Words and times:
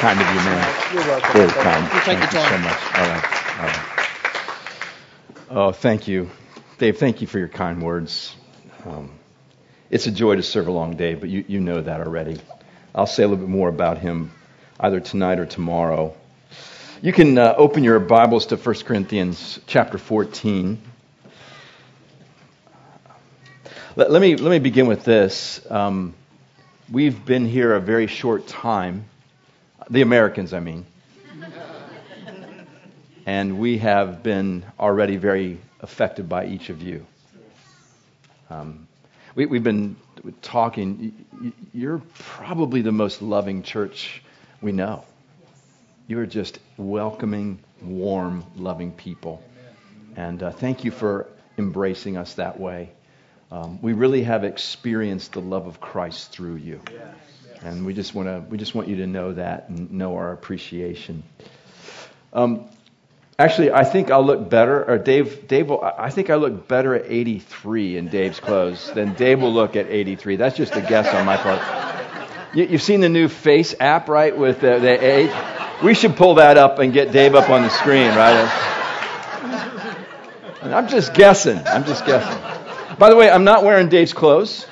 kind 0.00 0.18
of 0.18 0.26
you, 0.28 0.34
man. 0.36 0.94
You're 0.94 1.02
welcome. 1.02 1.32
Very 1.34 1.50
kind. 1.50 1.84
You 1.92 2.00
thank 2.00 2.20
you 2.20 2.30
so 2.30 2.58
much. 2.58 2.82
All 2.96 3.06
right. 3.06 3.58
All 3.58 3.66
right. 3.66 3.90
Oh, 5.50 5.72
thank 5.72 6.08
you. 6.08 6.30
Dave, 6.78 6.96
thank 6.96 7.20
you 7.20 7.26
for 7.26 7.38
your 7.38 7.48
kind 7.48 7.82
words. 7.82 8.34
Um, 8.86 9.10
it's 9.90 10.06
a 10.06 10.10
joy 10.10 10.36
to 10.36 10.42
serve 10.42 10.68
along 10.68 10.96
Dave, 10.96 11.20
but 11.20 11.28
you, 11.28 11.44
you 11.46 11.60
know 11.60 11.82
that 11.82 12.00
already. 12.00 12.40
I'll 12.94 13.06
say 13.06 13.24
a 13.24 13.28
little 13.28 13.44
bit 13.44 13.50
more 13.50 13.68
about 13.68 13.98
him 13.98 14.30
either 14.80 15.00
tonight 15.00 15.38
or 15.38 15.44
tomorrow. 15.44 16.14
You 17.02 17.12
can 17.12 17.36
uh, 17.36 17.54
open 17.58 17.84
your 17.84 18.00
Bibles 18.00 18.46
to 18.46 18.56
1 18.56 18.74
Corinthians 18.76 19.60
chapter 19.66 19.98
14. 19.98 20.80
Let, 23.96 24.10
let 24.10 24.22
me, 24.22 24.36
let 24.36 24.50
me 24.50 24.60
begin 24.60 24.86
with 24.86 25.04
this. 25.04 25.60
Um, 25.70 26.14
we've 26.90 27.22
been 27.26 27.44
here 27.44 27.74
a 27.74 27.80
very 27.80 28.06
short 28.06 28.46
time, 28.46 29.04
the 29.90 30.02
Americans, 30.02 30.54
I 30.54 30.60
mean. 30.60 30.86
And 33.26 33.58
we 33.58 33.78
have 33.78 34.22
been 34.22 34.64
already 34.78 35.16
very 35.16 35.58
affected 35.80 36.28
by 36.28 36.46
each 36.46 36.70
of 36.70 36.82
you. 36.82 37.06
Um, 38.48 38.88
we, 39.34 39.46
we've 39.46 39.62
been 39.62 39.96
talking. 40.42 41.26
You're 41.72 42.02
probably 42.14 42.82
the 42.82 42.92
most 42.92 43.20
loving 43.22 43.62
church 43.62 44.22
we 44.60 44.72
know. 44.72 45.04
You 46.06 46.18
are 46.20 46.26
just 46.26 46.58
welcoming, 46.76 47.60
warm, 47.82 48.44
loving 48.56 48.92
people. 48.92 49.42
And 50.16 50.42
uh, 50.42 50.50
thank 50.50 50.84
you 50.84 50.90
for 50.90 51.26
embracing 51.56 52.16
us 52.16 52.34
that 52.34 52.58
way. 52.58 52.90
Um, 53.52 53.80
we 53.82 53.92
really 53.92 54.24
have 54.24 54.44
experienced 54.44 55.32
the 55.32 55.40
love 55.40 55.66
of 55.66 55.80
Christ 55.80 56.32
through 56.32 56.56
you. 56.56 56.80
And 57.62 57.84
we 57.84 57.92
just 57.92 58.14
want 58.14 58.28
to 58.28 58.42
we 58.48 58.56
just 58.56 58.74
want 58.74 58.88
you 58.88 58.96
to 58.96 59.06
know 59.06 59.32
that 59.34 59.68
and 59.68 59.92
know 59.92 60.16
our 60.16 60.32
appreciation. 60.32 61.22
Um, 62.32 62.68
actually, 63.38 63.70
I 63.70 63.84
think 63.84 64.10
I'll 64.10 64.24
look 64.24 64.48
better, 64.48 64.82
or 64.88 64.96
Dave. 64.96 65.46
Dave, 65.46 65.68
will, 65.68 65.82
I 65.82 66.10
think 66.10 66.30
I 66.30 66.36
look 66.36 66.68
better 66.68 66.94
at 66.94 67.04
83 67.06 67.98
in 67.98 68.08
Dave's 68.08 68.40
clothes 68.40 68.90
than 68.92 69.12
Dave 69.14 69.42
will 69.42 69.52
look 69.52 69.76
at 69.76 69.88
83. 69.88 70.36
That's 70.36 70.56
just 70.56 70.74
a 70.74 70.80
guess 70.80 71.12
on 71.14 71.26
my 71.26 71.36
part. 71.36 71.60
You, 72.54 72.64
you've 72.64 72.82
seen 72.82 73.00
the 73.00 73.08
new 73.08 73.28
Face 73.28 73.74
app, 73.78 74.08
right? 74.08 74.36
With 74.36 74.60
the, 74.60 74.78
the 74.78 75.04
age. 75.04 75.32
We 75.82 75.94
should 75.94 76.16
pull 76.16 76.34
that 76.34 76.56
up 76.56 76.78
and 76.78 76.92
get 76.92 77.12
Dave 77.12 77.34
up 77.34 77.50
on 77.50 77.62
the 77.62 77.70
screen, 77.70 78.08
right? 78.08 78.76
I'm 80.62 80.88
just 80.88 81.14
guessing. 81.14 81.58
I'm 81.58 81.84
just 81.84 82.06
guessing. 82.06 82.96
By 82.98 83.10
the 83.10 83.16
way, 83.16 83.30
I'm 83.30 83.44
not 83.44 83.64
wearing 83.64 83.88
Dave's 83.88 84.12
clothes. 84.12 84.66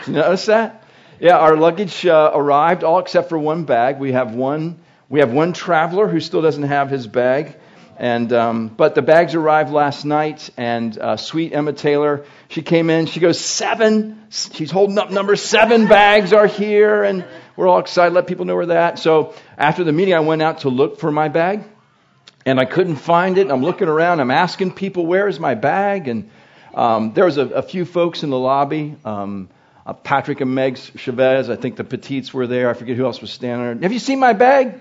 Did 0.00 0.08
you 0.08 0.12
notice 0.14 0.46
that? 0.46 0.84
Yeah, 1.20 1.36
our 1.36 1.56
luggage 1.56 2.06
uh, 2.06 2.30
arrived, 2.32 2.84
all 2.84 3.00
except 3.00 3.28
for 3.28 3.36
one 3.36 3.64
bag. 3.64 3.98
We 3.98 4.12
have 4.12 4.36
one. 4.36 4.78
We 5.08 5.18
have 5.18 5.32
one 5.32 5.52
traveler 5.52 6.06
who 6.06 6.20
still 6.20 6.42
doesn't 6.42 6.62
have 6.62 6.90
his 6.90 7.08
bag, 7.08 7.56
and 7.96 8.32
um, 8.32 8.68
but 8.68 8.94
the 8.94 9.02
bags 9.02 9.34
arrived 9.34 9.72
last 9.72 10.04
night. 10.04 10.48
And 10.56 10.96
uh, 10.96 11.16
sweet 11.16 11.52
Emma 11.52 11.72
Taylor, 11.72 12.24
she 12.48 12.62
came 12.62 12.88
in. 12.88 13.06
She 13.06 13.18
goes 13.18 13.40
seven. 13.40 14.28
She's 14.30 14.70
holding 14.70 14.96
up 14.96 15.10
number 15.10 15.34
seven 15.34 15.88
bags 15.88 16.32
are 16.32 16.46
here, 16.46 17.02
and 17.02 17.24
we're 17.56 17.66
all 17.66 17.80
excited. 17.80 18.14
Let 18.14 18.28
people 18.28 18.44
know 18.44 18.54
where 18.54 18.66
that. 18.66 19.00
So 19.00 19.34
after 19.56 19.82
the 19.82 19.92
meeting, 19.92 20.14
I 20.14 20.20
went 20.20 20.40
out 20.40 20.60
to 20.60 20.68
look 20.68 21.00
for 21.00 21.10
my 21.10 21.26
bag, 21.26 21.64
and 22.46 22.60
I 22.60 22.64
couldn't 22.64 22.96
find 22.96 23.38
it. 23.38 23.50
I'm 23.50 23.62
looking 23.64 23.88
around. 23.88 24.20
I'm 24.20 24.30
asking 24.30 24.74
people, 24.74 25.04
"Where 25.04 25.26
is 25.26 25.40
my 25.40 25.56
bag?" 25.56 26.06
And 26.06 26.30
um, 26.74 27.12
there 27.14 27.24
was 27.24 27.38
a, 27.38 27.46
a 27.46 27.62
few 27.62 27.84
folks 27.84 28.22
in 28.22 28.30
the 28.30 28.38
lobby. 28.38 28.94
Um, 29.04 29.48
uh, 29.88 29.94
Patrick 29.94 30.42
and 30.42 30.54
Meg 30.54 30.76
Chavez. 30.76 31.48
I 31.48 31.56
think 31.56 31.76
the 31.76 31.84
Petites 31.84 32.34
were 32.34 32.46
there. 32.46 32.68
I 32.68 32.74
forget 32.74 32.96
who 32.96 33.06
else 33.06 33.22
was 33.22 33.30
standing 33.30 33.64
there. 33.64 33.82
Have 33.84 33.92
you 33.92 33.98
seen 33.98 34.20
my 34.20 34.34
bag? 34.34 34.74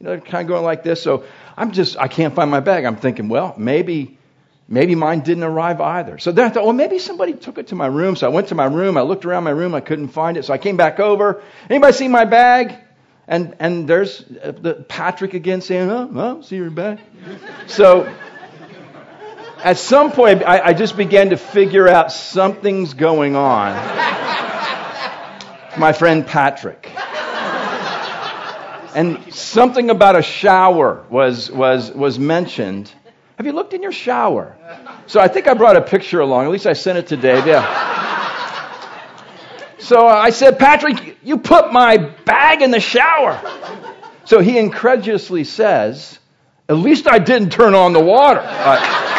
You 0.00 0.06
know, 0.06 0.18
kind 0.18 0.42
of 0.42 0.48
going 0.48 0.64
like 0.64 0.82
this. 0.82 1.00
So 1.00 1.24
I'm 1.56 1.70
just, 1.70 1.96
I 1.96 2.08
can't 2.08 2.34
find 2.34 2.50
my 2.50 2.58
bag. 2.58 2.84
I'm 2.84 2.96
thinking, 2.96 3.28
well, 3.28 3.54
maybe, 3.56 4.18
maybe 4.68 4.96
mine 4.96 5.20
didn't 5.20 5.44
arrive 5.44 5.80
either. 5.80 6.18
So 6.18 6.32
then 6.32 6.46
I 6.46 6.48
thought, 6.48 6.64
well, 6.64 6.72
maybe 6.72 6.98
somebody 6.98 7.34
took 7.34 7.56
it 7.58 7.68
to 7.68 7.76
my 7.76 7.86
room. 7.86 8.16
So 8.16 8.26
I 8.26 8.30
went 8.30 8.48
to 8.48 8.56
my 8.56 8.64
room. 8.64 8.96
I 8.98 9.02
looked 9.02 9.24
around 9.24 9.44
my 9.44 9.50
room. 9.50 9.76
I 9.76 9.80
couldn't 9.80 10.08
find 10.08 10.36
it. 10.36 10.44
So 10.44 10.52
I 10.52 10.58
came 10.58 10.76
back 10.76 10.98
over. 10.98 11.40
Anybody 11.70 11.92
see 11.92 12.08
my 12.08 12.24
bag? 12.24 12.78
And 13.28 13.54
and 13.60 13.86
there's 13.88 14.22
uh, 14.42 14.50
the 14.50 14.74
Patrick 14.74 15.34
again 15.34 15.60
saying, 15.60 15.88
oh, 15.88 16.06
well, 16.06 16.42
see 16.42 16.56
your 16.56 16.70
bag. 16.70 16.98
So 17.68 18.12
at 19.62 19.78
some 19.78 20.10
point, 20.10 20.42
I, 20.42 20.60
I 20.60 20.72
just 20.72 20.96
began 20.96 21.30
to 21.30 21.36
figure 21.36 21.88
out 21.88 22.12
something's 22.12 22.94
going 22.94 23.36
on. 23.36 23.74
My 25.78 25.92
friend 25.92 26.26
Patrick. 26.26 26.90
And 28.94 29.32
something 29.32 29.88
about 29.88 30.16
a 30.16 30.22
shower 30.22 31.04
was, 31.08 31.50
was, 31.50 31.90
was 31.92 32.18
mentioned. 32.18 32.92
Have 33.36 33.46
you 33.46 33.52
looked 33.52 33.72
in 33.72 33.82
your 33.82 33.92
shower? 33.92 34.56
So 35.06 35.20
I 35.20 35.28
think 35.28 35.48
I 35.48 35.54
brought 35.54 35.76
a 35.76 35.80
picture 35.80 36.20
along. 36.20 36.44
At 36.44 36.50
least 36.50 36.66
I 36.66 36.74
sent 36.74 36.98
it 36.98 37.06
to 37.08 37.16
Dave. 37.16 37.46
Yeah. 37.46 37.90
So 39.78 40.06
I 40.06 40.30
said, 40.30 40.58
Patrick, 40.58 41.18
you 41.22 41.38
put 41.38 41.72
my 41.72 41.96
bag 41.96 42.62
in 42.62 42.70
the 42.70 42.80
shower. 42.80 43.40
So 44.24 44.40
he 44.40 44.58
incredulously 44.58 45.44
says, 45.44 46.18
At 46.68 46.76
least 46.76 47.08
I 47.08 47.18
didn't 47.18 47.50
turn 47.50 47.74
on 47.74 47.92
the 47.92 48.00
water. 48.00 48.42
Uh, 48.44 49.11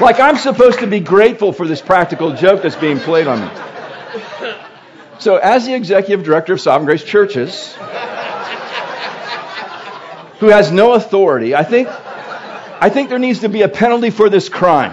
like 0.00 0.20
I'm 0.20 0.36
supposed 0.36 0.80
to 0.80 0.86
be 0.86 1.00
grateful 1.00 1.52
for 1.52 1.66
this 1.66 1.80
practical 1.80 2.34
joke 2.34 2.62
that's 2.62 2.76
being 2.76 2.98
played 2.98 3.26
on 3.26 3.40
me. 3.40 3.48
So, 5.18 5.36
as 5.36 5.64
the 5.64 5.74
executive 5.74 6.24
director 6.24 6.52
of 6.52 6.60
Sovereign 6.60 6.86
Grace 6.86 7.04
Churches, 7.04 7.74
who 10.40 10.48
has 10.48 10.72
no 10.72 10.94
authority, 10.94 11.54
I 11.54 11.62
think, 11.62 11.88
I 11.88 12.90
think 12.90 13.08
there 13.08 13.18
needs 13.18 13.40
to 13.40 13.48
be 13.48 13.62
a 13.62 13.68
penalty 13.68 14.10
for 14.10 14.28
this 14.28 14.48
crime. 14.48 14.90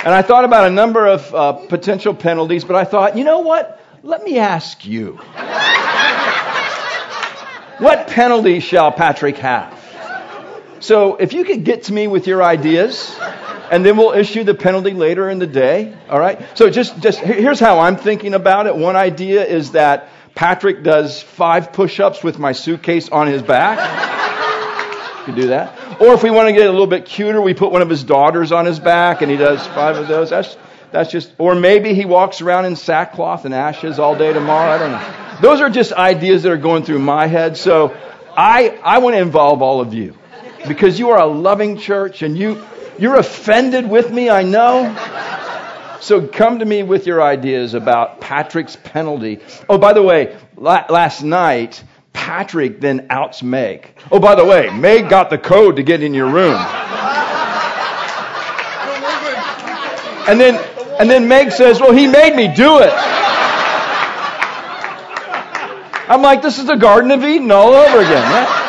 And 0.00 0.14
I 0.14 0.22
thought 0.22 0.44
about 0.44 0.66
a 0.66 0.70
number 0.70 1.06
of 1.06 1.34
uh, 1.34 1.52
potential 1.52 2.14
penalties, 2.14 2.64
but 2.64 2.76
I 2.76 2.84
thought, 2.84 3.16
you 3.16 3.24
know 3.24 3.40
what? 3.40 3.80
Let 4.02 4.22
me 4.22 4.38
ask 4.38 4.84
you. 4.84 5.20
What 7.78 8.08
penalty 8.08 8.60
shall 8.60 8.90
Patrick 8.90 9.36
have? 9.38 9.77
So 10.80 11.16
if 11.16 11.32
you 11.32 11.44
could 11.44 11.64
get 11.64 11.84
to 11.84 11.92
me 11.92 12.06
with 12.06 12.26
your 12.26 12.42
ideas, 12.42 13.16
and 13.70 13.84
then 13.84 13.96
we'll 13.96 14.12
issue 14.12 14.44
the 14.44 14.54
penalty 14.54 14.92
later 14.92 15.28
in 15.28 15.38
the 15.38 15.46
day. 15.46 15.94
All 16.08 16.18
right. 16.18 16.40
So 16.54 16.70
just 16.70 16.98
just 17.00 17.18
here's 17.20 17.60
how 17.60 17.80
I'm 17.80 17.96
thinking 17.96 18.34
about 18.34 18.66
it. 18.66 18.76
One 18.76 18.96
idea 18.96 19.44
is 19.44 19.72
that 19.72 20.08
Patrick 20.34 20.82
does 20.82 21.22
five 21.22 21.72
push-ups 21.72 22.22
with 22.22 22.38
my 22.38 22.52
suitcase 22.52 23.08
on 23.08 23.26
his 23.26 23.42
back. 23.42 23.78
You 25.20 25.24
could 25.24 25.40
do 25.40 25.48
that. 25.48 26.00
Or 26.00 26.14
if 26.14 26.22
we 26.22 26.30
want 26.30 26.48
to 26.48 26.52
get 26.52 26.66
a 26.66 26.70
little 26.70 26.86
bit 26.86 27.04
cuter, 27.04 27.40
we 27.40 27.54
put 27.54 27.72
one 27.72 27.82
of 27.82 27.90
his 27.90 28.04
daughters 28.04 28.52
on 28.52 28.64
his 28.64 28.78
back, 28.78 29.20
and 29.20 29.30
he 29.30 29.36
does 29.36 29.66
five 29.66 29.96
of 29.96 30.08
those. 30.08 30.30
That's 30.30 30.56
that's 30.92 31.10
just. 31.10 31.32
Or 31.38 31.54
maybe 31.54 31.94
he 31.94 32.04
walks 32.04 32.40
around 32.40 32.66
in 32.66 32.76
sackcloth 32.76 33.44
and 33.44 33.54
ashes 33.54 33.98
all 33.98 34.16
day 34.16 34.32
tomorrow. 34.32 34.70
I 34.70 34.78
don't 34.78 34.92
know. 34.92 35.38
Those 35.40 35.60
are 35.60 35.70
just 35.70 35.92
ideas 35.92 36.44
that 36.44 36.52
are 36.52 36.56
going 36.56 36.84
through 36.84 37.00
my 37.00 37.26
head. 37.26 37.56
So 37.56 37.96
I 38.36 38.78
I 38.82 38.98
want 38.98 39.14
to 39.16 39.20
involve 39.20 39.60
all 39.60 39.80
of 39.80 39.92
you 39.92 40.16
because 40.66 40.98
you 40.98 41.10
are 41.10 41.18
a 41.18 41.26
loving 41.26 41.76
church 41.78 42.22
and 42.22 42.36
you 42.36 42.64
you're 42.98 43.16
offended 43.16 43.88
with 43.88 44.10
me, 44.10 44.28
I 44.28 44.42
know. 44.42 44.96
So 46.00 46.26
come 46.26 46.60
to 46.60 46.64
me 46.64 46.82
with 46.82 47.06
your 47.06 47.22
ideas 47.22 47.74
about 47.74 48.20
Patrick's 48.20 48.76
penalty. 48.76 49.40
Oh, 49.68 49.78
by 49.78 49.92
the 49.92 50.02
way, 50.02 50.36
la- 50.56 50.86
last 50.88 51.22
night 51.22 51.82
Patrick 52.12 52.80
then 52.80 53.06
outs 53.10 53.42
Meg. 53.42 53.94
Oh, 54.10 54.18
by 54.18 54.34
the 54.34 54.44
way, 54.44 54.70
Meg 54.70 55.08
got 55.08 55.30
the 55.30 55.38
code 55.38 55.76
to 55.76 55.82
get 55.82 56.02
in 56.02 56.14
your 56.14 56.30
room. 56.30 56.56
And 60.28 60.38
then 60.38 60.56
and 61.00 61.08
then 61.08 61.28
Meg 61.28 61.52
says, 61.52 61.80
"Well, 61.80 61.92
he 61.92 62.06
made 62.06 62.34
me 62.34 62.48
do 62.54 62.80
it." 62.80 62.92
I'm 66.10 66.22
like, 66.22 66.42
"This 66.42 66.58
is 66.58 66.66
the 66.66 66.76
Garden 66.76 67.10
of 67.12 67.24
Eden 67.24 67.50
all 67.50 67.72
over 67.72 67.98
again." 67.98 68.32
Right? 68.32 68.67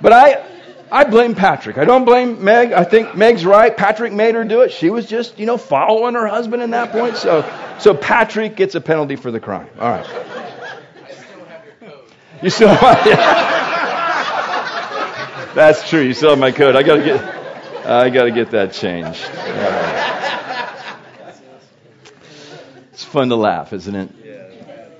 But 0.00 0.12
I, 0.12 0.44
I 0.90 1.04
blame 1.04 1.34
Patrick. 1.34 1.78
I 1.78 1.84
don't 1.84 2.04
blame 2.04 2.42
Meg. 2.42 2.72
I 2.72 2.84
think 2.84 3.14
Meg's 3.16 3.44
right. 3.44 3.76
Patrick 3.76 4.12
made 4.12 4.34
her 4.34 4.44
do 4.44 4.62
it. 4.62 4.72
She 4.72 4.90
was 4.90 5.06
just, 5.06 5.38
you 5.38 5.46
know, 5.46 5.56
following 5.56 6.14
her 6.14 6.26
husband 6.26 6.62
in 6.62 6.70
that 6.70 6.90
point. 6.90 7.16
So, 7.16 7.44
so 7.78 7.94
Patrick 7.94 8.56
gets 8.56 8.74
a 8.74 8.80
penalty 8.80 9.16
for 9.16 9.30
the 9.30 9.40
crime. 9.40 9.68
All 9.78 9.88
right. 9.88 10.06
You 12.42 12.48
still 12.48 12.68
have 12.68 13.06
yeah. 13.06 13.56
That's 15.54 15.88
true. 15.88 16.00
You 16.00 16.14
still 16.14 16.30
have 16.30 16.38
my 16.38 16.52
code. 16.52 16.74
I 16.74 16.82
gotta 16.82 17.02
get, 17.02 17.20
I 17.86 18.08
gotta 18.08 18.30
get 18.30 18.52
that 18.52 18.72
changed. 18.72 19.28
It's 22.92 23.04
fun 23.04 23.28
to 23.28 23.36
laugh, 23.36 23.74
isn't 23.74 23.94
it? 23.94 24.10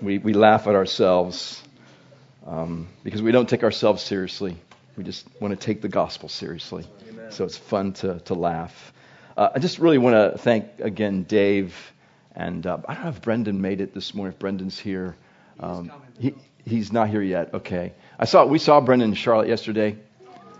We 0.02 0.18
we 0.18 0.34
laugh 0.34 0.66
at 0.66 0.74
ourselves 0.74 1.62
um, 2.46 2.88
because 3.04 3.22
we 3.22 3.32
don't 3.32 3.48
take 3.48 3.62
ourselves 3.62 4.02
seriously. 4.02 4.56
We 5.00 5.04
just 5.04 5.26
want 5.40 5.58
to 5.58 5.66
take 5.66 5.80
the 5.80 5.88
gospel 5.88 6.28
seriously. 6.28 6.86
Amen. 7.08 7.32
So 7.32 7.46
it's 7.46 7.56
fun 7.56 7.94
to, 7.94 8.18
to 8.26 8.34
laugh. 8.34 8.92
Uh, 9.34 9.48
I 9.54 9.58
just 9.58 9.78
really 9.78 9.96
want 9.96 10.14
to 10.14 10.36
thank 10.36 10.66
again 10.78 11.22
Dave. 11.22 11.74
And 12.36 12.66
uh, 12.66 12.76
I 12.86 12.92
don't 12.92 13.04
know 13.04 13.08
if 13.08 13.22
Brendan 13.22 13.62
made 13.62 13.80
it 13.80 13.94
this 13.94 14.14
morning, 14.14 14.34
if 14.34 14.38
Brendan's 14.38 14.78
here. 14.78 15.16
Um, 15.58 15.90
he, 16.18 16.34
he's 16.66 16.92
not 16.92 17.08
here 17.08 17.22
yet. 17.22 17.54
Okay. 17.54 17.94
I 18.18 18.26
saw 18.26 18.44
we 18.44 18.58
saw 18.58 18.82
Brendan 18.82 19.08
and 19.08 19.16
Charlotte 19.16 19.48
yesterday. 19.48 19.96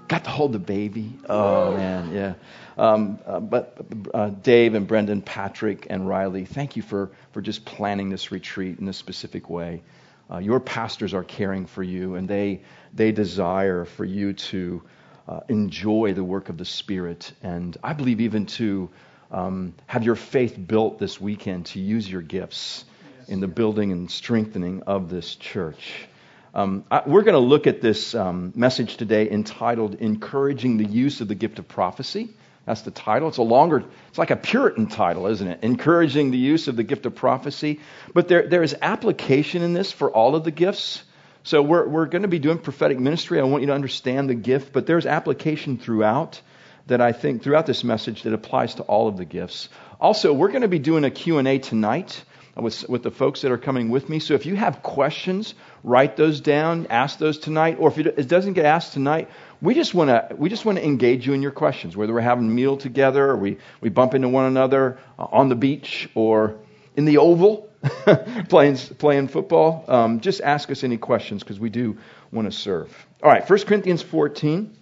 Got 0.09 0.25
to 0.25 0.31
hold 0.31 0.55
the 0.55 0.59
baby. 0.59 1.13
Oh 1.29 1.77
man, 1.77 2.15
yeah. 2.15 2.35
Um, 2.79 3.19
uh, 3.27 3.41
but 3.41 3.77
uh, 4.15 4.31
Dave 4.31 4.73
and 4.73 4.87
Brendan, 4.87 5.21
Patrick 5.21 5.87
and 5.91 6.09
Riley, 6.09 6.47
thank 6.47 6.77
you 6.77 6.83
for 6.83 7.11
for 7.33 7.43
just 7.43 7.67
planning 7.67 8.09
this 8.09 8.33
retreat 8.33 8.79
in 8.79 8.87
this 8.87 8.97
specific 8.97 9.51
way. 9.51 9.83
Uh, 10.31 10.39
your 10.39 10.61
pastors 10.61 11.15
are 11.15 11.25
caring 11.25 11.67
for 11.67 11.83
you, 11.83 12.15
and 12.15 12.29
they 12.29 12.63
they 12.95 13.13
desire 13.13 13.85
for 13.85 14.05
you 14.05 14.33
to 14.33 14.83
uh, 15.29 15.41
enjoy 15.49 16.13
the 16.15 16.25
work 16.25 16.49
of 16.49 16.59
the 16.59 16.65
Spirit, 16.65 17.33
and 17.43 17.77
I 17.83 17.93
believe 17.93 18.21
even 18.21 18.47
to 18.47 18.91
um, 19.31 19.75
have 19.87 20.05
your 20.05 20.17
faith 20.17 20.57
built 20.59 20.99
this 20.99 21.21
weekend 21.21 21.67
to 21.67 21.81
use 21.81 22.11
your 22.11 22.23
gifts 22.23 22.85
in 23.29 23.41
the 23.41 23.49
building 23.49 23.93
and 23.93 24.11
strengthening 24.11 24.83
of 24.83 25.09
this 25.09 25.37
church. 25.37 26.09
Um, 26.53 26.85
I, 26.91 27.03
we're 27.07 27.23
going 27.23 27.35
to 27.35 27.39
look 27.39 27.69
at 27.69 27.81
this 27.81 28.15
um, 28.15 28.53
message 28.57 28.97
today 28.97 29.31
entitled 29.31 29.95
Encouraging 29.95 30.79
the 30.79 30.85
Use 30.85 31.21
of 31.21 31.29
the 31.29 31.37
Gift 31.37 31.61
of 31.61 31.69
Prophecy. 31.69 32.31
That's 32.67 32.83
the 32.83 32.91
title. 32.91 33.29
It's 33.29 33.39
a 33.39 33.43
longer, 33.43 33.85
it's 34.09 34.19
like 34.19 34.31
a 34.31 34.37
Puritan 34.37 34.87
title, 34.87 35.27
isn't 35.27 35.47
it? 35.47 35.61
Encouraging 35.63 36.31
the 36.31 36.39
use 36.39 36.69
of 36.69 36.77
the 36.77 36.83
gift 36.83 37.07
of 37.07 37.15
prophecy. 37.15 37.81
But 38.13 38.29
there, 38.29 38.47
there 38.47 38.63
is 38.63 38.77
application 38.81 39.63
in 39.63 39.73
this 39.73 39.91
for 39.91 40.11
all 40.11 40.37
of 40.37 40.45
the 40.45 40.51
gifts. 40.51 41.03
So 41.43 41.63
we're, 41.63 41.89
we're 41.89 42.07
going 42.07 42.23
to 42.23 42.29
be 42.29 42.39
doing 42.39 42.59
prophetic 42.59 42.99
ministry. 42.99 43.41
I 43.41 43.45
want 43.45 43.63
you 43.63 43.69
to 43.69 43.75
understand 43.75 44.29
the 44.29 44.35
gift, 44.35 44.73
but 44.73 44.87
there's 44.87 45.07
application 45.07 45.79
throughout 45.79 46.41
that 46.87 47.01
I 47.01 47.13
think 47.13 47.43
throughout 47.43 47.67
this 47.67 47.83
message 47.83 48.23
that 48.25 48.35
applies 48.35 48.75
to 48.77 48.83
all 48.83 49.09
of 49.09 49.17
the 49.17 49.25
gifts. 49.25 49.69
Also, 50.01 50.33
we're 50.33 50.49
going 50.49 50.63
to 50.63 50.69
be 50.69 50.79
doing 50.79 51.05
a 51.05 51.11
Q&A 51.11 51.59
tonight 51.59 52.25
with, 52.57 52.89
with 52.89 53.03
the 53.03 53.11
folks 53.11 53.43
that 53.43 53.53
are 53.53 53.59
coming 53.59 53.91
with 53.91 54.09
me. 54.09 54.19
So 54.19 54.35
if 54.35 54.45
you 54.45 54.57
have 54.57 54.83
questions, 54.83 55.55
write 55.83 56.17
those 56.17 56.41
down, 56.41 56.89
ask 56.91 57.19
those 57.19 57.39
tonight, 57.39 57.77
or 57.79 57.89
if 57.89 57.99
it 57.99 58.29
doesn't 58.29 58.55
get 58.55 58.65
asked 58.65 58.93
tonight, 58.93 59.29
we 59.63 59.75
just 59.75 59.93
want 59.95 60.09
to 60.09 60.35
we 60.37 60.49
just 60.49 60.65
want 60.65 60.79
to 60.79 60.85
engage 60.85 61.27
you 61.27 61.33
in 61.35 61.43
your 61.43 61.51
questions, 61.51 61.97
whether 61.97 62.13
we're 62.15 62.21
having 62.21 62.47
a 62.47 62.51
meal 62.51 62.77
together, 62.77 63.31
or 63.31 63.37
we, 63.37 63.59
we 63.81 63.91
bump 63.91 64.15
into 64.15 64.29
one 64.29 64.47
another 64.47 64.99
uh, 65.19 65.27
on 65.31 65.49
the 65.49 65.55
beach 65.55 66.09
or 66.15 66.57
in 66.97 67.05
the 67.05 67.19
oval 67.19 67.69
playing 68.49 68.77
playing 68.77 69.29
football. 69.29 69.85
Um, 69.89 70.21
just 70.21 70.41
ask 70.41 70.71
us 70.71 70.83
any 70.85 70.97
questions 70.97 71.43
because 71.43 71.61
we 71.61 71.71
do 71.71 71.99
want 72.33 72.51
to 72.51 72.57
serve. 72.57 72.95
All 73.23 73.31
right, 73.31 73.49
1 73.49 73.59
Corinthians 73.61 74.03
14, 74.03 74.77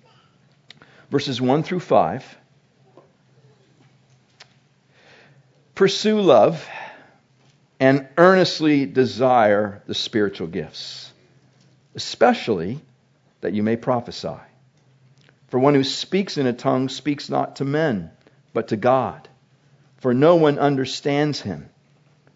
verses 1.10 1.40
1 1.40 1.62
through 1.64 1.80
5. 1.80 2.36
Pursue 5.74 6.20
love 6.20 6.68
and 7.80 8.08
earnestly 8.16 8.86
desire 8.86 9.82
the 9.86 9.94
spiritual 9.94 10.48
gifts, 10.48 11.12
especially 11.94 12.80
that 13.40 13.52
you 13.52 13.62
may 13.62 13.76
prophesy. 13.76 14.38
For 15.48 15.58
one 15.58 15.74
who 15.74 15.84
speaks 15.84 16.36
in 16.36 16.46
a 16.46 16.52
tongue 16.52 16.88
speaks 16.88 17.28
not 17.28 17.56
to 17.56 17.64
men, 17.64 18.10
but 18.52 18.68
to 18.68 18.76
God. 18.76 19.28
For 19.96 20.14
no 20.14 20.36
one 20.36 20.58
understands 20.58 21.40
him, 21.40 21.70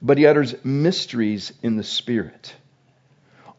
but 0.00 0.19
he 0.19 0.26
utters 0.26 0.55
mysteries 0.64 1.53
in 1.62 1.76
the 1.76 1.85
Spirit. 1.85 2.55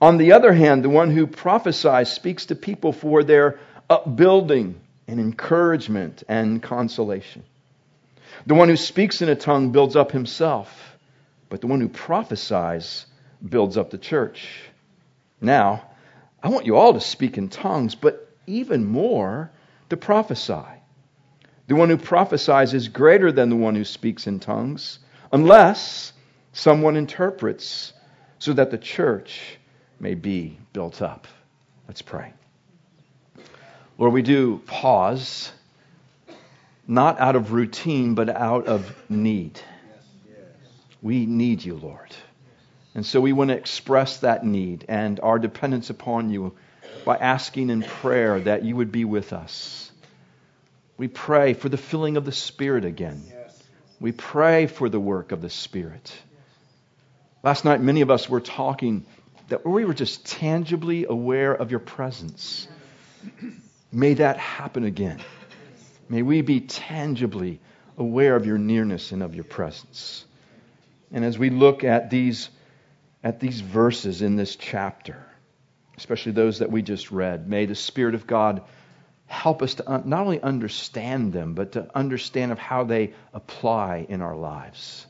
On 0.02 0.18
the 0.18 0.34
other 0.34 0.52
hand, 0.52 0.84
the 0.84 0.90
one 0.90 1.12
who 1.12 1.28
prophesies 1.28 2.12
speaks 2.12 2.48
to 2.48 2.56
people 2.56 2.92
for 2.92 3.24
their 3.24 3.60
upbuilding 3.90 4.82
and 5.08 5.20
encouragement 5.20 6.24
and 6.28 6.62
consolation. 6.62 7.44
The 8.46 8.56
one 8.56 8.68
who 8.68 8.76
speaks 8.76 9.22
in 9.22 9.30
a 9.30 9.36
tongue 9.36 9.72
builds 9.72 9.96
up 9.96 10.12
himself, 10.12 10.98
but 11.48 11.62
the 11.62 11.68
one 11.68 11.80
who 11.80 11.88
prophesies 11.88 13.06
builds 13.48 13.78
up 13.78 13.92
the 13.92 13.98
church. 13.98 14.50
Now, 15.40 15.84
I 16.42 16.50
want 16.50 16.66
you 16.66 16.76
all 16.76 16.94
to 16.94 17.00
speak 17.00 17.38
in 17.38 17.48
tongues, 17.48 17.96
but 17.96 18.23
even 18.48 18.86
more 18.86 19.52
to 19.90 19.98
prophesy. 19.98 20.66
The 21.68 21.76
one 21.76 21.90
who 21.90 21.98
prophesies 21.98 22.74
is 22.74 22.88
greater 22.88 23.32
than 23.32 23.50
the 23.50 23.56
one 23.56 23.76
who 23.76 23.86
speaks 23.86 24.28
in 24.28 24.40
tongues, 24.40 25.00
unless 25.32 26.14
someone 26.52 26.96
interprets 26.96 27.94
so 28.40 28.54
that 28.54 28.72
the 28.72 28.78
church 28.78 29.58
may 30.00 30.16
be 30.16 30.58
built 30.74 31.02
up. 31.02 31.28
Let's 31.88 32.02
pray. 32.02 32.34
Lord, 33.98 34.14
we 34.14 34.22
do 34.22 34.62
pause, 34.66 35.52
not 36.88 37.20
out 37.20 37.36
of 37.36 37.54
routine, 37.54 38.16
but 38.16 38.30
out 38.30 38.68
of 38.68 38.96
need. 39.10 39.60
We 41.02 41.26
need 41.26 41.64
you, 41.64 41.76
Lord. 41.76 42.16
And 42.96 43.06
so 43.06 43.22
we 43.22 43.34
want 43.34 43.50
to 43.50 43.58
express 43.58 44.18
that 44.18 44.46
need 44.46 44.86
and 44.88 45.20
our 45.22 45.40
dependence 45.40 45.90
upon 45.90 46.30
you 46.30 46.54
by 47.06 47.18
asking 47.18 47.70
in 47.70 47.84
prayer 47.84 48.40
that 48.40 48.64
you 48.64 48.76
would 48.76 48.92
be 48.92 49.06
with 49.06 49.34
us. 49.34 49.92
We 50.98 51.08
pray 51.08 51.54
for 51.54 51.70
the 51.70 51.78
filling 51.78 52.18
of 52.18 52.26
the 52.26 52.32
Spirit 52.32 52.86
again. 52.86 53.24
We 54.00 54.12
pray 54.12 54.68
for 54.68 54.90
the 54.90 55.00
work 55.00 55.32
of 55.32 55.42
the 55.42 55.50
Spirit. 55.50 56.14
Last 57.42 57.66
night, 57.66 57.82
many 57.82 58.02
of 58.02 58.12
us 58.12 58.30
were 58.30 58.40
talking 58.40 59.06
that 59.50 59.66
we 59.66 59.86
were 59.86 59.94
just 59.94 60.26
tangibly 60.26 61.06
aware 61.06 61.54
of 61.54 61.72
your 61.72 61.80
presence. 61.80 62.68
May 63.92 64.16
that 64.16 64.38
happen 64.38 64.84
again. 64.84 65.20
May 66.10 66.22
we 66.22 66.42
be 66.42 66.62
tangibly 66.62 67.60
aware 67.98 68.36
of 68.36 68.46
your 68.46 68.58
nearness 68.58 69.12
and 69.12 69.22
of 69.22 69.36
your 69.36 69.44
presence. 69.44 70.26
And 71.12 71.24
as 71.24 71.38
we 71.38 71.50
look 71.50 71.84
at 71.84 72.10
these, 72.10 72.50
at 73.24 73.40
these 73.40 73.62
verses 73.62 74.22
in 74.22 74.36
this 74.36 74.56
chapter, 74.56 75.26
especially 75.98 76.32
those 76.32 76.60
that 76.60 76.72
we 76.72 76.82
just 76.82 77.12
read. 77.12 77.48
May 77.48 77.66
the 77.66 77.76
Spirit 77.76 78.16
of 78.16 78.28
God 78.28 78.62
help 79.28 79.62
us 79.62 79.76
to 79.76 80.02
not 80.06 80.22
only 80.22 80.42
understand 80.42 81.34
them, 81.34 81.54
but 81.54 81.74
to 81.74 81.90
understand 81.96 82.52
of 82.52 82.60
how 82.60 82.84
they 82.84 83.14
apply 83.34 84.06
in 84.10 84.22
our 84.22 84.36
lives. 84.36 85.06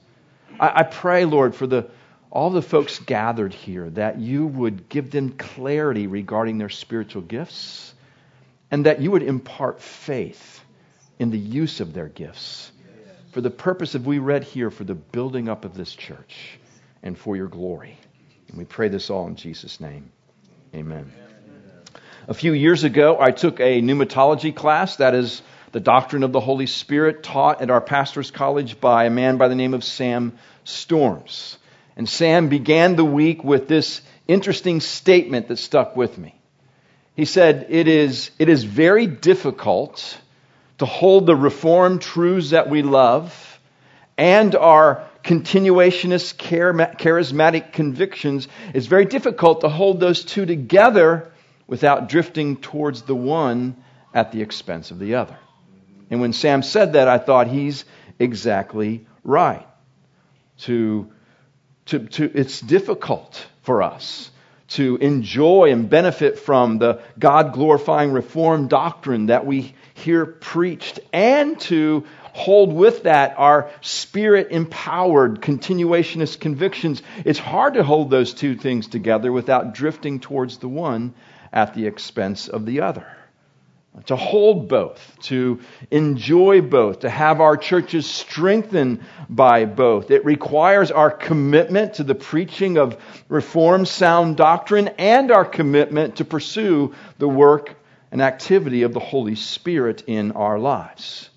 I, 0.60 0.80
I 0.80 0.84
pray, 0.84 1.26
Lord, 1.26 1.56
for 1.56 1.68
the 1.68 1.90
all 2.32 2.50
the 2.50 2.64
folks 2.64 2.98
gathered 2.98 3.54
here 3.54 3.92
that 3.92 4.20
you 4.20 4.48
would 4.48 4.90
give 4.90 5.12
them 5.12 5.34
clarity 5.34 6.08
regarding 6.08 6.58
their 6.58 6.70
spiritual 6.70 7.22
gifts 7.22 7.94
and 8.72 8.88
that 8.88 9.00
you 9.00 9.12
would 9.12 9.22
impart 9.22 9.80
faith 9.80 10.64
in 11.20 11.30
the 11.30 11.38
use 11.38 11.80
of 11.80 11.94
their 11.94 12.08
gifts 12.08 12.72
for 13.34 13.42
the 13.42 13.50
purpose 13.50 13.96
of 13.96 14.06
we 14.06 14.20
read 14.20 14.44
here 14.44 14.70
for 14.70 14.84
the 14.84 14.94
building 14.94 15.50
up 15.50 15.66
of 15.66 15.76
this 15.76 15.94
church 15.96 16.60
and 17.02 17.18
for 17.18 17.36
your 17.36 17.48
glory. 17.48 17.98
And 18.48 18.58
we 18.58 18.66
pray 18.66 18.90
this 18.90 19.10
all 19.10 19.28
in 19.28 19.36
Jesus' 19.36 19.80
name. 19.80 20.12
Amen. 20.76 21.12
A 22.28 22.34
few 22.34 22.52
years 22.54 22.84
ago, 22.84 23.18
I 23.20 23.30
took 23.30 23.60
a 23.60 23.80
pneumatology 23.80 24.56
class, 24.56 24.96
that 24.96 25.14
is 25.14 25.44
the 25.72 25.80
doctrine 25.80 26.24
of 26.24 26.32
the 26.32 26.40
Holy 26.40 26.66
Spirit, 26.66 27.22
taught 27.22 27.62
at 27.62 27.70
our 27.70 27.82
pastor's 27.82 28.32
college 28.32 28.82
by 28.82 29.06
a 29.06 29.12
man 29.12 29.38
by 29.38 29.50
the 29.50 29.56
name 29.56 29.76
of 29.76 29.84
Sam 29.84 30.34
Storms. 30.64 31.60
And 31.96 32.10
Sam 32.10 32.50
began 32.50 32.96
the 32.96 33.06
week 33.06 33.44
with 33.44 33.68
this 33.68 34.02
interesting 34.28 34.80
statement 34.80 35.50
that 35.50 35.58
stuck 35.58 35.96
with 35.96 36.18
me. 36.18 36.34
He 37.16 37.26
said, 37.26 37.68
It 37.70 37.88
is, 37.88 38.32
it 38.40 38.50
is 38.50 38.64
very 38.64 39.06
difficult 39.06 40.18
to 40.80 40.86
hold 40.86 41.28
the 41.28 41.36
Reformed 41.36 42.02
truths 42.02 42.50
that 42.50 42.68
we 42.68 42.82
love 42.82 43.60
and 44.18 44.56
our 44.56 45.08
continuationist 45.24 46.36
charismatic 46.38 47.72
convictions, 47.72 48.48
it's 48.74 48.88
very 48.88 49.06
difficult 49.06 49.62
to 49.62 49.70
hold 49.70 50.00
those 50.00 50.24
two 50.24 50.46
together 50.46 51.32
without 51.68 52.10
drifting 52.10 52.58
towards 52.58 53.04
the 53.04 53.16
one 53.16 53.76
at 54.14 54.32
the 54.32 54.42
expense 54.42 54.92
of 54.92 55.00
the 55.00 55.16
other. 55.16 55.38
And 56.10 56.22
when 56.22 56.34
Sam 56.34 56.62
said 56.62 56.94
that, 56.94 57.08
I 57.08 57.18
thought 57.18 57.48
he's 57.48 57.86
exactly 58.20 59.08
right. 59.24 59.66
To, 60.60 61.12
to, 61.88 62.00
to, 62.00 62.32
it's 62.38 62.60
difficult 62.60 63.48
for 63.64 63.82
us 63.82 64.30
to 64.70 64.98
enjoy 64.98 65.72
and 65.72 65.90
benefit 65.90 66.40
from 66.40 66.78
the 66.78 67.02
God 67.20 67.54
glorifying 67.54 68.12
reform 68.12 68.68
doctrine 68.68 69.28
that 69.28 69.46
we 69.46 69.74
hear 69.94 70.26
preached 70.26 71.00
and 71.12 71.60
to 71.62 72.06
hold 72.34 72.74
with 72.74 73.04
that 73.04 73.36
our 73.38 73.70
spirit 73.82 74.48
empowered 74.52 75.40
continuationist 75.40 76.40
convictions, 76.40 77.02
it's 77.24 77.40
hard 77.40 77.76
to 77.76 77.84
hold 77.84 78.10
those 78.10 78.34
two 78.34 78.56
things 78.56 78.88
together 78.88 79.32
without 79.32 79.74
drifting 79.74 80.20
towards 80.20 80.58
the 80.58 80.68
one 80.68 81.14
at 81.54 81.74
the 81.76 81.86
expense 81.86 82.48
of 82.48 82.66
the 82.66 82.82
other. 82.82 83.08
To 84.08 84.16
hold 84.16 84.70
both, 84.70 85.16
to 85.24 85.60
enjoy 85.92 86.62
both, 86.62 87.02
to 87.02 87.10
have 87.12 87.40
our 87.40 87.56
churches 87.56 88.10
strengthened 88.10 89.02
by 89.30 89.66
both. 89.66 90.10
It 90.10 90.26
requires 90.26 90.90
our 90.90 91.12
commitment 91.12 91.96
to 91.96 92.04
the 92.04 92.16
preaching 92.16 92.80
of 92.80 92.98
Reformed 93.30 93.88
sound 93.88 94.36
doctrine 94.36 94.88
and 94.98 95.32
our 95.32 95.46
commitment 95.46 96.16
to 96.16 96.26
pursue 96.26 96.96
the 97.20 97.28
work 97.28 97.76
and 98.12 98.20
activity 98.20 98.82
of 98.82 98.94
the 98.94 99.00
Holy 99.00 99.36
Spirit 99.36 100.06
in 100.08 100.32
our 100.32 100.58
lives. 100.58 101.30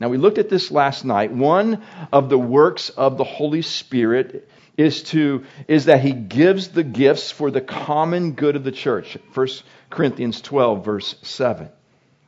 Now, 0.00 0.08
we 0.08 0.16
looked 0.16 0.38
at 0.38 0.48
this 0.48 0.70
last 0.70 1.04
night. 1.04 1.32
One 1.32 1.82
of 2.12 2.28
the 2.28 2.38
works 2.38 2.90
of 2.90 3.18
the 3.18 3.24
Holy 3.24 3.62
Spirit 3.62 4.48
is, 4.76 5.02
to, 5.04 5.44
is 5.66 5.86
that 5.86 6.00
he 6.00 6.12
gives 6.12 6.68
the 6.68 6.84
gifts 6.84 7.32
for 7.32 7.50
the 7.50 7.60
common 7.60 8.32
good 8.32 8.54
of 8.54 8.62
the 8.62 8.72
church. 8.72 9.18
1 9.34 9.48
Corinthians 9.90 10.40
12, 10.40 10.84
verse 10.84 11.16
7. 11.22 11.68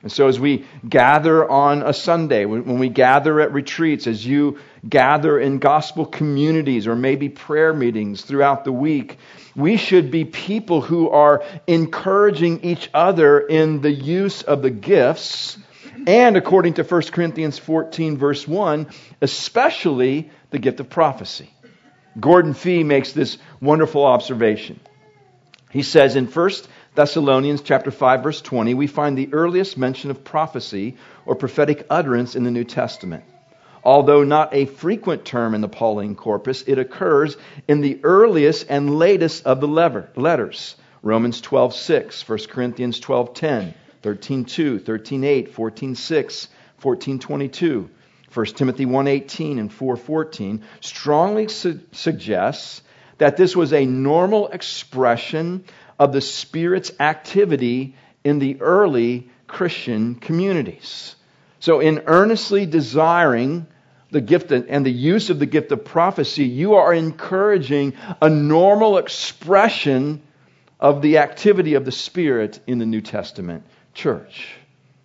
And 0.03 0.11
so, 0.11 0.29
as 0.29 0.41
we 0.41 0.65
gather 0.89 1.49
on 1.49 1.83
a 1.83 1.93
Sunday, 1.93 2.47
when 2.47 2.79
we 2.79 2.89
gather 2.89 3.39
at 3.41 3.53
retreats, 3.53 4.07
as 4.07 4.25
you 4.25 4.59
gather 4.89 5.39
in 5.39 5.59
gospel 5.59 6.07
communities 6.07 6.87
or 6.87 6.97
maybe 6.97 7.29
prayer 7.29 7.75
meetings 7.75 8.23
throughout 8.23 8.65
the 8.65 8.73
week, 8.73 9.19
we 9.55 9.77
should 9.77 10.11
be 10.11 10.25
people 10.25 10.81
who 10.81 11.11
are 11.11 11.45
encouraging 11.67 12.65
each 12.65 12.89
other 12.95 13.41
in 13.41 13.83
the 13.83 13.93
use 13.93 14.41
of 14.41 14.63
the 14.63 14.71
gifts, 14.71 15.59
and 16.07 16.37
according 16.37 16.75
to 16.75 16.83
1 16.83 17.03
Corinthians 17.13 17.59
14, 17.59 18.17
verse 18.17 18.47
1, 18.47 18.87
especially 19.21 20.31
the 20.51 20.59
gift 20.59 20.81
of 20.81 20.91
prophecy. 20.91 21.51
Gordon 22.19 22.55
Fee 22.55 22.83
makes 22.83 23.13
this 23.13 23.39
wonderful 23.61 24.05
observation. 24.05 24.81
He 25.71 25.83
says 25.83 26.17
in 26.17 26.27
1 26.27 26.51
Thessalonians 26.97 27.63
chapter 27.63 27.93
5 27.93 28.23
verse 28.23 28.41
20, 28.41 28.75
we 28.75 28.89
find 28.89 29.17
the 29.17 29.33
earliest 29.33 29.79
mention 29.79 30.11
of 30.11 30.25
prophecy 30.25 30.97
or 31.25 31.37
prophetic 31.37 31.87
utterance 31.89 32.35
in 32.35 32.43
the 32.43 32.51
New 32.51 32.65
Testament. 32.65 33.25
Although 33.85 34.25
not 34.25 34.53
a 34.53 34.67
frequent 34.67 35.25
term 35.25 35.55
in 35.55 35.61
the 35.61 35.69
Pauline 35.69 36.17
corpus, 36.17 36.63
it 36.67 36.79
occurs 36.79 37.37
in 37.67 37.81
the 37.81 38.01
earliest 38.03 38.67
and 38.69 38.99
latest 38.99 39.47
of 39.47 39.61
the 39.61 39.69
letters. 39.69 40.75
Romans 41.03 41.41
12:6, 41.41 42.29
1 42.29 42.39
Corinthians 42.51 43.01
12:10, 43.01 43.73
13:2, 44.03 44.81
13:8, 44.81 45.51
14:6, 45.51 46.49
14:22, 46.81 47.89
1 48.33 48.47
Timothy 48.47 48.87
1:18 48.87 49.59
and 49.59 49.71
4:14 49.71 50.61
strongly 50.81 51.49
su- 51.49 51.81
suggests 51.93 52.83
that 53.19 53.37
this 53.37 53.55
was 53.55 53.73
a 53.73 53.85
normal 53.85 54.49
expression 54.49 55.65
of 55.99 56.13
the 56.13 56.21
Spirit's 56.21 56.93
activity 56.99 57.95
in 58.25 58.39
the 58.39 58.61
early 58.61 59.29
Christian 59.47 60.15
communities. 60.15 61.15
So, 61.59 61.81
in 61.81 62.03
earnestly 62.07 62.65
desiring 62.65 63.67
the 64.11 64.23
gift 64.23 64.51
and 64.51 64.87
the 64.87 64.91
use 64.91 65.29
of 65.29 65.39
the 65.39 65.47
gift 65.47 65.73
of 65.73 65.85
prophecy, 65.85 66.45
you 66.45 66.75
are 66.75 66.95
encouraging 66.95 67.93
a 68.23 68.31
normal 68.31 68.97
expression 68.97 70.23
of 70.81 71.03
the 71.03 71.19
activity 71.19 71.75
of 71.75 71.85
the 71.85 71.93
Spirit 71.93 72.61
in 72.67 72.79
the 72.79 72.87
New 72.87 73.03
Testament 73.03 73.65
church. 73.95 74.55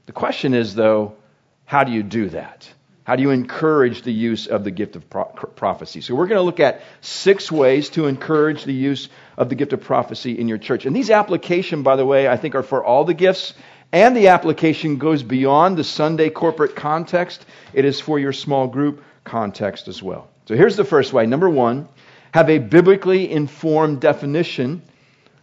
The 0.05 0.11
question 0.11 0.53
is, 0.53 0.75
though, 0.75 1.15
how 1.65 1.83
do 1.83 1.91
you 1.91 2.03
do 2.03 2.29
that? 2.29 2.71
How 3.03 3.15
do 3.15 3.21
you 3.21 3.29
encourage 3.29 4.01
the 4.01 4.13
use 4.13 4.47
of 4.47 4.63
the 4.63 4.71
gift 4.71 4.95
of 4.95 5.09
pro- 5.09 5.25
prophecy? 5.25 6.01
So, 6.01 6.15
we're 6.15 6.27
going 6.27 6.39
to 6.39 6.43
look 6.43 6.59
at 6.59 6.81
six 7.01 7.51
ways 7.51 7.89
to 7.91 8.07
encourage 8.07 8.63
the 8.63 8.73
use 8.73 9.09
of 9.37 9.49
the 9.49 9.55
gift 9.55 9.73
of 9.73 9.81
prophecy 9.81 10.39
in 10.39 10.47
your 10.47 10.57
church. 10.57 10.85
And 10.85 10.95
these 10.95 11.11
application, 11.11 11.83
by 11.83 11.97
the 11.97 12.05
way, 12.05 12.27
I 12.27 12.37
think 12.37 12.55
are 12.55 12.63
for 12.63 12.83
all 12.83 13.03
the 13.03 13.13
gifts, 13.13 13.53
and 13.91 14.17
the 14.17 14.29
application 14.29 14.97
goes 14.97 15.21
beyond 15.21 15.77
the 15.77 15.83
Sunday 15.83 16.29
corporate 16.29 16.75
context. 16.75 17.45
It 17.73 17.85
is 17.85 18.01
for 18.01 18.17
your 18.17 18.33
small 18.33 18.67
group 18.67 19.03
context 19.23 19.87
as 19.87 20.01
well. 20.01 20.27
So, 20.47 20.55
here's 20.55 20.75
the 20.75 20.83
first 20.83 21.13
way. 21.13 21.27
Number 21.27 21.49
one, 21.49 21.87
have 22.31 22.49
a 22.49 22.57
biblically 22.57 23.31
informed 23.31 24.01
definition 24.01 24.81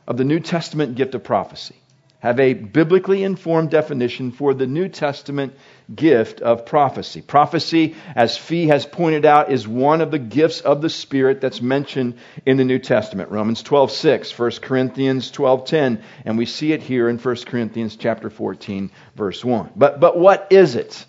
of 0.06 0.16
the 0.16 0.24
New 0.24 0.40
Testament 0.40 0.96
gift 0.96 1.14
of 1.14 1.22
prophecy 1.22 1.76
have 2.22 2.38
a 2.38 2.54
biblically 2.54 3.24
informed 3.24 3.68
definition 3.68 4.30
for 4.30 4.54
the 4.54 4.68
New 4.68 4.88
Testament 4.88 5.54
gift 5.92 6.40
of 6.40 6.64
prophecy. 6.64 7.20
Prophecy, 7.20 7.96
as 8.14 8.36
Fee 8.36 8.68
has 8.68 8.86
pointed 8.86 9.24
out, 9.24 9.50
is 9.50 9.66
one 9.66 10.00
of 10.00 10.12
the 10.12 10.20
gifts 10.20 10.60
of 10.60 10.80
the 10.80 10.88
Spirit 10.88 11.40
that's 11.40 11.60
mentioned 11.60 12.14
in 12.46 12.58
the 12.58 12.64
New 12.64 12.78
Testament. 12.78 13.32
Romans 13.32 13.64
12, 13.64 13.90
6, 13.90 14.38
1 14.38 14.50
Corinthians 14.62 15.32
12, 15.32 15.64
10, 15.64 16.02
and 16.24 16.38
we 16.38 16.46
see 16.46 16.72
it 16.72 16.80
here 16.80 17.08
in 17.08 17.18
1 17.18 17.36
Corinthians 17.44 17.96
chapter 17.96 18.30
14, 18.30 18.92
verse 19.16 19.44
1. 19.44 19.72
But, 19.74 19.98
but 19.98 20.16
what 20.16 20.46
is 20.50 20.76
it? 20.76 21.04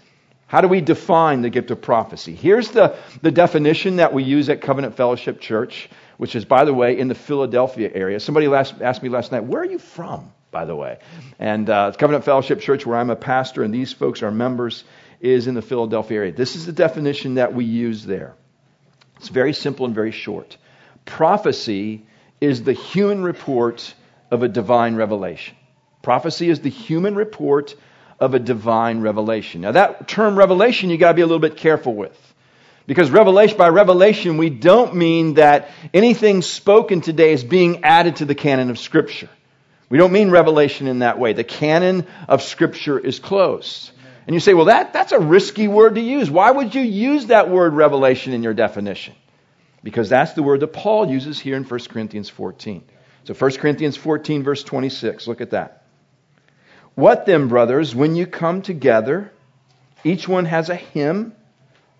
How 0.48 0.62
do 0.62 0.68
we 0.68 0.82
define 0.82 1.44
the 1.44 1.52
gift 1.52 1.70
of 1.70 1.80
prophecy? 1.80 2.34
Here's 2.34 2.72
the, 2.72 2.98
the 3.22 3.32
definition 3.32 3.98
that 3.98 4.14
we 4.14 4.24
use 4.24 4.50
at 4.50 4.62
Covenant 4.62 4.96
Fellowship 4.96 5.40
Church, 5.40 5.92
which 6.18 6.36
is, 6.36 6.44
by 6.44 6.66
the 6.66 6.74
way, 6.74 6.98
in 6.98 7.08
the 7.08 7.16
Philadelphia 7.16 7.92
area. 7.94 8.20
Somebody 8.20 8.48
last, 8.48 8.82
asked 8.82 9.04
me 9.04 9.10
last 9.10 9.32
night, 9.32 9.44
where 9.44 9.62
are 9.62 9.72
you 9.72 9.78
from? 9.78 10.34
By 10.54 10.64
the 10.64 10.76
way. 10.76 11.00
And 11.38 11.70
uh, 11.70 11.92
Covenant 11.92 12.24
Fellowship 12.24 12.62
Church, 12.62 12.86
where 12.86 12.98
I'm 12.98 13.10
a 13.10 13.18
pastor 13.18 13.64
and 13.64 13.74
these 13.74 13.92
folks 13.92 14.24
are 14.24 14.32
members, 14.32 14.86
is 15.20 15.48
in 15.48 15.56
the 15.56 15.62
Philadelphia 15.62 16.20
area. 16.20 16.32
This 16.32 16.56
is 16.56 16.66
the 16.66 16.72
definition 16.72 17.36
that 17.36 17.54
we 17.54 17.66
use 17.66 18.06
there. 18.06 18.36
It's 19.18 19.30
very 19.30 19.54
simple 19.54 19.86
and 19.86 19.96
very 19.96 20.12
short. 20.12 20.56
Prophecy 21.06 22.06
is 22.40 22.64
the 22.64 22.74
human 22.74 23.24
report 23.24 23.94
of 24.32 24.44
a 24.44 24.48
divine 24.48 24.96
revelation. 24.96 25.56
Prophecy 26.02 26.50
is 26.50 26.60
the 26.60 26.70
human 26.70 27.16
report 27.16 27.76
of 28.20 28.34
a 28.34 28.40
divine 28.40 29.02
revelation. 29.02 29.62
Now, 29.62 29.72
that 29.72 30.08
term 30.08 30.38
revelation, 30.38 30.90
you 30.90 30.98
got 30.98 31.10
to 31.10 31.14
be 31.14 31.22
a 31.22 31.26
little 31.26 31.40
bit 31.40 31.58
careful 31.58 31.94
with. 31.94 32.18
Because 32.86 33.10
revelation, 33.12 33.58
by 33.58 33.70
revelation, 33.70 34.38
we 34.38 34.50
don't 34.50 34.96
mean 34.96 35.36
that 35.36 35.70
anything 35.94 36.42
spoken 36.42 37.00
today 37.00 37.32
is 37.32 37.44
being 37.44 37.86
added 37.86 38.18
to 38.18 38.26
the 38.26 38.36
canon 38.36 38.70
of 38.70 38.78
Scripture. 38.78 39.30
We 39.90 39.98
don't 39.98 40.12
mean 40.12 40.32
revelation 40.32 40.88
in 40.88 41.00
that 41.00 41.20
way. 41.20 41.34
The 41.34 41.44
canon 41.44 42.08
of 42.28 42.42
Scripture 42.42 42.98
is 42.98 43.20
closed. 43.20 43.92
And 44.26 44.34
you 44.34 44.40
say, 44.40 44.54
well, 44.54 44.66
that, 44.66 44.94
that's 44.94 45.12
a 45.12 45.20
risky 45.20 45.68
word 45.68 45.96
to 45.96 46.02
use. 46.02 46.32
Why 46.32 46.50
would 46.50 46.74
you 46.74 46.82
use 46.82 47.28
that 47.28 47.50
word 47.50 47.74
revelation 47.74 48.34
in 48.34 48.42
your 48.42 48.54
definition? 48.54 49.16
Because 49.84 50.08
that's 50.08 50.34
the 50.34 50.44
word 50.44 50.62
that 50.62 50.68
Paul 50.68 51.10
uses 51.10 51.40
here 51.40 51.58
in 51.58 51.64
1 51.66 51.80
Corinthians 51.90 52.30
14. 52.30 52.84
So 53.26 53.34
1 53.34 53.52
Corinthians 53.58 53.98
14, 53.98 54.44
verse 54.44 54.64
26, 54.64 55.28
look 55.28 55.42
at 55.42 55.52
that. 55.52 55.84
What 56.96 57.26
then, 57.26 57.48
brothers, 57.48 57.94
when 57.94 58.16
you 58.16 58.28
come 58.28 58.62
together, 58.62 59.32
each 60.04 60.28
one 60.28 60.46
has 60.46 60.70
a 60.70 60.76
hymn, 60.76 61.34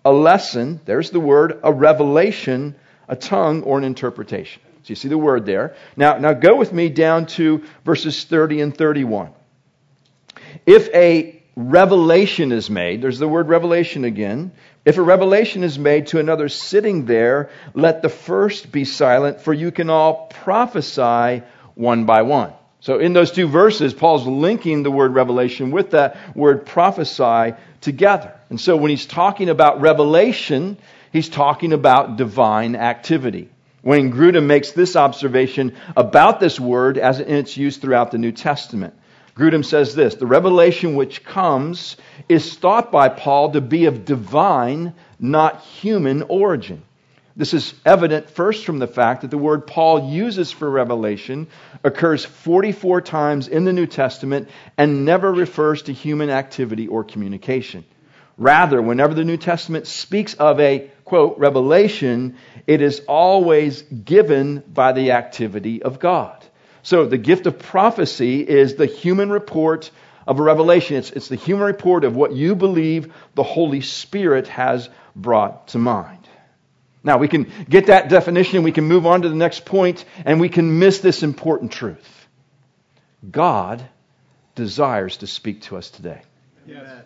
a 0.04 0.12
lesson, 0.12 0.80
there's 0.84 1.10
the 1.10 1.20
word, 1.20 1.60
a 1.62 1.72
revelation, 1.72 2.76
a 3.08 3.16
tongue, 3.16 3.62
or 3.62 3.78
an 3.78 3.84
interpretation. 3.84 4.62
So 4.84 4.90
you 4.90 4.96
see 4.96 5.08
the 5.08 5.16
word 5.16 5.46
there. 5.46 5.74
Now, 5.96 6.18
now 6.18 6.34
go 6.34 6.56
with 6.56 6.70
me 6.70 6.90
down 6.90 7.24
to 7.26 7.64
verses 7.86 8.22
30 8.24 8.60
and 8.60 8.76
31. 8.76 9.30
If 10.66 10.94
a 10.94 11.42
revelation 11.56 12.52
is 12.52 12.68
made, 12.68 13.00
there's 13.00 13.18
the 13.18 13.26
word 13.26 13.48
revelation 13.48 14.04
again. 14.04 14.52
If 14.84 14.98
a 14.98 15.02
revelation 15.02 15.64
is 15.64 15.78
made 15.78 16.08
to 16.08 16.18
another 16.18 16.50
sitting 16.50 17.06
there, 17.06 17.48
let 17.72 18.02
the 18.02 18.10
first 18.10 18.70
be 18.70 18.84
silent, 18.84 19.40
for 19.40 19.54
you 19.54 19.70
can 19.70 19.88
all 19.88 20.26
prophesy 20.26 21.42
one 21.74 22.04
by 22.04 22.20
one. 22.20 22.52
So 22.80 22.98
in 22.98 23.14
those 23.14 23.30
two 23.30 23.48
verses, 23.48 23.94
Paul's 23.94 24.26
linking 24.26 24.82
the 24.82 24.90
word 24.90 25.14
revelation 25.14 25.70
with 25.70 25.92
that 25.92 26.36
word 26.36 26.66
prophesy 26.66 27.54
together. 27.80 28.34
And 28.50 28.60
so 28.60 28.76
when 28.76 28.90
he's 28.90 29.06
talking 29.06 29.48
about 29.48 29.80
revelation, 29.80 30.76
he's 31.10 31.30
talking 31.30 31.72
about 31.72 32.18
divine 32.18 32.76
activity. 32.76 33.48
Wayne 33.84 34.10
Grudem 34.10 34.46
makes 34.46 34.72
this 34.72 34.96
observation 34.96 35.76
about 35.94 36.40
this 36.40 36.58
word 36.58 36.96
as 36.96 37.20
in 37.20 37.34
its 37.34 37.56
use 37.56 37.76
throughout 37.76 38.10
the 38.10 38.18
New 38.18 38.32
Testament. 38.32 38.94
Grudem 39.36 39.64
says 39.64 39.94
this 39.94 40.14
The 40.14 40.26
revelation 40.26 40.94
which 40.94 41.22
comes 41.22 41.96
is 42.28 42.54
thought 42.54 42.90
by 42.90 43.10
Paul 43.10 43.52
to 43.52 43.60
be 43.60 43.84
of 43.84 44.04
divine, 44.04 44.94
not 45.20 45.60
human 45.60 46.22
origin. 46.22 46.82
This 47.36 47.52
is 47.52 47.74
evident 47.84 48.30
first 48.30 48.64
from 48.64 48.78
the 48.78 48.86
fact 48.86 49.22
that 49.22 49.30
the 49.30 49.38
word 49.38 49.66
Paul 49.66 50.08
uses 50.08 50.52
for 50.52 50.70
revelation 50.70 51.48
occurs 51.82 52.24
44 52.24 53.00
times 53.00 53.48
in 53.48 53.64
the 53.64 53.72
New 53.72 53.86
Testament 53.86 54.48
and 54.78 55.04
never 55.04 55.32
refers 55.32 55.82
to 55.82 55.92
human 55.92 56.30
activity 56.30 56.86
or 56.86 57.02
communication. 57.02 57.84
Rather, 58.36 58.82
whenever 58.82 59.14
the 59.14 59.24
New 59.24 59.36
Testament 59.36 59.86
speaks 59.86 60.34
of 60.34 60.58
a, 60.58 60.90
quote, 61.04 61.38
revelation, 61.38 62.36
it 62.66 62.82
is 62.82 63.00
always 63.06 63.82
given 63.82 64.62
by 64.66 64.92
the 64.92 65.12
activity 65.12 65.82
of 65.82 66.00
God. 66.00 66.44
So 66.82 67.06
the 67.06 67.18
gift 67.18 67.46
of 67.46 67.58
prophecy 67.58 68.40
is 68.40 68.74
the 68.74 68.86
human 68.86 69.30
report 69.30 69.90
of 70.26 70.40
a 70.40 70.42
revelation. 70.42 70.96
It's, 70.96 71.10
it's 71.10 71.28
the 71.28 71.36
human 71.36 71.66
report 71.66 72.04
of 72.04 72.16
what 72.16 72.32
you 72.32 72.54
believe 72.54 73.12
the 73.34 73.42
Holy 73.42 73.80
Spirit 73.80 74.48
has 74.48 74.88
brought 75.14 75.68
to 75.68 75.78
mind. 75.78 76.28
Now, 77.04 77.18
we 77.18 77.28
can 77.28 77.52
get 77.68 77.86
that 77.86 78.08
definition, 78.08 78.62
we 78.62 78.72
can 78.72 78.84
move 78.84 79.06
on 79.06 79.22
to 79.22 79.28
the 79.28 79.34
next 79.34 79.66
point, 79.66 80.04
and 80.24 80.40
we 80.40 80.48
can 80.48 80.78
miss 80.78 81.00
this 81.00 81.22
important 81.22 81.70
truth. 81.70 82.26
God 83.30 83.86
desires 84.54 85.18
to 85.18 85.26
speak 85.26 85.62
to 85.62 85.76
us 85.76 85.90
today. 85.90 86.22
Yes. 86.66 87.04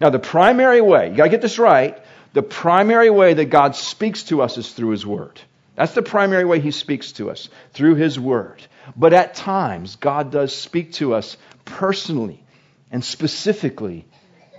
Now, 0.00 0.10
the 0.10 0.18
primary 0.18 0.80
way, 0.80 1.10
you 1.10 1.16
got 1.16 1.24
to 1.24 1.30
get 1.30 1.40
this 1.40 1.58
right, 1.58 1.98
the 2.32 2.42
primary 2.42 3.10
way 3.10 3.34
that 3.34 3.46
God 3.46 3.74
speaks 3.76 4.24
to 4.24 4.42
us 4.42 4.58
is 4.58 4.70
through 4.72 4.90
His 4.90 5.06
Word. 5.06 5.40
That's 5.74 5.94
the 5.94 6.02
primary 6.02 6.44
way 6.44 6.60
He 6.60 6.70
speaks 6.70 7.12
to 7.12 7.30
us, 7.30 7.48
through 7.72 7.94
His 7.94 8.18
Word. 8.18 8.62
But 8.96 9.12
at 9.12 9.34
times, 9.34 9.96
God 9.96 10.30
does 10.30 10.54
speak 10.54 10.92
to 10.94 11.14
us 11.14 11.36
personally 11.64 12.42
and 12.90 13.04
specifically 13.04 14.06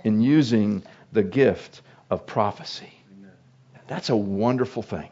in 0.04 0.20
using 0.20 0.82
the 1.12 1.22
gift 1.22 1.80
of 2.10 2.26
prophecy. 2.26 2.92
That's 3.86 4.10
a 4.10 4.16
wonderful 4.16 4.82
thing. 4.82 5.10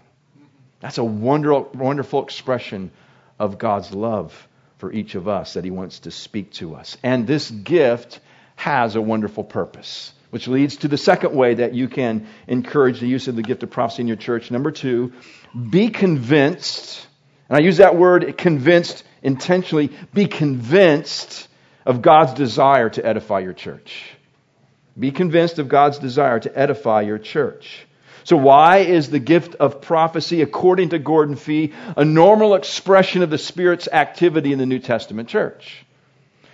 That's 0.81 0.99
a 0.99 1.05
wonderful, 1.05 1.71
wonderful 1.75 2.25
expression 2.25 2.91
of 3.39 3.59
God's 3.59 3.93
love 3.93 4.49
for 4.79 4.91
each 4.93 5.15
of 5.15 5.29
us 5.29 5.55
that 5.55 5.65
He 5.65 5.71
wants 5.71 6.01
to 6.01 6.11
speak 6.11 6.53
to 6.55 6.75
us. 6.75 6.97
And 7.03 7.27
this 7.27 7.51
gift 7.51 8.21
has 8.61 8.95
a 8.95 9.01
wonderful 9.01 9.43
purpose, 9.43 10.13
which 10.29 10.47
leads 10.47 10.77
to 10.77 10.89
the 10.89 10.99
second 10.99 11.35
way 11.35 11.55
that 11.55 11.73
you 11.73 11.89
can 11.89 12.27
encourage 12.47 13.01
the 13.01 13.09
use 13.09 13.27
of 13.27 13.35
the 13.35 13.43
gift 13.43 13.63
of 13.63 13.71
prophecy 13.71 14.03
in 14.03 14.07
your 14.07 14.19
church. 14.19 14.51
Number 14.51 14.71
two, 14.71 15.15
be 15.71 15.89
convinced, 15.89 17.07
and 17.49 17.57
I 17.57 17.63
use 17.63 17.79
that 17.79 17.97
word 17.97 18.37
convinced 18.37 19.03
intentionally, 19.23 19.91
be 20.13 20.27
convinced 20.27 21.49
of 21.87 22.03
God's 22.03 22.35
desire 22.35 22.91
to 22.91 23.05
edify 23.05 23.39
your 23.39 23.55
church. 23.55 24.05
Be 24.99 25.11
convinced 25.11 25.59
of 25.59 25.71
God's 25.71 25.99
desire 25.99 26.39
to 26.41 26.59
edify 26.59 27.01
your 27.01 27.19
church. 27.19 27.87
So, 28.25 28.37
why 28.37 28.81
is 28.81 29.09
the 29.09 29.19
gift 29.19 29.55
of 29.55 29.81
prophecy, 29.81 30.43
according 30.43 30.91
to 30.91 30.99
Gordon 30.99 31.37
Fee, 31.37 31.73
a 31.97 32.05
normal 32.05 32.55
expression 32.55 33.23
of 33.23 33.31
the 33.31 33.39
Spirit's 33.39 33.89
activity 33.89 34.53
in 34.53 34.59
the 34.59 34.67
New 34.67 34.81
Testament 34.81 35.31
church? 35.31 35.87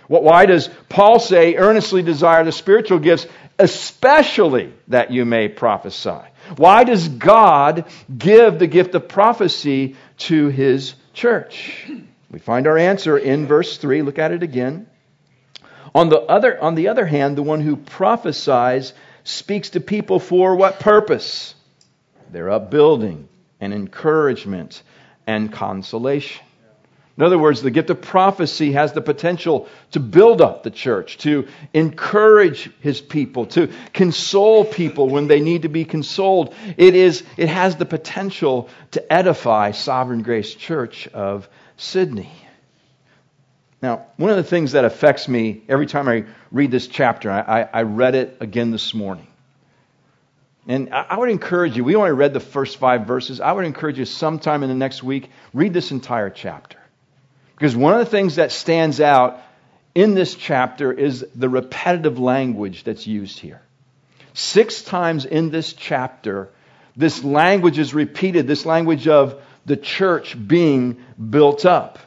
Why 0.07 0.45
does 0.45 0.69
Paul 0.89 1.19
say, 1.19 1.55
earnestly 1.55 2.01
desire 2.01 2.43
the 2.43 2.51
spiritual 2.51 2.99
gifts, 2.99 3.27
especially 3.59 4.73
that 4.87 5.11
you 5.11 5.25
may 5.25 5.49
prophesy? 5.49 6.21
Why 6.55 6.85
does 6.85 7.09
God 7.09 7.85
give 8.15 8.57
the 8.57 8.67
gift 8.67 8.95
of 8.95 9.09
prophecy 9.09 9.95
to 10.19 10.47
his 10.47 10.95
church? 11.13 11.89
We 12.31 12.39
find 12.39 12.67
our 12.67 12.77
answer 12.77 13.17
in 13.17 13.47
verse 13.47 13.77
3. 13.77 14.01
Look 14.01 14.19
at 14.19 14.31
it 14.31 14.43
again. 14.43 14.87
On 15.93 16.09
the 16.09 16.19
other, 16.19 16.61
on 16.61 16.75
the 16.75 16.89
other 16.89 17.05
hand, 17.05 17.37
the 17.37 17.43
one 17.43 17.61
who 17.61 17.75
prophesies 17.75 18.93
speaks 19.23 19.71
to 19.71 19.81
people 19.81 20.19
for 20.19 20.55
what 20.55 20.79
purpose? 20.79 21.53
Their 22.31 22.49
upbuilding 22.49 23.27
and 23.59 23.73
encouragement 23.73 24.83
and 25.25 25.51
consolation. 25.51 26.45
In 27.17 27.23
other 27.23 27.39
words, 27.39 27.63
the 27.63 27.71
gift 27.71 27.89
of 27.89 27.99
prophecy 27.99 28.73
has 28.73 28.93
the 28.93 29.01
potential 29.01 29.67
to 29.91 29.99
build 29.99 30.39
up 30.39 30.61
the 30.61 30.69
church, 30.69 31.17
to 31.19 31.47
encourage 31.73 32.69
his 32.79 33.01
people, 33.01 33.47
to 33.47 33.71
console 33.91 34.63
people 34.63 35.09
when 35.09 35.27
they 35.27 35.39
need 35.39 35.63
to 35.63 35.69
be 35.69 35.83
consoled. 35.83 36.53
It, 36.77 36.93
is, 36.93 37.23
it 37.35 37.49
has 37.49 37.75
the 37.75 37.85
potential 37.85 38.69
to 38.91 39.11
edify 39.11 39.71
Sovereign 39.71 40.21
Grace 40.21 40.53
Church 40.53 41.07
of 41.07 41.49
Sydney. 41.75 42.31
Now, 43.81 44.05
one 44.17 44.29
of 44.29 44.37
the 44.37 44.43
things 44.43 44.73
that 44.73 44.85
affects 44.85 45.27
me 45.27 45.63
every 45.67 45.87
time 45.87 46.07
I 46.07 46.25
read 46.51 46.69
this 46.69 46.85
chapter, 46.87 47.31
I, 47.31 47.67
I 47.73 47.81
read 47.81 48.13
it 48.13 48.37
again 48.41 48.69
this 48.69 48.93
morning. 48.93 49.27
And 50.67 50.93
I 50.93 51.17
would 51.17 51.29
encourage 51.29 51.77
you, 51.77 51.83
we 51.83 51.95
only 51.95 52.11
read 52.11 52.33
the 52.33 52.41
first 52.41 52.77
five 52.77 53.07
verses. 53.07 53.39
I 53.39 53.53
would 53.53 53.65
encourage 53.65 53.97
you 53.97 54.05
sometime 54.05 54.61
in 54.63 54.69
the 54.69 54.75
next 54.75 55.01
week, 55.01 55.31
read 55.53 55.73
this 55.73 55.91
entire 55.91 56.29
chapter. 56.29 56.77
Because 57.57 57.75
one 57.75 57.93
of 57.93 57.99
the 57.99 58.05
things 58.05 58.35
that 58.35 58.51
stands 58.51 59.01
out 59.01 59.41
in 59.95 60.13
this 60.13 60.35
chapter 60.35 60.93
is 60.93 61.25
the 61.33 61.49
repetitive 61.49 62.19
language 62.19 62.83
that's 62.83 63.07
used 63.07 63.39
here. 63.39 63.63
Six 64.33 64.83
times 64.83 65.25
in 65.25 65.49
this 65.49 65.73
chapter, 65.73 66.51
this 66.95 67.23
language 67.23 67.79
is 67.79 67.95
repeated, 67.95 68.45
this 68.45 68.67
language 68.67 69.07
of 69.07 69.41
the 69.65 69.75
church 69.75 70.37
being 70.47 71.03
built 71.17 71.65
up. 71.65 71.97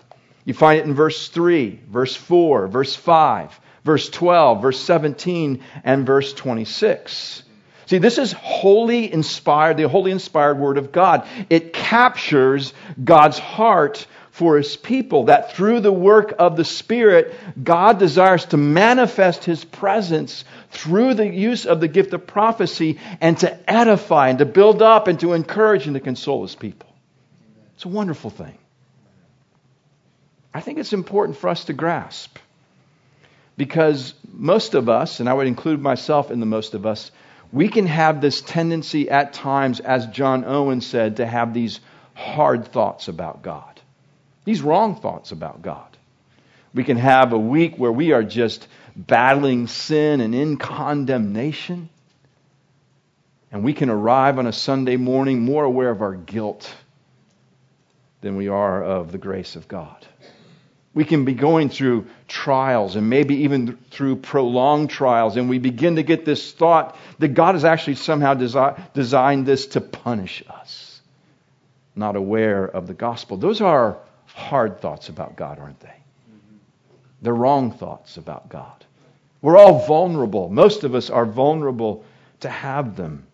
You 0.45 0.55
find 0.55 0.79
it 0.79 0.87
in 0.87 0.95
verse 0.95 1.29
3, 1.29 1.81
verse 1.89 2.15
4, 2.15 2.69
verse 2.69 2.95
5, 2.95 3.61
verse 3.85 4.09
12, 4.09 4.63
verse 4.63 4.81
17, 4.81 5.65
and 5.83 6.07
verse 6.07 6.33
26. 6.33 7.43
See, 7.87 7.99
this 7.99 8.19
is 8.19 8.31
wholly 8.31 9.13
inspired, 9.13 9.79
the 9.79 9.89
wholly 9.89 10.13
inspired 10.13 10.59
Word 10.59 10.79
of 10.79 10.93
God. 10.93 11.27
It 11.51 11.73
captures 11.73 12.73
God's 13.03 13.41
heart 13.41 14.07
for 14.41 14.57
his 14.57 14.75
people, 14.75 15.25
that 15.25 15.53
through 15.53 15.81
the 15.81 15.93
work 15.93 16.35
of 16.39 16.57
the 16.57 16.65
Spirit, 16.65 17.35
God 17.63 17.99
desires 17.99 18.47
to 18.47 18.57
manifest 18.57 19.45
his 19.45 19.63
presence 19.67 20.47
through 20.71 21.13
the 21.13 21.29
use 21.29 21.67
of 21.67 21.79
the 21.79 21.89
gift 21.89 22.15
of 22.15 22.27
prophecy 22.27 22.99
and 23.21 23.37
to 23.41 23.71
edify 23.71 24.31
and 24.31 24.39
to 24.39 24.47
build 24.47 24.81
up 24.81 25.09
and 25.09 25.21
to 25.21 25.35
encourage 25.35 25.85
and 25.85 25.93
to 25.93 26.01
console 26.01 26.41
his 26.41 26.55
people. 26.55 26.89
It's 27.75 27.85
a 27.85 27.89
wonderful 27.89 28.31
thing. 28.31 28.57
I 30.55 30.63
think 30.63 30.79
it's 30.79 30.95
important 30.95 31.37
for 31.37 31.51
us 31.51 31.65
to 31.65 31.75
grasp 31.75 32.39
because 33.59 34.15
most 34.33 34.73
of 34.73 34.89
us, 34.89 35.21
and 35.21 35.29
I 35.29 35.35
would 35.35 35.49
include 35.49 35.83
myself 35.83 36.31
in 36.31 36.41
the 36.41 36.47
most 36.47 36.73
of 36.73 36.87
us, 36.87 37.13
we 37.53 37.69
can 37.69 37.87
have 37.87 38.23
this 38.23 38.41
tendency 38.41 39.11
at 39.11 39.35
times, 39.35 39.81
as 39.81 40.07
John 40.07 40.47
Owen 40.47 40.81
said, 40.81 41.19
to 41.19 41.27
have 41.27 41.53
these 41.53 41.81
hard 42.15 42.73
thoughts 42.73 43.09
about 43.09 43.43
God 43.43 43.70
these 44.45 44.63
wrong 44.63 45.01
thoughts 45.01 45.33
about 45.33 45.63
God. 45.63 45.97
We 46.73 46.85
can 46.85 46.97
have 46.97 47.33
a 47.33 47.39
week 47.39 47.77
where 47.77 47.93
we 47.93 48.13
are 48.13 48.23
just 48.23 48.67
battling 48.97 49.67
sin 49.67 50.21
and 50.21 50.35
in 50.35 50.57
condemnation. 50.57 51.89
And 53.53 53.65
we 53.65 53.73
can 53.73 53.91
arrive 53.91 54.39
on 54.39 54.47
a 54.47 54.53
Sunday 54.53 54.97
morning 54.97 55.41
more 55.41 55.65
aware 55.65 55.91
of 55.91 56.03
our 56.03 56.15
guilt 56.15 56.73
than 58.21 58.37
we 58.37 58.49
are 58.49 58.83
of 58.83 59.11
the 59.11 59.19
grace 59.19 59.57
of 59.57 59.67
God. 59.67 60.07
We 60.93 61.05
can 61.05 61.25
be 61.25 61.35
going 61.35 61.69
through 61.69 62.07
trials 62.27 62.97
and 62.97 63.09
maybe 63.09 63.43
even 63.43 63.79
through 63.91 64.17
prolonged 64.17 64.91
trials, 64.91 65.37
and 65.37 65.49
we 65.49 65.59
begin 65.59 65.97
to 65.97 66.03
get 66.03 66.25
this 66.25 66.53
thought 66.53 66.97
that 67.21 67.29
God 67.29 67.55
has 67.55 67.65
actually 67.65 67.95
somehow 67.95 68.35
desi- 68.35 68.93
designed 68.93 69.47
this 69.47 69.67
to 69.69 69.81
punish 69.81 70.43
us, 70.49 71.01
not 71.95 72.17
aware 72.17 72.65
of 72.65 72.89
the 72.89 72.95
gospel. 72.95 73.37
Those 73.37 73.61
are 73.61 73.99
hard 74.35 74.81
thoughts 74.81 75.09
about 75.09 75.37
God, 75.37 75.59
aren't 75.59 75.81
they? 75.81 75.95
They're 77.23 77.35
wrong 77.35 77.73
thoughts 77.73 78.17
about 78.17 78.49
God. 78.49 78.85
We're 79.43 79.57
all 79.57 79.87
vulnerable. 79.87 80.49
Most 80.49 80.85
of 80.85 80.95
us 80.95 81.11
are 81.11 81.27
vulnerable 81.27 82.05
to 82.41 82.49
have 82.49 82.97
them. 82.97 83.27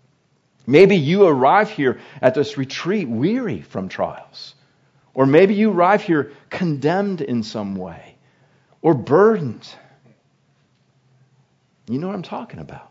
Maybe 0.67 0.97
you 0.97 1.27
arrive 1.27 1.71
here 1.71 2.01
at 2.21 2.35
this 2.35 2.59
retreat 2.59 3.09
weary 3.09 3.61
from 3.61 3.89
trials. 3.89 4.55
Or 5.15 5.27
maybe 5.27 5.55
you 5.55 5.71
arrive 5.71 6.03
here 6.03 6.33
condemned 6.51 7.21
in 7.21 7.43
some 7.43 7.77
way 7.77 8.17
or 8.83 8.95
burdened. 8.95 9.67
You 11.89 11.99
know 11.99 12.09
what 12.09 12.17
I'm 12.17 12.23
talking 12.23 12.61
about. 12.61 12.91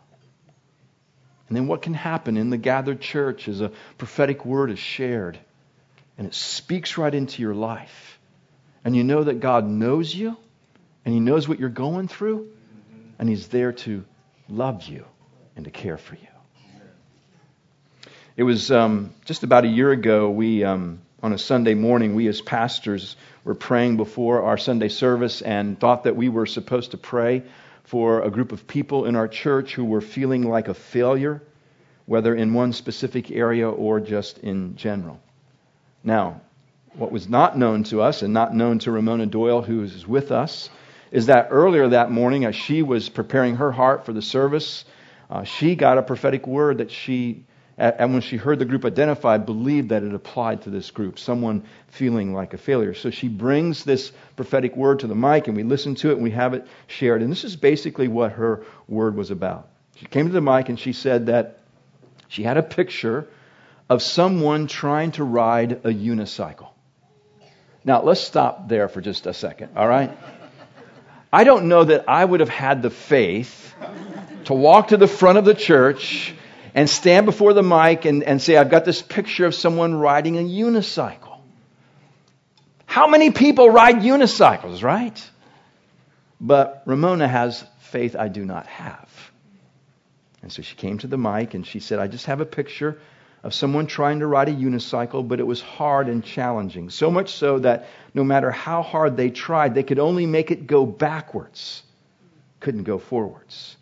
And 1.48 1.56
then 1.56 1.68
what 1.68 1.82
can 1.82 1.94
happen 1.94 2.36
in 2.36 2.50
the 2.50 2.56
gathered 2.56 3.00
church 3.00 3.46
as 3.46 3.60
a 3.60 3.70
prophetic 3.98 4.44
word 4.44 4.70
is 4.70 4.78
shared 4.78 5.38
and 6.18 6.26
it 6.26 6.34
speaks 6.34 6.98
right 6.98 7.14
into 7.14 7.42
your 7.42 7.54
life. 7.54 8.18
And 8.84 8.96
you 8.96 9.04
know 9.04 9.24
that 9.24 9.40
God 9.40 9.66
knows 9.66 10.14
you 10.14 10.36
and 11.04 11.14
He 11.14 11.20
knows 11.20 11.48
what 11.48 11.60
you're 11.60 11.68
going 11.68 12.08
through, 12.08 12.48
and 13.18 13.28
He's 13.28 13.48
there 13.48 13.72
to 13.72 14.04
love 14.48 14.84
you 14.84 15.04
and 15.54 15.64
to 15.64 15.70
care 15.70 15.96
for 15.96 16.14
you. 16.14 16.26
It 18.36 18.42
was 18.42 18.70
um, 18.70 19.14
just 19.24 19.44
about 19.44 19.64
a 19.64 19.68
year 19.68 19.90
ago, 19.92 20.28
we, 20.28 20.62
um, 20.62 21.00
on 21.22 21.32
a 21.32 21.38
Sunday 21.38 21.74
morning, 21.74 22.14
we 22.14 22.28
as 22.28 22.42
pastors 22.42 23.16
were 23.44 23.54
praying 23.54 23.96
before 23.96 24.42
our 24.42 24.58
Sunday 24.58 24.88
service 24.88 25.40
and 25.40 25.80
thought 25.80 26.04
that 26.04 26.16
we 26.16 26.28
were 26.28 26.44
supposed 26.44 26.90
to 26.90 26.98
pray 26.98 27.44
for 27.84 28.20
a 28.22 28.30
group 28.30 28.52
of 28.52 28.66
people 28.66 29.06
in 29.06 29.16
our 29.16 29.28
church 29.28 29.74
who 29.74 29.84
were 29.84 30.00
feeling 30.00 30.42
like 30.42 30.68
a 30.68 30.74
failure, 30.74 31.40
whether 32.04 32.34
in 32.34 32.52
one 32.52 32.72
specific 32.72 33.30
area 33.30 33.70
or 33.70 34.00
just 34.00 34.38
in 34.38 34.76
general. 34.76 35.20
Now, 36.06 36.40
what 36.94 37.10
was 37.10 37.28
not 37.28 37.58
known 37.58 37.82
to 37.84 38.00
us 38.00 38.22
and 38.22 38.32
not 38.32 38.54
known 38.54 38.78
to 38.78 38.92
Ramona 38.92 39.26
Doyle, 39.26 39.60
who 39.60 39.82
is 39.82 40.06
with 40.06 40.30
us, 40.30 40.70
is 41.10 41.26
that 41.26 41.48
earlier 41.50 41.88
that 41.88 42.12
morning, 42.12 42.44
as 42.44 42.54
she 42.54 42.82
was 42.82 43.08
preparing 43.08 43.56
her 43.56 43.72
heart 43.72 44.06
for 44.06 44.12
the 44.12 44.22
service, 44.22 44.84
uh, 45.28 45.42
she 45.42 45.74
got 45.74 45.98
a 45.98 46.02
prophetic 46.02 46.46
word 46.46 46.78
that 46.78 46.92
she, 46.92 47.44
and 47.76 48.12
when 48.12 48.22
she 48.22 48.36
heard 48.36 48.60
the 48.60 48.64
group 48.64 48.84
identified, 48.84 49.46
believed 49.46 49.88
that 49.88 50.04
it 50.04 50.14
applied 50.14 50.62
to 50.62 50.70
this 50.70 50.92
group, 50.92 51.18
someone 51.18 51.64
feeling 51.88 52.32
like 52.32 52.54
a 52.54 52.58
failure. 52.58 52.94
So 52.94 53.10
she 53.10 53.26
brings 53.26 53.82
this 53.82 54.12
prophetic 54.36 54.76
word 54.76 55.00
to 55.00 55.08
the 55.08 55.14
mic, 55.16 55.48
and 55.48 55.56
we 55.56 55.64
listen 55.64 55.96
to 55.96 56.10
it, 56.10 56.14
and 56.14 56.22
we 56.22 56.30
have 56.30 56.54
it 56.54 56.68
shared. 56.86 57.20
And 57.20 57.32
this 57.32 57.42
is 57.42 57.56
basically 57.56 58.06
what 58.06 58.30
her 58.32 58.64
word 58.86 59.16
was 59.16 59.32
about. 59.32 59.68
She 59.96 60.06
came 60.06 60.26
to 60.26 60.32
the 60.32 60.40
mic, 60.40 60.68
and 60.68 60.78
she 60.78 60.92
said 60.92 61.26
that 61.26 61.58
she 62.28 62.44
had 62.44 62.56
a 62.56 62.62
picture 62.62 63.28
of 63.88 64.02
someone 64.02 64.66
trying 64.66 65.12
to 65.12 65.24
ride 65.24 65.72
a 65.72 65.90
unicycle. 65.90 66.68
Now, 67.84 68.02
let's 68.02 68.20
stop 68.20 68.68
there 68.68 68.88
for 68.88 69.00
just 69.00 69.26
a 69.26 69.34
second, 69.34 69.76
all 69.76 69.86
right? 69.86 70.16
I 71.32 71.44
don't 71.44 71.68
know 71.68 71.84
that 71.84 72.08
I 72.08 72.24
would 72.24 72.40
have 72.40 72.48
had 72.48 72.82
the 72.82 72.90
faith 72.90 73.74
to 74.46 74.54
walk 74.54 74.88
to 74.88 74.96
the 74.96 75.06
front 75.06 75.38
of 75.38 75.44
the 75.44 75.54
church 75.54 76.34
and 76.74 76.90
stand 76.90 77.26
before 77.26 77.52
the 77.52 77.62
mic 77.62 78.04
and, 78.04 78.24
and 78.24 78.42
say, 78.42 78.56
I've 78.56 78.70
got 78.70 78.84
this 78.84 79.02
picture 79.02 79.46
of 79.46 79.54
someone 79.54 79.94
riding 79.94 80.36
a 80.36 80.42
unicycle. 80.42 81.38
How 82.86 83.06
many 83.06 83.30
people 83.30 83.70
ride 83.70 83.96
unicycles, 83.96 84.82
right? 84.82 85.30
But 86.40 86.82
Ramona 86.86 87.28
has 87.28 87.64
faith 87.80 88.16
I 88.16 88.28
do 88.28 88.44
not 88.44 88.66
have. 88.66 89.08
And 90.42 90.52
so 90.52 90.62
she 90.62 90.76
came 90.76 90.98
to 90.98 91.06
the 91.06 91.18
mic 91.18 91.54
and 91.54 91.66
she 91.66 91.80
said, 91.80 91.98
I 91.98 92.08
just 92.08 92.26
have 92.26 92.40
a 92.40 92.46
picture 92.46 92.98
of 93.46 93.54
someone 93.54 93.86
trying 93.86 94.18
to 94.18 94.26
ride 94.26 94.48
a 94.48 94.52
unicycle, 94.52 95.26
but 95.26 95.38
it 95.38 95.46
was 95.46 95.60
hard 95.60 96.08
and 96.08 96.24
challenging. 96.24 96.90
So 96.90 97.12
much 97.12 97.30
so 97.30 97.60
that 97.60 97.86
no 98.12 98.24
matter 98.24 98.50
how 98.50 98.82
hard 98.82 99.16
they 99.16 99.30
tried, 99.30 99.72
they 99.72 99.84
could 99.84 100.00
only 100.00 100.26
make 100.26 100.50
it 100.50 100.66
go 100.66 100.84
backwards, 100.84 101.84
couldn't 102.58 102.82
go 102.82 102.98
forwards. 102.98 103.76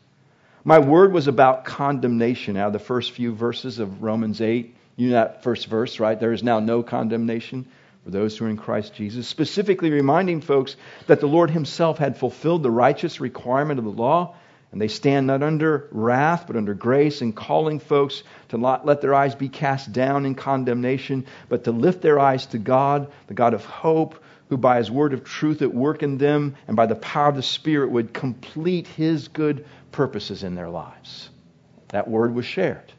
My 0.65 0.81
word 0.81 1.15
was 1.15 1.29
about 1.29 1.65
condemnation 1.65 2.59
out 2.59 2.67
of 2.67 2.73
the 2.75 2.79
first 2.79 3.13
few 3.13 3.35
verses 3.35 3.79
of 3.79 4.03
Romans 4.03 4.43
8. 4.43 4.77
You 4.97 5.09
know 5.09 5.15
that 5.15 5.43
first 5.43 5.67
verse, 5.69 5.99
right? 5.99 6.21
There 6.21 6.33
is 6.33 6.43
now 6.43 6.61
no 6.61 6.83
condemnation 6.83 7.67
for 8.05 8.11
those 8.11 8.37
who 8.37 8.45
are 8.45 8.51
in 8.51 8.59
Christ 8.59 8.93
Jesus, 8.93 9.27
specifically 9.27 9.89
reminding 9.89 10.43
folks 10.43 10.77
that 11.07 11.21
the 11.21 11.27
Lord 11.27 11.51
Himself 11.51 11.97
had 11.97 12.19
fulfilled 12.19 12.63
the 12.63 12.71
righteous 12.71 13.19
requirement 13.19 13.79
of 13.79 13.87
the 13.87 13.91
law, 13.91 14.37
and 14.75 14.83
they 14.83 14.89
stand 14.89 15.29
not 15.29 15.45
under 15.45 15.87
wrath, 15.93 16.49
but 16.49 16.57
under 16.57 16.75
grace, 16.75 17.21
and 17.21 17.37
calling 17.37 17.79
folks 17.79 18.25
to 18.49 18.59
not 18.59 18.85
let 18.85 19.01
their 19.01 19.15
eyes 19.15 19.37
be 19.37 19.49
cast 19.49 19.93
down 19.93 20.27
in 20.27 20.35
condemnation, 20.35 21.27
but 21.49 21.63
to 21.63 21.71
lift 21.71 22.03
their 22.03 22.19
eyes 22.19 22.47
to 22.47 22.59
God, 22.59 23.13
the 23.29 23.35
God 23.35 23.55
of 23.55 23.65
hope, 23.65 24.21
who 24.49 24.57
by 24.57 24.79
His 24.79 24.91
word 24.91 25.13
of 25.13 25.23
truth 25.23 25.63
at 25.63 25.73
work 25.73 26.03
in 26.03 26.19
them 26.19 26.57
and 26.67 26.77
by 26.77 26.87
the 26.87 26.97
power 26.97 27.29
of 27.29 27.37
the 27.37 27.43
Spirit 27.43 27.93
would 27.93 28.13
complete 28.13 28.89
His 28.89 29.29
good 29.29 29.65
purposes 29.93 30.43
in 30.43 30.57
their 30.57 30.69
lives. 30.69 31.31
That 31.91 32.09
word 32.09 32.35
was 32.35 32.45
shared. 32.45 32.93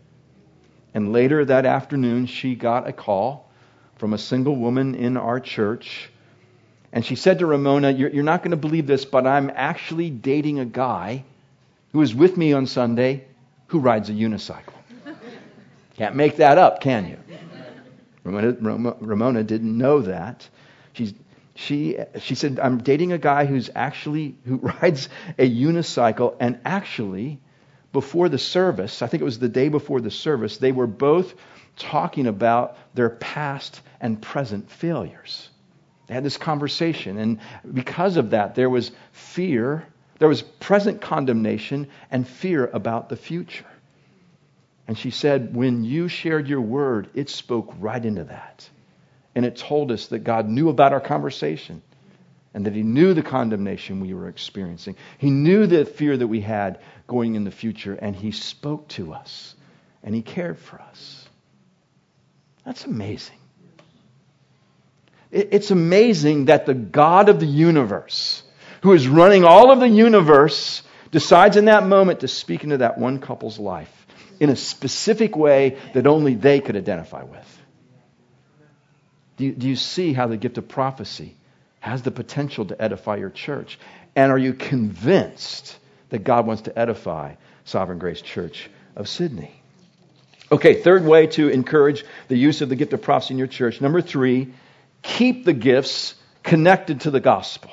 And 0.94 1.12
later 1.12 1.44
that 1.44 1.66
afternoon, 1.66 2.28
she 2.28 2.56
got 2.56 2.88
a 2.88 2.94
call 2.94 3.52
from 3.98 4.14
a 4.14 4.18
single 4.18 4.56
woman 4.56 4.96
in 4.96 5.18
our 5.18 5.42
church. 5.42 6.10
And 6.94 7.04
she 7.04 7.16
said 7.16 7.40
to 7.40 7.46
Ramona, 7.46 7.92
You're, 7.92 8.24
not 8.24 8.44
going 8.44 8.52
to 8.52 8.56
believe 8.56 8.88
this, 8.88 9.04
but 9.04 9.28
I'm 9.28 9.52
actually 9.54 10.10
dating 10.10 10.60
a 10.60 10.66
guy 10.66 11.26
who 11.96 12.02
is 12.02 12.14
with 12.14 12.36
me 12.36 12.52
on 12.52 12.68
Sunday 12.68 13.24
who 13.68 13.80
rides 13.80 14.10
a 14.10 14.12
unicycle. 14.12 14.74
Can't 15.96 16.14
make 16.14 16.36
that 16.36 16.58
up, 16.58 16.82
can 16.82 17.08
you? 17.08 17.18
Ramona, 18.26 18.98
Ramona 19.00 19.44
didn't 19.46 19.78
know 19.78 20.02
that. 20.02 20.46
She's, 20.92 21.14
she, 21.54 21.98
she 22.20 22.36
said, 22.36 22.60
I'm 22.62 22.80
dating 22.80 23.14
a 23.14 23.18
guy 23.18 23.46
who's 23.46 23.70
actually, 23.74 24.36
who 24.46 24.58
rides 24.82 25.08
a 25.38 25.50
unicycle, 25.50 26.36
and 26.42 26.60
actually, 26.66 27.40
before 27.94 28.28
the 28.28 28.40
service, 28.40 29.02
I 29.02 29.08
think 29.08 29.22
it 29.22 29.24
was 29.24 29.40
the 29.40 29.48
day 29.48 29.70
before 29.70 30.02
the 30.02 30.12
service, 30.12 30.58
they 30.58 30.74
were 30.74 30.88
both 30.88 31.34
talking 31.78 32.28
about 32.28 32.76
their 32.94 33.10
past 33.10 33.80
and 34.02 34.22
present 34.22 34.70
failures. 34.70 35.50
They 36.08 36.14
had 36.14 36.26
this 36.26 36.36
conversation, 36.36 37.18
and 37.18 37.40
because 37.74 38.18
of 38.18 38.32
that, 38.32 38.56
there 38.56 38.70
was 38.70 38.92
fear, 39.14 39.88
there 40.20 40.30
was 40.30 40.42
present 40.42 41.02
condemnation, 41.02 41.88
and 42.10 42.28
fear 42.28 42.68
about 42.68 43.10
the 43.10 43.16
future. 43.16 43.66
And 44.88 44.98
she 44.98 45.12
said, 45.12 45.56
When 45.56 45.84
you 45.84 46.08
shared 46.08 46.48
your 46.48 46.62
word, 46.62 47.10
it 47.14 47.30
spoke 47.30 47.74
right 47.80 48.04
into 48.04 48.26
that 48.26 48.70
and 49.36 49.46
it 49.46 49.58
told 49.58 49.92
us 49.92 50.08
that 50.08 50.20
God 50.20 50.48
knew 50.48 50.70
about 50.70 50.94
our 50.94 51.02
conversation 51.02 51.82
and 52.54 52.66
that 52.66 52.74
He 52.74 52.84
knew 52.84 53.14
the 53.14 53.22
condemnation 53.22 54.00
we 54.00 54.14
were 54.14 54.30
experiencing. 54.30 54.96
He 55.18 55.30
knew 55.30 55.68
the 55.68 55.86
fear 55.86 56.16
that 56.16 56.28
we 56.28 56.40
had 56.40 56.80
going 57.06 57.36
in 57.36 57.44
the 57.44 57.52
future, 57.52 57.94
and 57.94 58.16
He 58.16 58.32
spoke 58.32 58.88
to 58.90 59.14
us 59.14 59.56
and 60.02 60.16
He 60.16 60.22
cared 60.22 60.58
for 60.58 60.80
us. 60.82 61.28
That's 62.66 62.86
amazing. 62.86 63.38
It's 65.32 65.70
amazing 65.70 66.46
that 66.46 66.66
the 66.66 66.74
God 66.74 67.28
of 67.28 67.42
the 67.42 67.46
universe, 67.46 68.44
who 68.86 68.94
is 68.94 69.08
running 69.08 69.44
all 69.44 69.72
of 69.72 69.80
the 69.80 69.90
universe, 69.90 70.84
decides 71.10 71.58
in 71.58 71.66
that 71.66 71.88
moment 71.88 72.20
to 72.20 72.28
speak 72.28 72.64
into 72.64 72.78
that 72.78 73.00
one 73.00 73.18
couple's 73.18 73.58
life 73.58 74.06
in 74.40 74.52
a 74.52 74.56
specific 74.56 75.36
way 75.36 75.80
that 75.96 76.06
only 76.06 76.36
they 76.36 76.60
could 76.60 76.76
identify 76.76 77.24
with. 77.24 77.62
Do 79.38 79.46
you, 79.46 79.54
do 79.54 79.68
you 79.68 79.76
see 79.76 80.14
how 80.14 80.28
the 80.28 80.38
gift 80.38 80.60
of 80.60 80.68
prophecy 80.68 81.36
has 81.80 82.04
the 82.04 82.12
potential 82.12 82.64
to 82.66 82.80
edify 82.80 83.16
your 83.16 83.32
church? 83.32 83.80
And 84.16 84.32
are 84.32 84.38
you 84.38 84.54
convinced 84.54 85.76
that 86.10 86.24
God 86.24 86.46
wants 86.46 86.62
to 86.64 86.78
edify 86.78 87.34
Sovereign 87.64 87.98
Grace 87.98 88.22
Church 88.22 88.70
of 88.96 89.10
Sydney? 89.10 89.64
Okay, 90.52 90.76
third 90.76 91.04
way 91.06 91.26
to 91.26 91.50
encourage 91.50 92.06
the 92.28 92.38
use 92.38 92.62
of 92.62 92.70
the 92.70 92.76
gift 92.76 92.94
of 92.94 93.02
prophecy 93.02 93.34
in 93.34 93.40
your 93.40 93.48
church. 93.48 93.82
Number 93.82 94.00
three, 94.00 94.54
keep 95.02 95.44
the 95.44 95.54
gifts 95.54 96.14
connected 96.44 97.02
to 97.02 97.10
the 97.10 97.20
gospel. 97.20 97.72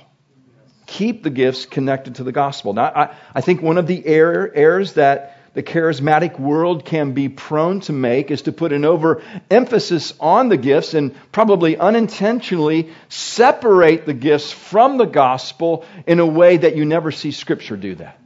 Keep 0.92 1.22
the 1.22 1.30
gifts 1.30 1.64
connected 1.64 2.16
to 2.16 2.24
the 2.24 2.32
gospel. 2.32 2.74
Now, 2.74 2.84
I, 2.84 3.16
I 3.34 3.40
think 3.40 3.62
one 3.62 3.78
of 3.78 3.86
the 3.86 4.06
error, 4.06 4.52
errors 4.54 4.92
that 4.92 5.38
the 5.54 5.62
charismatic 5.62 6.38
world 6.38 6.84
can 6.84 7.12
be 7.12 7.30
prone 7.30 7.80
to 7.80 7.94
make 7.94 8.30
is 8.30 8.42
to 8.42 8.52
put 8.52 8.74
an 8.74 8.84
overemphasis 8.84 10.12
on 10.20 10.50
the 10.50 10.58
gifts 10.58 10.92
and 10.92 11.14
probably 11.32 11.78
unintentionally 11.78 12.90
separate 13.08 14.04
the 14.04 14.12
gifts 14.12 14.52
from 14.52 14.98
the 14.98 15.06
gospel 15.06 15.86
in 16.06 16.20
a 16.20 16.26
way 16.26 16.58
that 16.58 16.76
you 16.76 16.84
never 16.84 17.10
see 17.10 17.30
Scripture 17.30 17.78
do 17.78 17.94
that. 17.94 18.18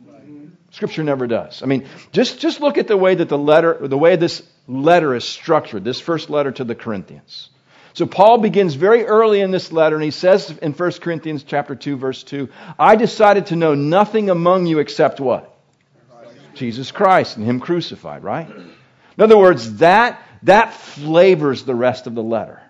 Scripture 0.72 1.04
never 1.04 1.28
does. 1.28 1.62
I 1.62 1.66
mean, 1.66 1.86
just, 2.10 2.40
just 2.40 2.60
look 2.60 2.78
at 2.78 2.88
the 2.88 2.96
way 2.96 3.14
that 3.14 3.28
the 3.28 3.38
letter, 3.38 3.78
the 3.86 3.96
way 3.96 4.16
this 4.16 4.42
letter 4.66 5.14
is 5.14 5.24
structured, 5.24 5.84
this 5.84 6.00
first 6.00 6.30
letter 6.30 6.50
to 6.50 6.64
the 6.64 6.74
Corinthians. 6.74 7.48
So 7.96 8.04
Paul 8.04 8.36
begins 8.36 8.74
very 8.74 9.06
early 9.06 9.40
in 9.40 9.50
this 9.50 9.72
letter 9.72 9.96
and 9.96 10.04
he 10.04 10.10
says 10.10 10.50
in 10.60 10.74
1 10.74 10.92
Corinthians 11.00 11.42
chapter 11.44 11.74
2 11.74 11.96
verse 11.96 12.22
2, 12.24 12.50
I 12.78 12.94
decided 12.94 13.46
to 13.46 13.56
know 13.56 13.74
nothing 13.74 14.28
among 14.28 14.66
you 14.66 14.80
except 14.80 15.18
what? 15.18 15.56
Jesus 16.52 16.92
Christ 16.92 17.38
and 17.38 17.46
Him 17.46 17.58
crucified, 17.58 18.22
right? 18.22 18.50
In 18.50 19.24
other 19.24 19.38
words, 19.38 19.78
that, 19.78 20.22
that 20.42 20.74
flavors 20.74 21.64
the 21.64 21.74
rest 21.74 22.06
of 22.06 22.14
the 22.14 22.22
letter. 22.22 22.60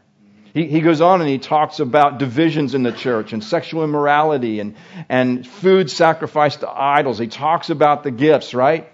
He, 0.55 0.67
he 0.67 0.81
goes 0.81 1.01
on 1.01 1.21
and 1.21 1.29
he 1.29 1.39
talks 1.39 1.81
about 1.81 2.19
divisions 2.19 2.77
in 2.77 2.85
the 2.85 2.93
church 2.93 3.33
and 3.33 3.43
sexual 3.43 3.83
immorality 3.83 4.61
and, 4.61 4.77
and 5.09 5.45
food 5.45 5.91
sacrificed 5.91 6.61
to 6.61 6.71
idols. 6.71 7.19
He 7.19 7.27
talks 7.27 7.69
about 7.69 8.05
the 8.05 8.13
gifts, 8.13 8.55
right? 8.55 8.93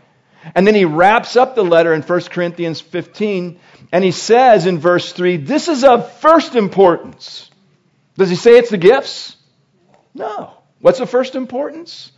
And 0.55 0.67
then 0.67 0.75
he 0.75 0.85
wraps 0.85 1.37
up 1.37 1.55
the 1.55 1.65
letter 1.65 1.95
in 1.95 2.03
1 2.03 2.21
Corinthians 2.23 2.81
15 2.81 3.59
and 3.93 4.05
he 4.05 4.11
says 4.11 4.67
in 4.67 4.79
verse 4.79 5.13
3, 5.13 5.37
This 5.37 5.69
is 5.69 5.85
of 5.85 6.13
first 6.21 6.55
importance. 6.57 7.51
Does 8.17 8.31
he 8.31 8.37
say 8.37 8.59
it's 8.59 8.71
the 8.71 8.79
gifts? 8.79 9.37
No. 10.15 10.53
What's 10.81 11.01
of 11.01 11.11
first 11.11 11.35
importance? 11.35 12.11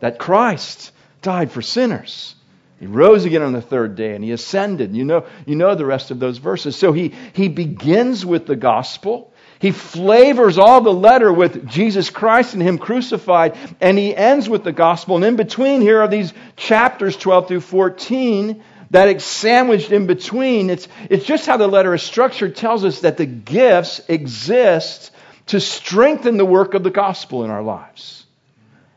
That 0.00 0.18
Christ 0.18 0.92
died 1.22 1.50
for 1.50 1.62
sinners. 1.62 2.34
He 2.80 2.86
rose 2.86 3.24
again 3.24 3.42
on 3.42 3.52
the 3.52 3.62
third 3.62 3.96
day 3.96 4.14
and 4.14 4.22
he 4.22 4.30
ascended. 4.32 4.94
You 4.94 5.04
know, 5.04 5.26
you 5.46 5.56
know 5.56 5.74
the 5.74 5.86
rest 5.86 6.10
of 6.10 6.20
those 6.20 6.38
verses. 6.38 6.76
So 6.76 6.92
he, 6.92 7.14
he 7.32 7.48
begins 7.48 8.24
with 8.24 8.46
the 8.46 8.56
gospel. 8.56 9.32
He 9.60 9.72
flavors 9.72 10.56
all 10.58 10.80
the 10.80 10.92
letter 10.92 11.32
with 11.32 11.68
Jesus 11.68 12.10
Christ 12.10 12.54
and 12.54 12.62
Him 12.62 12.78
crucified, 12.78 13.56
and 13.80 13.98
he 13.98 14.14
ends 14.14 14.48
with 14.48 14.62
the 14.62 14.72
gospel. 14.72 15.16
And 15.16 15.24
in 15.24 15.36
between 15.36 15.80
here 15.80 16.00
are 16.00 16.08
these 16.08 16.32
chapters 16.56 17.16
12 17.16 17.48
through 17.48 17.60
14 17.60 18.62
that 18.90 19.08
is 19.08 19.24
sandwiched 19.24 19.90
in 19.90 20.06
between. 20.06 20.70
It's, 20.70 20.88
it's 21.10 21.26
just 21.26 21.46
how 21.46 21.56
the 21.56 21.66
letter 21.66 21.92
is 21.94 22.02
structured 22.02 22.56
tells 22.56 22.84
us 22.84 23.00
that 23.00 23.16
the 23.16 23.26
gifts 23.26 24.00
exist 24.08 25.10
to 25.46 25.60
strengthen 25.60 26.36
the 26.36 26.44
work 26.44 26.74
of 26.74 26.82
the 26.82 26.90
gospel 26.90 27.44
in 27.44 27.50
our 27.50 27.62
lives. 27.62 28.24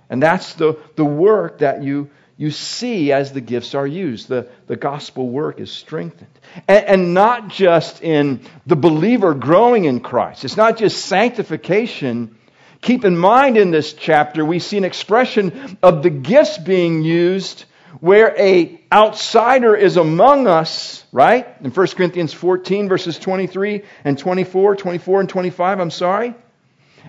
And 0.09 0.21
that's 0.21 0.53
the, 0.53 0.77
the 0.95 1.05
work 1.05 1.59
that 1.59 1.83
you, 1.83 2.09
you 2.41 2.49
see 2.49 3.11
as 3.11 3.33
the 3.33 3.39
gifts 3.39 3.75
are 3.75 3.85
used. 3.85 4.27
The, 4.27 4.47
the 4.65 4.75
gospel 4.75 5.29
work 5.29 5.59
is 5.59 5.71
strengthened. 5.71 6.39
And, 6.67 6.85
and 6.85 7.13
not 7.13 7.49
just 7.49 8.01
in 8.01 8.41
the 8.65 8.75
believer 8.75 9.35
growing 9.35 9.85
in 9.85 9.99
Christ, 9.99 10.43
it's 10.43 10.57
not 10.57 10.75
just 10.75 11.05
sanctification. 11.05 12.35
Keep 12.81 13.05
in 13.05 13.15
mind 13.15 13.57
in 13.57 13.69
this 13.69 13.93
chapter, 13.93 14.43
we 14.43 14.57
see 14.57 14.77
an 14.77 14.85
expression 14.85 15.77
of 15.83 16.01
the 16.01 16.09
gifts 16.09 16.57
being 16.57 17.03
used 17.03 17.65
where 17.99 18.35
a 18.35 18.81
outsider 18.91 19.75
is 19.75 19.97
among 19.97 20.47
us, 20.47 21.05
right? 21.11 21.47
In 21.63 21.69
1 21.69 21.87
Corinthians 21.89 22.33
14 22.33 22.89
verses 22.89 23.19
23 23.19 23.83
and 24.03 24.17
24, 24.17 24.77
24 24.77 25.19
and 25.19 25.29
25, 25.29 25.79
I'm 25.79 25.91
sorry 25.91 26.33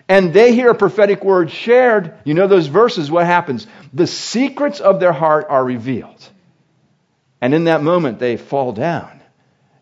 and 0.08 0.32
they 0.32 0.54
hear 0.54 0.70
a 0.70 0.74
prophetic 0.74 1.24
word 1.24 1.50
shared, 1.50 2.14
you 2.24 2.34
know 2.34 2.46
those 2.46 2.66
verses, 2.66 3.10
what 3.10 3.26
happens? 3.26 3.66
The 3.92 4.06
secrets 4.06 4.80
of 4.80 5.00
their 5.00 5.12
heart 5.12 5.46
are 5.48 5.64
revealed. 5.64 6.28
And 7.40 7.54
in 7.54 7.64
that 7.64 7.82
moment, 7.82 8.18
they 8.18 8.36
fall 8.36 8.72
down 8.72 9.20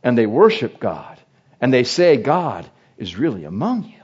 and 0.03 0.17
they 0.17 0.27
worship 0.27 0.81
God 0.81 1.19
and 1.61 1.73
they 1.73 1.85
say, 1.85 2.17
God 2.17 2.69
is 2.97 3.17
really 3.17 3.45
among 3.45 3.85
you. 3.85 4.01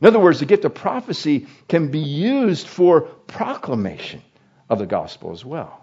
In 0.00 0.06
other 0.06 0.18
words, 0.18 0.40
the 0.40 0.46
gift 0.46 0.64
of 0.64 0.74
prophecy 0.74 1.46
can 1.68 1.90
be 1.90 2.00
used 2.00 2.66
for 2.66 3.02
proclamation 3.02 4.22
of 4.68 4.78
the 4.78 4.86
gospel 4.86 5.32
as 5.32 5.44
well. 5.44 5.80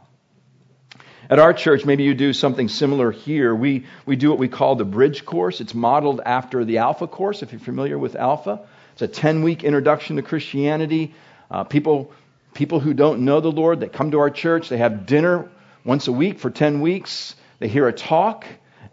At 1.30 1.40
our 1.40 1.54
church, 1.54 1.86
maybe 1.86 2.04
you 2.04 2.14
do 2.14 2.34
something 2.34 2.68
similar 2.68 3.12
here. 3.12 3.56
We, 3.56 3.86
we 4.06 4.16
do 4.16 4.30
what 4.30 4.40
we 4.40 4.50
call 4.50 4.76
the 4.76 4.84
bridge 4.84 5.24
course. 5.26 5.62
It's 5.62 5.74
modeled 5.74 6.20
after 6.26 6.66
the 6.66 6.80
Alpha 6.80 7.08
course, 7.08 7.42
if 7.42 7.52
you're 7.52 7.62
familiar 7.62 7.98
with 7.98 8.16
Alpha. 8.16 8.68
It's 8.94 9.02
a 9.02 9.08
10 9.08 9.44
week 9.44 9.64
introduction 9.64 10.18
to 10.18 10.24
Christianity. 10.24 11.14
Uh, 11.50 11.64
people, 11.64 12.12
people 12.54 12.80
who 12.80 12.94
don't 12.94 13.22
know 13.22 13.40
the 13.40 13.52
Lord, 13.52 13.80
they 13.80 13.88
come 13.88 14.12
to 14.12 14.20
our 14.20 14.30
church, 14.30 14.70
they 14.70 14.78
have 14.78 15.06
dinner 15.06 15.50
once 15.84 16.08
a 16.08 16.12
week 16.12 16.40
for 16.40 16.50
10 16.50 16.82
weeks. 16.82 17.36
They 17.60 17.68
hear 17.68 17.88
a 17.88 17.94
talk, 17.94 18.46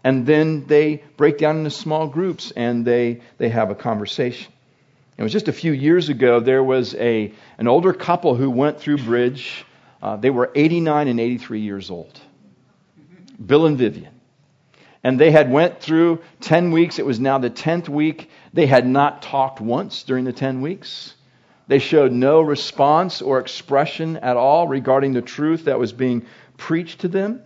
and 0.03 0.25
then 0.25 0.65
they 0.67 1.03
break 1.17 1.37
down 1.37 1.57
into 1.57 1.71
small 1.71 2.07
groups 2.07 2.51
and 2.51 2.85
they, 2.85 3.21
they 3.37 3.49
have 3.49 3.71
a 3.71 3.75
conversation. 3.75 4.51
It 5.17 5.23
was 5.23 5.33
just 5.33 5.49
a 5.49 5.53
few 5.53 5.73
years 5.73 6.07
ago, 6.07 6.39
there 6.39 6.63
was 6.63 6.95
a, 6.95 7.33
an 7.57 7.67
older 7.67 7.91
couple 7.91 8.35
who 8.35 8.49
went 8.49 8.79
through 8.79 8.99
Bridge. 8.99 9.65
Uh, 10.01 10.15
they 10.15 10.29
were 10.29 10.49
89 10.55 11.09
and 11.09 11.19
83 11.19 11.59
years 11.59 11.91
old. 11.91 12.17
Bill 13.43 13.65
and 13.65 13.77
Vivian. 13.77 14.13
And 15.03 15.19
they 15.19 15.31
had 15.31 15.51
went 15.51 15.81
through 15.81 16.21
10 16.41 16.71
weeks. 16.71 16.99
It 16.99 17.05
was 17.05 17.19
now 17.19 17.37
the 17.37 17.49
10th 17.49 17.89
week. 17.89 18.29
They 18.53 18.65
had 18.65 18.87
not 18.87 19.21
talked 19.21 19.59
once 19.59 20.03
during 20.03 20.25
the 20.25 20.33
10 20.33 20.61
weeks. 20.61 21.15
They 21.69 21.77
showed 21.77 22.11
no 22.11 22.41
response 22.41 23.21
or 23.21 23.37
expression 23.39 24.17
at 24.17 24.37
all 24.37 24.67
regarding 24.67 25.13
the 25.13 25.21
truth 25.21 25.65
that 25.65 25.77
was 25.77 25.93
being 25.93 26.25
preached 26.57 27.01
to 27.01 27.07
them. 27.07 27.43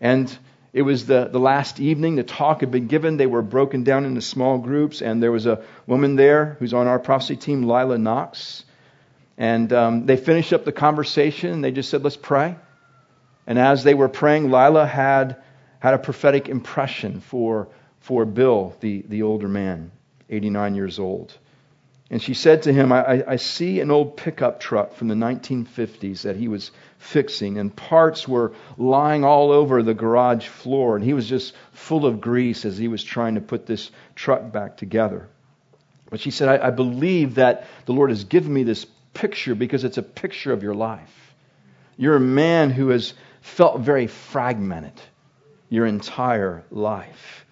And 0.00 0.34
it 0.72 0.80
was 0.80 1.04
the, 1.04 1.28
the 1.30 1.38
last 1.38 1.80
evening. 1.80 2.16
The 2.16 2.22
talk 2.22 2.60
had 2.60 2.70
been 2.70 2.86
given. 2.86 3.18
They 3.18 3.26
were 3.26 3.42
broken 3.42 3.84
down 3.84 4.06
into 4.06 4.22
small 4.22 4.56
groups. 4.56 5.02
And 5.02 5.22
there 5.22 5.30
was 5.30 5.44
a 5.44 5.62
woman 5.86 6.16
there 6.16 6.56
who's 6.58 6.72
on 6.72 6.86
our 6.86 6.98
prophecy 6.98 7.36
team, 7.36 7.68
Lila 7.68 7.98
Knox. 7.98 8.64
And 9.36 9.70
um, 9.74 10.06
they 10.06 10.16
finished 10.16 10.54
up 10.54 10.64
the 10.64 10.72
conversation 10.72 11.52
and 11.52 11.62
they 11.62 11.72
just 11.72 11.90
said, 11.90 12.02
let's 12.02 12.16
pray. 12.16 12.56
And 13.46 13.58
as 13.58 13.84
they 13.84 13.92
were 13.92 14.08
praying, 14.08 14.50
Lila 14.50 14.86
had, 14.86 15.36
had 15.78 15.92
a 15.92 15.98
prophetic 15.98 16.48
impression 16.48 17.20
for, 17.20 17.68
for 18.00 18.24
Bill, 18.24 18.74
the, 18.80 19.04
the 19.06 19.24
older 19.24 19.48
man, 19.48 19.90
89 20.30 20.74
years 20.74 20.98
old. 20.98 21.36
And 22.14 22.22
she 22.22 22.34
said 22.34 22.62
to 22.62 22.72
him, 22.72 22.92
I, 22.92 23.24
I, 23.26 23.34
see 23.34 23.80
an 23.80 23.90
old 23.90 24.16
pickup 24.16 24.60
truck 24.60 24.94
from 24.94 25.08
the 25.08 25.16
1950s 25.16 26.22
that 26.22 26.36
he 26.36 26.46
was 26.46 26.70
fixing, 26.96 27.58
and 27.58 27.74
parts 27.74 28.28
were 28.28 28.52
lying 28.78 29.24
all 29.24 29.50
over 29.50 29.82
the 29.82 29.94
garage 29.94 30.46
floor, 30.46 30.94
and 30.94 31.04
he 31.04 31.12
was 31.12 31.28
just 31.28 31.54
full 31.72 32.06
of 32.06 32.20
grease 32.20 32.64
as 32.64 32.78
he 32.78 32.86
was 32.86 33.02
trying 33.02 33.34
to 33.34 33.40
put 33.40 33.66
this 33.66 33.90
truck 34.14 34.52
back 34.52 34.76
together. 34.76 35.26
But 36.08 36.20
she 36.20 36.30
said, 36.30 36.48
I, 36.48 36.68
I 36.68 36.70
believe 36.70 37.34
that 37.34 37.66
the 37.84 37.92
Lord 37.94 38.10
has 38.10 38.22
given 38.22 38.54
me 38.54 38.62
this 38.62 38.86
picture 39.12 39.56
because 39.56 39.82
it's 39.82 39.98
a 39.98 40.02
picture 40.02 40.52
of 40.52 40.62
your 40.62 40.76
life. 40.76 41.34
You're 41.96 42.14
a 42.14 42.20
man 42.20 42.70
who 42.70 42.90
has 42.90 43.12
felt 43.40 43.80
very 43.80 44.06
fragmented 44.06 45.00
your 45.68 45.84
entire 45.84 46.62
life. 46.70 47.44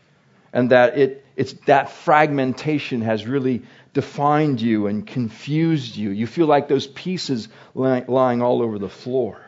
And 0.52 0.70
that 0.70 0.98
it, 0.98 1.24
it's 1.36 1.54
that 1.66 1.90
fragmentation 1.90 3.02
has 3.02 3.26
really 3.26 3.62
defined 3.94 4.60
you 4.60 4.86
and 4.86 5.06
confused 5.06 5.96
you. 5.96 6.10
You 6.10 6.26
feel 6.26 6.46
like 6.46 6.68
those 6.68 6.86
pieces 6.86 7.48
lying 7.74 8.42
all 8.42 8.62
over 8.62 8.78
the 8.78 8.88
floor. 8.88 9.40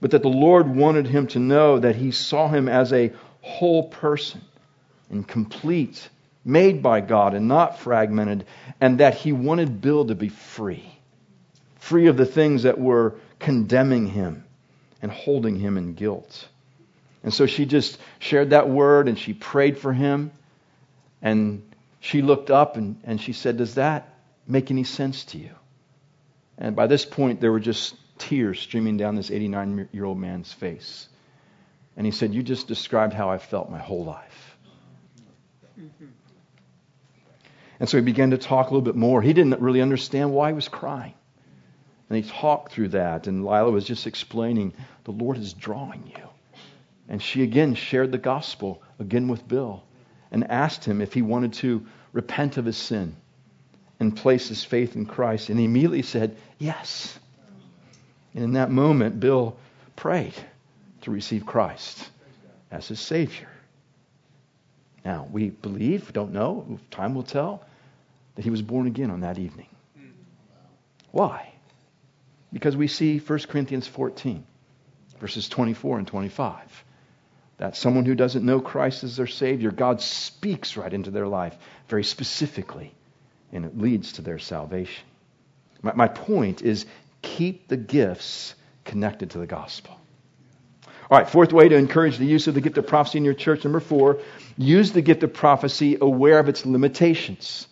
But 0.00 0.10
that 0.12 0.22
the 0.22 0.28
Lord 0.28 0.74
wanted 0.74 1.06
him 1.06 1.28
to 1.28 1.38
know 1.38 1.78
that 1.78 1.96
he 1.96 2.10
saw 2.10 2.48
him 2.48 2.68
as 2.68 2.92
a 2.92 3.12
whole 3.40 3.84
person 3.84 4.40
and 5.10 5.26
complete, 5.26 6.08
made 6.44 6.82
by 6.82 7.00
God 7.00 7.34
and 7.34 7.46
not 7.46 7.78
fragmented, 7.78 8.44
and 8.80 8.98
that 8.98 9.14
he 9.14 9.32
wanted 9.32 9.80
Bill 9.80 10.06
to 10.06 10.14
be 10.14 10.28
free. 10.28 10.84
Free 11.78 12.06
of 12.06 12.16
the 12.16 12.26
things 12.26 12.64
that 12.64 12.78
were 12.78 13.14
condemning 13.38 14.06
him 14.06 14.44
and 15.02 15.10
holding 15.10 15.56
him 15.56 15.76
in 15.76 15.94
guilt. 15.94 16.48
And 17.22 17.32
so 17.32 17.46
she 17.46 17.66
just 17.66 17.98
shared 18.18 18.50
that 18.50 18.68
word 18.68 19.08
and 19.08 19.18
she 19.18 19.32
prayed 19.32 19.78
for 19.78 19.92
him. 19.92 20.32
And 21.20 21.62
she 22.00 22.20
looked 22.20 22.50
up 22.50 22.76
and, 22.76 23.00
and 23.04 23.20
she 23.20 23.32
said, 23.32 23.56
Does 23.56 23.74
that 23.76 24.14
make 24.46 24.70
any 24.70 24.84
sense 24.84 25.24
to 25.26 25.38
you? 25.38 25.50
And 26.58 26.74
by 26.74 26.86
this 26.86 27.04
point, 27.04 27.40
there 27.40 27.52
were 27.52 27.60
just 27.60 27.94
tears 28.18 28.60
streaming 28.60 28.96
down 28.96 29.14
this 29.14 29.30
89 29.30 29.88
year 29.92 30.04
old 30.04 30.18
man's 30.18 30.52
face. 30.52 31.08
And 31.96 32.06
he 32.06 32.12
said, 32.12 32.34
You 32.34 32.42
just 32.42 32.66
described 32.66 33.12
how 33.12 33.30
I 33.30 33.38
felt 33.38 33.70
my 33.70 33.78
whole 33.78 34.04
life. 34.04 34.56
Mm-hmm. 35.78 36.06
And 37.80 37.88
so 37.88 37.96
he 37.96 38.02
began 38.02 38.30
to 38.30 38.38
talk 38.38 38.70
a 38.70 38.70
little 38.70 38.84
bit 38.84 38.94
more. 38.94 39.22
He 39.22 39.32
didn't 39.32 39.60
really 39.60 39.82
understand 39.82 40.32
why 40.32 40.48
he 40.48 40.54
was 40.54 40.68
crying. 40.68 41.14
And 42.08 42.22
he 42.22 42.30
talked 42.30 42.72
through 42.72 42.88
that, 42.88 43.26
and 43.26 43.44
Lila 43.44 43.70
was 43.70 43.84
just 43.84 44.06
explaining, 44.06 44.74
The 45.04 45.12
Lord 45.12 45.38
is 45.38 45.52
drawing 45.52 46.06
you. 46.06 46.28
And 47.08 47.22
she 47.22 47.42
again 47.42 47.74
shared 47.74 48.12
the 48.12 48.18
gospel 48.18 48.82
again 48.98 49.28
with 49.28 49.46
Bill 49.46 49.82
and 50.30 50.50
asked 50.50 50.84
him 50.84 51.00
if 51.00 51.12
he 51.12 51.22
wanted 51.22 51.52
to 51.54 51.86
repent 52.12 52.56
of 52.56 52.64
his 52.64 52.76
sin 52.76 53.16
and 54.00 54.16
place 54.16 54.48
his 54.48 54.64
faith 54.64 54.96
in 54.96 55.06
Christ. 55.06 55.50
And 55.50 55.58
he 55.58 55.64
immediately 55.64 56.02
said, 56.02 56.36
Yes. 56.58 57.18
And 58.34 58.44
in 58.44 58.52
that 58.54 58.70
moment, 58.70 59.20
Bill 59.20 59.56
prayed 59.94 60.34
to 61.02 61.10
receive 61.10 61.44
Christ 61.44 62.08
as 62.70 62.88
his 62.88 63.00
Savior. 63.00 63.48
Now, 65.04 65.28
we 65.30 65.50
believe, 65.50 66.12
don't 66.12 66.32
know, 66.32 66.78
time 66.90 67.14
will 67.14 67.24
tell, 67.24 67.64
that 68.36 68.42
he 68.42 68.50
was 68.50 68.62
born 68.62 68.86
again 68.86 69.10
on 69.10 69.20
that 69.20 69.38
evening. 69.38 69.66
Why? 71.10 71.52
Because 72.52 72.76
we 72.76 72.88
see 72.88 73.18
1 73.18 73.38
Corinthians 73.40 73.86
14, 73.86 74.44
verses 75.20 75.48
24 75.48 75.98
and 75.98 76.06
25 76.06 76.84
that 77.62 77.76
someone 77.76 78.04
who 78.04 78.16
doesn't 78.16 78.44
know 78.44 78.60
Christ 78.60 79.04
as 79.04 79.16
their 79.16 79.28
Savior, 79.28 79.70
God 79.70 80.00
speaks 80.00 80.76
right 80.76 80.92
into 80.92 81.12
their 81.12 81.28
life 81.28 81.56
very 81.86 82.02
specifically, 82.02 82.92
and 83.52 83.64
it 83.64 83.78
leads 83.78 84.14
to 84.14 84.22
their 84.22 84.40
salvation. 84.40 85.04
My, 85.80 85.92
my 85.94 86.08
point 86.08 86.62
is 86.62 86.86
keep 87.22 87.68
the 87.68 87.76
gifts 87.76 88.56
connected 88.84 89.30
to 89.30 89.38
the 89.38 89.46
gospel. 89.46 89.96
All 91.08 91.18
right, 91.18 91.28
fourth 91.28 91.52
way 91.52 91.68
to 91.68 91.76
encourage 91.76 92.18
the 92.18 92.26
use 92.26 92.48
of 92.48 92.54
the 92.54 92.60
gift 92.60 92.78
of 92.78 92.88
prophecy 92.88 93.18
in 93.18 93.24
your 93.24 93.32
church. 93.32 93.62
Number 93.62 93.78
four, 93.78 94.18
use 94.58 94.90
the 94.90 95.00
gift 95.00 95.22
of 95.22 95.32
prophecy 95.32 95.98
aware 96.00 96.40
of 96.40 96.48
its 96.48 96.66
limitations 96.66 97.68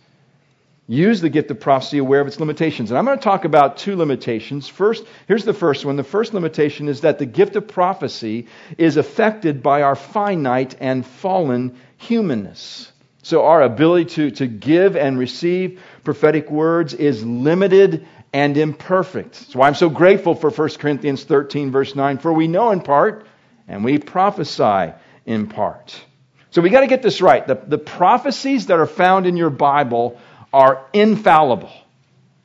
use 0.90 1.20
the 1.20 1.30
gift 1.30 1.52
of 1.52 1.60
prophecy 1.60 1.98
aware 1.98 2.20
of 2.20 2.26
its 2.26 2.40
limitations. 2.40 2.90
And 2.90 2.98
I'm 2.98 3.04
going 3.04 3.16
to 3.16 3.22
talk 3.22 3.44
about 3.44 3.76
two 3.76 3.94
limitations. 3.94 4.66
First, 4.66 5.04
here's 5.28 5.44
the 5.44 5.54
first 5.54 5.84
one. 5.84 5.94
The 5.94 6.02
first 6.02 6.34
limitation 6.34 6.88
is 6.88 7.02
that 7.02 7.20
the 7.20 7.26
gift 7.26 7.54
of 7.54 7.68
prophecy 7.68 8.48
is 8.76 8.96
affected 8.96 9.62
by 9.62 9.82
our 9.82 9.94
finite 9.94 10.74
and 10.80 11.06
fallen 11.06 11.78
humanness. 11.96 12.90
So 13.22 13.44
our 13.44 13.62
ability 13.62 14.06
to, 14.16 14.30
to 14.32 14.48
give 14.48 14.96
and 14.96 15.16
receive 15.16 15.80
prophetic 16.02 16.50
words 16.50 16.92
is 16.92 17.24
limited 17.24 18.08
and 18.32 18.56
imperfect. 18.56 19.34
That's 19.34 19.54
why 19.54 19.68
I'm 19.68 19.76
so 19.76 19.90
grateful 19.90 20.34
for 20.34 20.50
1 20.50 20.70
Corinthians 20.70 21.22
13, 21.22 21.70
verse 21.70 21.94
9. 21.94 22.18
For 22.18 22.32
we 22.32 22.48
know 22.48 22.72
in 22.72 22.80
part, 22.80 23.26
and 23.68 23.84
we 23.84 23.98
prophesy 23.98 24.92
in 25.24 25.46
part. 25.46 26.02
So 26.50 26.62
we 26.62 26.70
got 26.70 26.80
to 26.80 26.88
get 26.88 27.02
this 27.02 27.20
right. 27.20 27.46
The, 27.46 27.54
the 27.54 27.78
prophecies 27.78 28.66
that 28.66 28.80
are 28.80 28.86
found 28.86 29.28
in 29.28 29.36
your 29.36 29.50
Bible 29.50 30.18
are 30.52 30.86
infallible. 30.92 31.72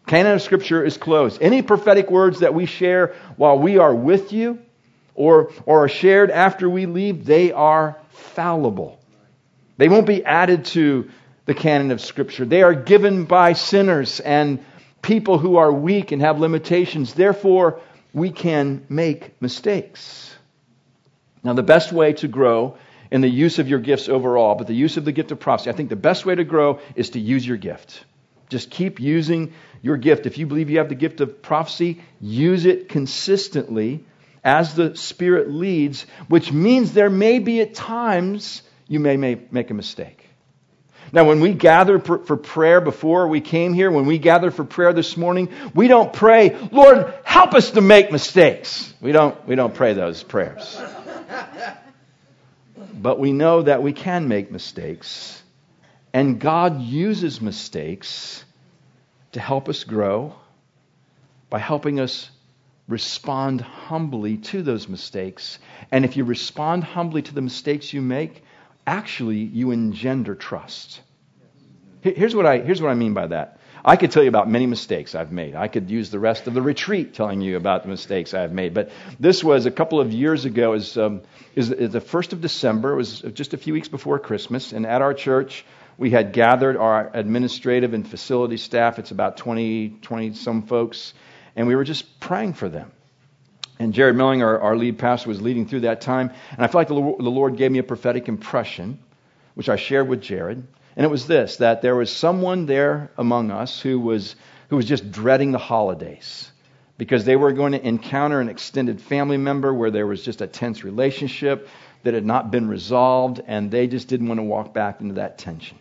Canon 0.08 0.34
of 0.34 0.41
Scripture 0.41 0.84
is 0.84 0.98
closed. 0.98 1.41
Any 1.41 1.62
prophetic 1.62 2.12
words 2.12 2.41
that 2.41 2.54
we 2.54 2.65
share 2.65 3.15
while 3.38 3.58
we 3.58 3.78
are 3.78 3.94
with 3.94 4.32
you 4.32 4.60
or, 5.15 5.52
or 5.65 5.86
are 5.86 5.89
shared 5.89 6.30
after 6.30 6.70
we 6.70 6.86
leave, 6.86 7.26
they 7.26 7.52
are 7.52 7.98
fallible. 8.10 9.00
They 9.78 9.89
won't 9.89 10.06
be 10.06 10.24
added 10.24 10.65
to 10.65 11.10
the 11.46 11.54
canon 11.54 11.91
of 11.91 12.02
Scripture. 12.02 12.46
They 12.46 12.62
are 12.62 12.74
given 12.74 13.26
by 13.26 13.54
sinners 13.54 14.20
and 14.20 14.63
people 15.02 15.38
who 15.38 15.58
are 15.58 15.72
weak 15.72 16.12
and 16.12 16.22
have 16.22 16.39
limitations. 16.39 17.13
Therefore, 17.13 17.82
we 18.13 18.32
can 18.32 18.86
make 18.89 19.39
mistakes. 19.41 20.34
Now, 21.44 21.54
the 21.54 21.63
best 21.63 21.91
way 21.91 22.13
to 22.13 22.28
grow 22.28 22.78
in 23.15 23.21
the 23.21 23.30
use 23.30 23.60
of 23.60 23.69
your 23.69 23.80
gifts 23.80 24.10
overall, 24.10 24.56
but 24.56 24.67
the 24.67 24.73
use 24.73 24.97
of 24.97 25.06
the 25.06 25.12
gift 25.13 25.32
of 25.32 25.39
prophecy. 25.39 25.69
I 25.69 25.73
think 25.73 25.88
the 25.88 25.95
best 25.95 26.25
way 26.25 26.36
to 26.36 26.43
grow 26.43 26.82
is 26.97 27.12
to 27.12 27.19
use 27.21 27.47
your 27.47 27.56
gift. 27.56 28.04
Just 28.49 28.69
keep 28.69 28.99
using 28.99 29.54
your 29.82 29.95
gift. 29.95 30.25
If 30.25 30.38
you 30.38 30.45
believe 30.45 30.69
you 30.69 30.80
have 30.80 30.89
the 30.89 30.95
gift 30.95 31.21
of 31.21 31.41
prophecy, 31.41 32.01
use 32.19 32.65
it 32.65 32.89
consistently 32.89 34.04
as 34.43 34.75
the 34.75 34.97
Spirit 34.97 35.49
leads, 35.49 36.06
which 36.28 36.51
means 36.51 36.91
there 36.91 37.10
may 37.10 37.39
be 37.39 37.62
at 37.62 37.73
times 37.73 38.62
you 38.86 38.99
may 38.99 39.15
make 39.15 39.71
a 39.71 39.73
mistake. 39.73 40.28
Now, 41.13 41.23
when 41.23 41.39
we 41.39 41.54
gather 41.54 41.99
for 41.99 42.36
prayer 42.36 42.82
before 42.82 43.30
we 43.30 43.39
came 43.39 43.73
here, 43.73 43.89
when 43.91 44.08
we 44.08 44.17
gather 44.17 44.51
for 44.51 44.65
prayer 44.65 44.91
this 44.91 45.15
morning, 45.15 45.54
we 45.73 45.88
don't 45.88 46.12
pray, 46.12 46.54
Lord, 46.69 47.13
help 47.23 47.54
us 47.54 47.71
to 47.71 47.82
make 47.82 48.12
mistakes. 48.12 48.93
We 48.99 49.13
don't, 49.13 49.47
we 49.47 49.56
don't 49.56 49.73
pray 49.73 49.93
those 49.93 50.21
prayers. 50.21 50.78
But 53.01 53.19
we 53.19 53.34
know 53.34 53.62
that 53.62 53.84
we 53.84 53.93
can 53.93 54.27
make 54.27 54.51
mistakes. 54.51 55.41
And 56.13 56.39
God 56.39 56.81
uses 56.81 57.41
mistakes 57.41 58.45
to 59.34 59.39
help 59.39 59.67
us 59.67 59.84
grow 59.84 60.34
by 61.49 61.60
helping 61.60 61.99
us 61.99 62.29
respond 62.88 63.62
humbly 63.62 64.38
to 64.38 64.62
those 64.62 64.88
mistakes. 64.88 65.60
And 65.91 66.05
if 66.05 66.15
you 66.15 66.23
respond 66.23 66.84
humbly 66.84 67.21
to 67.23 67.34
the 67.34 67.41
mistakes 67.41 67.91
you 67.91 68.01
make, 68.01 68.43
actually 68.88 69.39
you 69.39 69.71
engender 69.71 70.36
trust. 70.36 71.01
Here's 72.01 72.36
what 72.36 72.45
I, 72.45 72.60
here's 72.60 72.81
what 72.81 72.91
I 72.91 72.95
mean 72.95 73.13
by 73.13 73.27
that. 73.27 73.60
I 73.88 73.98
could 73.98 74.10
tell 74.10 74.24
you 74.24 74.30
about 74.30 74.50
many 74.50 74.65
mistakes 74.65 75.13
I've 75.13 75.32
made. 75.32 75.54
I 75.54 75.67
could 75.67 75.91
use 75.91 76.10
the 76.10 76.19
rest 76.19 76.48
of 76.48 76.56
the 76.56 76.62
retreat 76.62 77.13
telling 77.13 77.41
you 77.41 77.56
about 77.56 77.84
the 77.84 77.89
mistakes 77.89 78.34
I've 78.34 78.52
made. 78.52 78.74
But 78.74 78.89
this 79.19 79.43
was 79.43 79.67
a 79.67 79.71
couple 79.71 80.02
of 80.02 80.12
years 80.12 80.45
ago. 80.45 80.74
Is 80.74 80.98
um, 80.98 81.21
is 81.54 81.69
the 81.69 82.02
first 82.02 82.34
of 82.34 82.41
December. 82.41 82.93
It 82.93 82.95
was 82.95 83.21
just 83.21 83.54
a 83.54 83.58
few 83.58 83.74
weeks 83.74 83.88
before 83.88 84.17
Christmas, 84.17 84.74
and 84.74 84.88
at 84.88 85.04
our 85.04 85.13
church 85.13 85.65
we 86.00 86.10
had 86.10 86.34
gathered 86.34 86.78
our 86.78 87.12
administrative 87.13 87.93
and 87.93 88.10
facility 88.10 88.58
staff. 88.58 88.98
It's 88.98 89.12
about 89.12 89.38
20, 89.38 90.00
20 90.02 90.34
some 90.34 90.63
folks, 90.63 91.13
and 91.56 91.67
we 91.67 91.76
were 91.76 91.84
just 91.84 92.19
praying 92.19 92.54
for 92.54 92.67
them. 92.67 92.91
And 93.78 93.93
Jared 93.93 94.15
Mellinger, 94.15 94.45
our, 94.45 94.62
our 94.62 94.78
lead 94.78 94.98
pastor, 94.98 95.30
was 95.30 95.41
leading 95.41 95.67
through 95.67 95.82
that 95.82 96.02
time. 96.02 96.32
And 96.52 96.63
I 96.63 96.67
feel 96.67 96.82
like 96.82 96.88
the, 96.88 96.95
the 96.95 97.30
Lord 97.30 97.56
gave 97.56 97.71
me 97.71 97.80
a 97.80 97.84
prophetic 97.84 98.28
impression, 98.28 99.00
which 99.54 99.69
I 99.69 99.76
shared 99.76 100.08
with 100.08 100.21
Jared. 100.21 100.65
And 100.95 101.05
it 101.05 101.10
was 101.10 101.27
this 101.27 101.58
that 101.58 101.81
there 101.81 101.95
was 101.95 102.12
someone 102.12 102.65
there 102.65 103.12
among 103.17 103.51
us 103.51 103.79
who 103.79 103.99
was, 103.99 104.36
who 104.69 104.75
was 104.75 104.86
just 104.86 105.12
dreading 105.12 105.51
the 105.51 105.58
holidays 105.58 106.51
because 106.97 107.25
they 107.25 107.36
were 107.36 107.51
going 107.51 107.73
to 107.73 107.86
encounter 107.86 108.39
an 108.39 108.49
extended 108.49 109.01
family 109.01 109.38
member 109.38 109.73
where 109.73 109.91
there 109.91 110.08
was 110.08 110.23
just 110.23 110.41
a 110.41 110.47
tense 110.47 110.84
relationship 110.84 111.67
that 112.03 112.13
had 112.13 112.25
not 112.25 112.51
been 112.51 112.67
resolved, 112.69 113.41
and 113.47 113.71
they 113.71 113.88
just 113.88 114.08
didn't 114.08 114.27
want 114.27 114.39
to 114.39 114.43
walk 114.43 114.73
back 114.73 115.01
into 115.01 115.15
that 115.15 115.38
tension. 115.39 115.77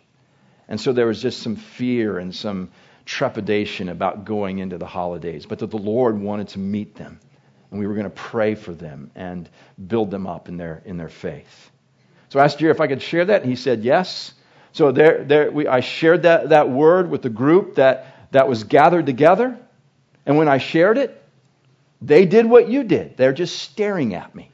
And 0.69 0.81
so 0.81 0.93
there 0.93 1.07
was 1.07 1.21
just 1.21 1.43
some 1.43 1.57
fear 1.57 2.19
and 2.19 2.35
some 2.35 2.71
trepidation 3.05 3.91
about 3.91 4.25
going 4.25 4.59
into 4.59 4.79
the 4.79 4.87
holidays, 4.87 5.45
but 5.45 5.59
that 5.59 5.71
the 5.71 5.77
Lord 5.77 6.19
wanted 6.19 6.49
to 6.49 6.59
meet 6.59 6.95
them 6.95 7.21
and 7.75 7.81
we 7.81 7.89
were 7.89 7.95
going 7.95 8.05
to 8.05 8.11
pray 8.11 8.55
for 8.55 8.73
them 8.73 9.11
and 9.17 9.51
build 9.85 10.09
them 10.09 10.29
up 10.29 10.49
in 10.49 10.57
their, 10.57 10.81
in 10.85 10.97
their 10.97 11.09
faith. 11.09 11.73
So 12.29 12.39
I 12.39 12.45
asked 12.45 12.61
Jerry 12.61 12.71
if 12.71 12.81
I 12.81 12.87
could 12.87 13.03
share 13.03 13.25
that, 13.25 13.43
and 13.43 13.51
he 13.51 13.57
said 13.57 13.83
yes. 13.83 14.33
So 14.75 14.91
there, 14.91 15.23
there 15.23 15.51
we, 15.53 15.69
I 15.69 15.81
shared 15.81 16.23
that, 16.25 16.49
that 16.49 16.69
word 16.69 17.09
with 17.09 17.23
the 17.23 17.31
group 17.31 17.77
that, 17.77 18.33
that 18.33 18.49
was 18.49 18.65
gathered 18.65 19.07
together. 19.07 19.57
And 20.27 20.37
when 20.37 20.49
I 20.49 20.59
shared 20.59 20.99
it, 20.99 21.23
they 22.03 22.27
did 22.27 22.45
what 22.45 22.69
you 22.69 22.83
did. 22.83 23.17
They're 23.17 23.33
just 23.33 23.57
staring 23.57 24.15
at 24.15 24.35
me. 24.35 24.51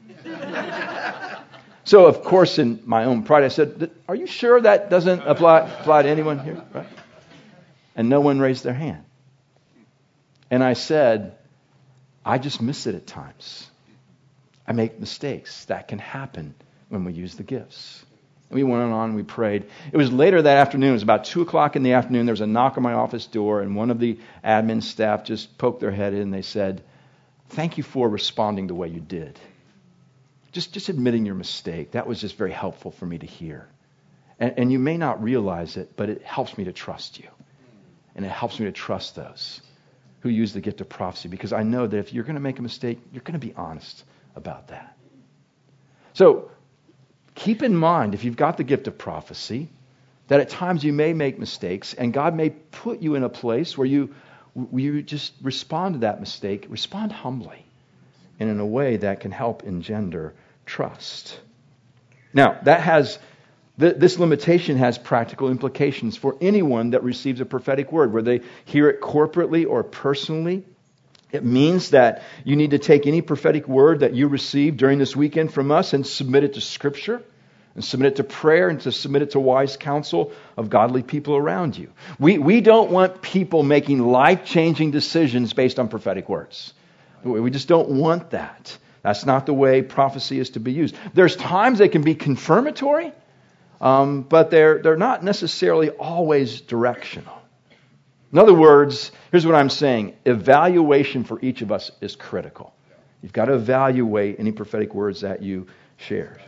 so, 1.85 2.05
of 2.05 2.23
course, 2.23 2.59
in 2.59 2.83
my 2.85 3.05
own 3.05 3.23
pride, 3.23 3.45
I 3.45 3.49
said, 3.49 3.91
Are 4.09 4.15
you 4.15 4.27
sure 4.27 4.61
that 4.61 4.91
doesn't 4.91 5.21
apply, 5.21 5.61
apply 5.61 6.03
to 6.03 6.09
anyone 6.11 6.39
here? 6.39 6.63
Right? 6.75 6.87
And 7.97 8.11
no 8.11 8.21
one 8.21 8.41
raised 8.41 8.63
their 8.63 8.75
hand. 8.75 9.03
And 10.51 10.63
I 10.63 10.75
said, 10.75 11.39
I 12.27 12.37
just 12.37 12.61
miss 12.61 12.87
it 12.87 12.95
at 12.95 13.07
times. 13.07 13.71
I 14.67 14.73
make 14.73 15.01
mistakes. 15.01 15.65
That 15.65 15.89
can 15.89 15.99
happen 15.99 16.55
when 16.91 17.05
we 17.05 17.15
use 17.15 17.37
the 17.37 17.43
gifts. 17.43 18.05
And 18.51 18.57
we 18.57 18.65
went 18.65 18.93
on 18.93 19.11
and 19.11 19.17
we 19.17 19.23
prayed. 19.23 19.67
It 19.93 19.97
was 19.97 20.13
later 20.13 20.43
that 20.43 20.57
afternoon. 20.57 20.91
It 20.91 20.95
was 20.95 21.03
about 21.05 21.25
2 21.25 21.43
o'clock 21.43 21.77
in 21.77 21.85
the 21.85 21.93
afternoon. 21.93 22.27
There 22.27 22.33
was 22.33 22.41
a 22.41 22.47
knock 22.47 22.77
on 22.77 22.83
my 22.83 22.95
office 22.95 23.27
door, 23.27 23.63
and 23.63 23.77
one 23.77 23.91
of 23.91 24.01
the 24.01 24.19
admin 24.45 24.83
staff 24.83 25.25
just 25.25 25.57
poked 25.57 25.81
their 25.81 25.93
head 25.93 26.15
in 26.15 26.21
and 26.21 26.35
they 26.35 26.43
said, 26.43 26.83
Thank 27.51 27.79
you 27.79 27.85
for 27.85 28.09
responding 28.09 28.67
the 28.67 28.75
way 28.75 28.89
you 28.89 29.01
did. 29.01 29.39
Just, 30.53 30.73
just 30.73 30.89
admitting 30.89 31.27
your 31.27 31.35
mistake. 31.35 31.93
That 31.93 32.07
was 32.07 32.21
just 32.21 32.37
very 32.37 32.53
helpful 32.53 32.91
for 32.91 33.07
me 33.07 33.19
to 33.19 33.27
hear. 33.27 33.69
And, 34.39 34.55
and 34.57 34.73
you 34.73 34.79
may 34.79 34.97
not 34.97 35.23
realize 35.23 35.77
it, 35.77 35.97
but 35.97 36.11
it 36.11 36.23
helps 36.23 36.57
me 36.57 36.65
to 36.65 36.73
trust 36.73 37.19
you. 37.19 37.29
And 38.15 38.25
it 38.25 38.31
helps 38.31 38.59
me 38.59 38.67
to 38.67 38.73
trust 38.73 39.17
those 39.17 39.61
who 40.21 40.29
use 40.29 40.53
the 40.53 40.61
gift 40.61 40.81
of 40.81 40.89
prophecy 40.89 41.29
because 41.29 41.53
I 41.53 41.63
know 41.63 41.87
that 41.87 41.97
if 41.97 42.13
you're 42.13 42.25
going 42.25 42.35
to 42.35 42.41
make 42.41 42.59
a 42.59 42.63
mistake, 42.63 43.01
you're 43.13 43.23
going 43.23 43.39
to 43.39 43.45
be 43.45 43.55
honest 43.55 44.05
about 44.37 44.69
that. 44.69 44.97
So 46.13 46.51
keep 47.40 47.62
in 47.62 47.74
mind, 47.74 48.14
if 48.14 48.24
you've 48.24 48.37
got 48.37 48.59
the 48.59 48.64
gift 48.64 48.87
of 48.87 48.98
prophecy, 48.98 49.68
that 50.29 50.40
at 50.40 50.50
times 50.50 50.85
you 50.85 50.92
may 50.92 51.12
make 51.14 51.38
mistakes, 51.38 51.94
and 51.94 52.12
God 52.12 52.35
may 52.35 52.50
put 52.50 53.00
you 53.00 53.14
in 53.14 53.24
a 53.24 53.29
place 53.29 53.76
where 53.76 53.87
you, 53.87 54.14
where 54.53 54.83
you 54.83 55.03
just 55.03 55.33
respond 55.42 55.94
to 55.94 55.98
that 56.00 56.20
mistake, 56.20 56.66
respond 56.68 57.12
humbly, 57.12 57.64
and 58.38 58.50
in 58.50 58.61
a 58.61 58.66
way 58.66 58.98
that 58.98 59.20
can 59.20 59.31
help 59.31 59.64
engender 59.64 60.35
trust. 60.66 61.40
Now, 62.33 62.61
that 62.62 62.81
has 62.81 63.18
this 63.79 64.18
limitation 64.18 64.76
has 64.76 64.98
practical 64.98 65.48
implications 65.48 66.14
for 66.14 66.37
anyone 66.42 66.90
that 66.90 67.03
receives 67.03 67.40
a 67.40 67.46
prophetic 67.46 67.90
word, 67.90 68.12
whether 68.12 68.38
they 68.38 68.44
hear 68.66 68.90
it 68.90 69.00
corporately 69.00 69.66
or 69.66 69.83
personally. 69.83 70.66
It 71.33 71.44
means 71.44 71.90
that 71.90 72.22
you 72.44 72.57
need 72.57 72.72
to 72.72 72.79
take 72.79 73.07
any 73.07 73.22
prophetic 73.22 73.66
word 73.66 74.00
that 74.00 74.14
you 74.14 74.29
receive 74.29 74.76
during 74.76 74.98
this 74.98 75.16
weekend 75.16 75.55
from 75.55 75.70
us 75.70 75.94
and 75.94 76.07
submit 76.07 76.44
it 76.44 76.55
to 76.55 76.61
Scripture, 76.61 77.22
and 77.75 77.85
submit 77.85 78.13
it 78.13 78.17
to 78.17 78.25
prayer, 78.25 78.69
and 78.69 78.81
to 78.81 78.93
submit 78.93 79.23
it 79.23 79.31
to 79.33 79.41
wise 79.41 79.77
counsel 79.77 80.33
of 80.57 80.71
godly 80.71 81.03
people 81.03 81.37
around 81.37 81.77
you. 81.77 81.91
We, 82.19 82.39
we 82.39 82.61
don't 82.61 82.91
want 82.91 83.23
people 83.23 83.63
making 83.63 84.01
life 84.01 84.45
changing 84.45 84.91
decisions 84.91 85.53
based 85.53 85.79
on 85.79 85.89
prophetic 85.89 86.29
words. 86.29 86.75
We 87.23 87.51
just 87.51 87.69
don't 87.69 87.91
want 87.91 88.31
that. 88.31 88.77
That's 89.03 89.25
not 89.25 89.47
the 89.47 89.55
way 89.55 89.83
prophecy 89.83 90.39
is 90.39 90.51
to 90.51 90.61
be 90.61 90.73
used. 90.73 90.97
There's 91.15 91.37
times 91.37 91.79
they 91.79 91.89
can 91.89 92.03
be 92.03 92.15
confirmatory, 92.15 93.13
um, 93.81 94.23
but 94.23 94.51
they're, 94.51 94.83
they're 94.83 94.97
not 94.97 95.23
necessarily 95.23 95.91
always 95.91 96.61
directional. 96.61 97.41
In 98.33 98.39
other 98.39 98.55
words, 98.55 99.11
here's 99.31 99.47
what 99.47 99.55
I'm 99.55 99.71
saying 99.71 100.15
evaluation 100.25 101.25
for 101.25 101.39
each 101.41 101.63
of 101.63 101.73
us 101.73 101.91
is 102.01 102.15
critical. 102.15 102.75
You've 103.23 103.33
got 103.33 103.47
to 103.47 103.55
evaluate 103.55 104.37
any 104.39 104.53
prophetic 104.53 104.95
words 104.95 105.23
that 105.23 105.43
you 105.43 105.67
share. 105.97 106.39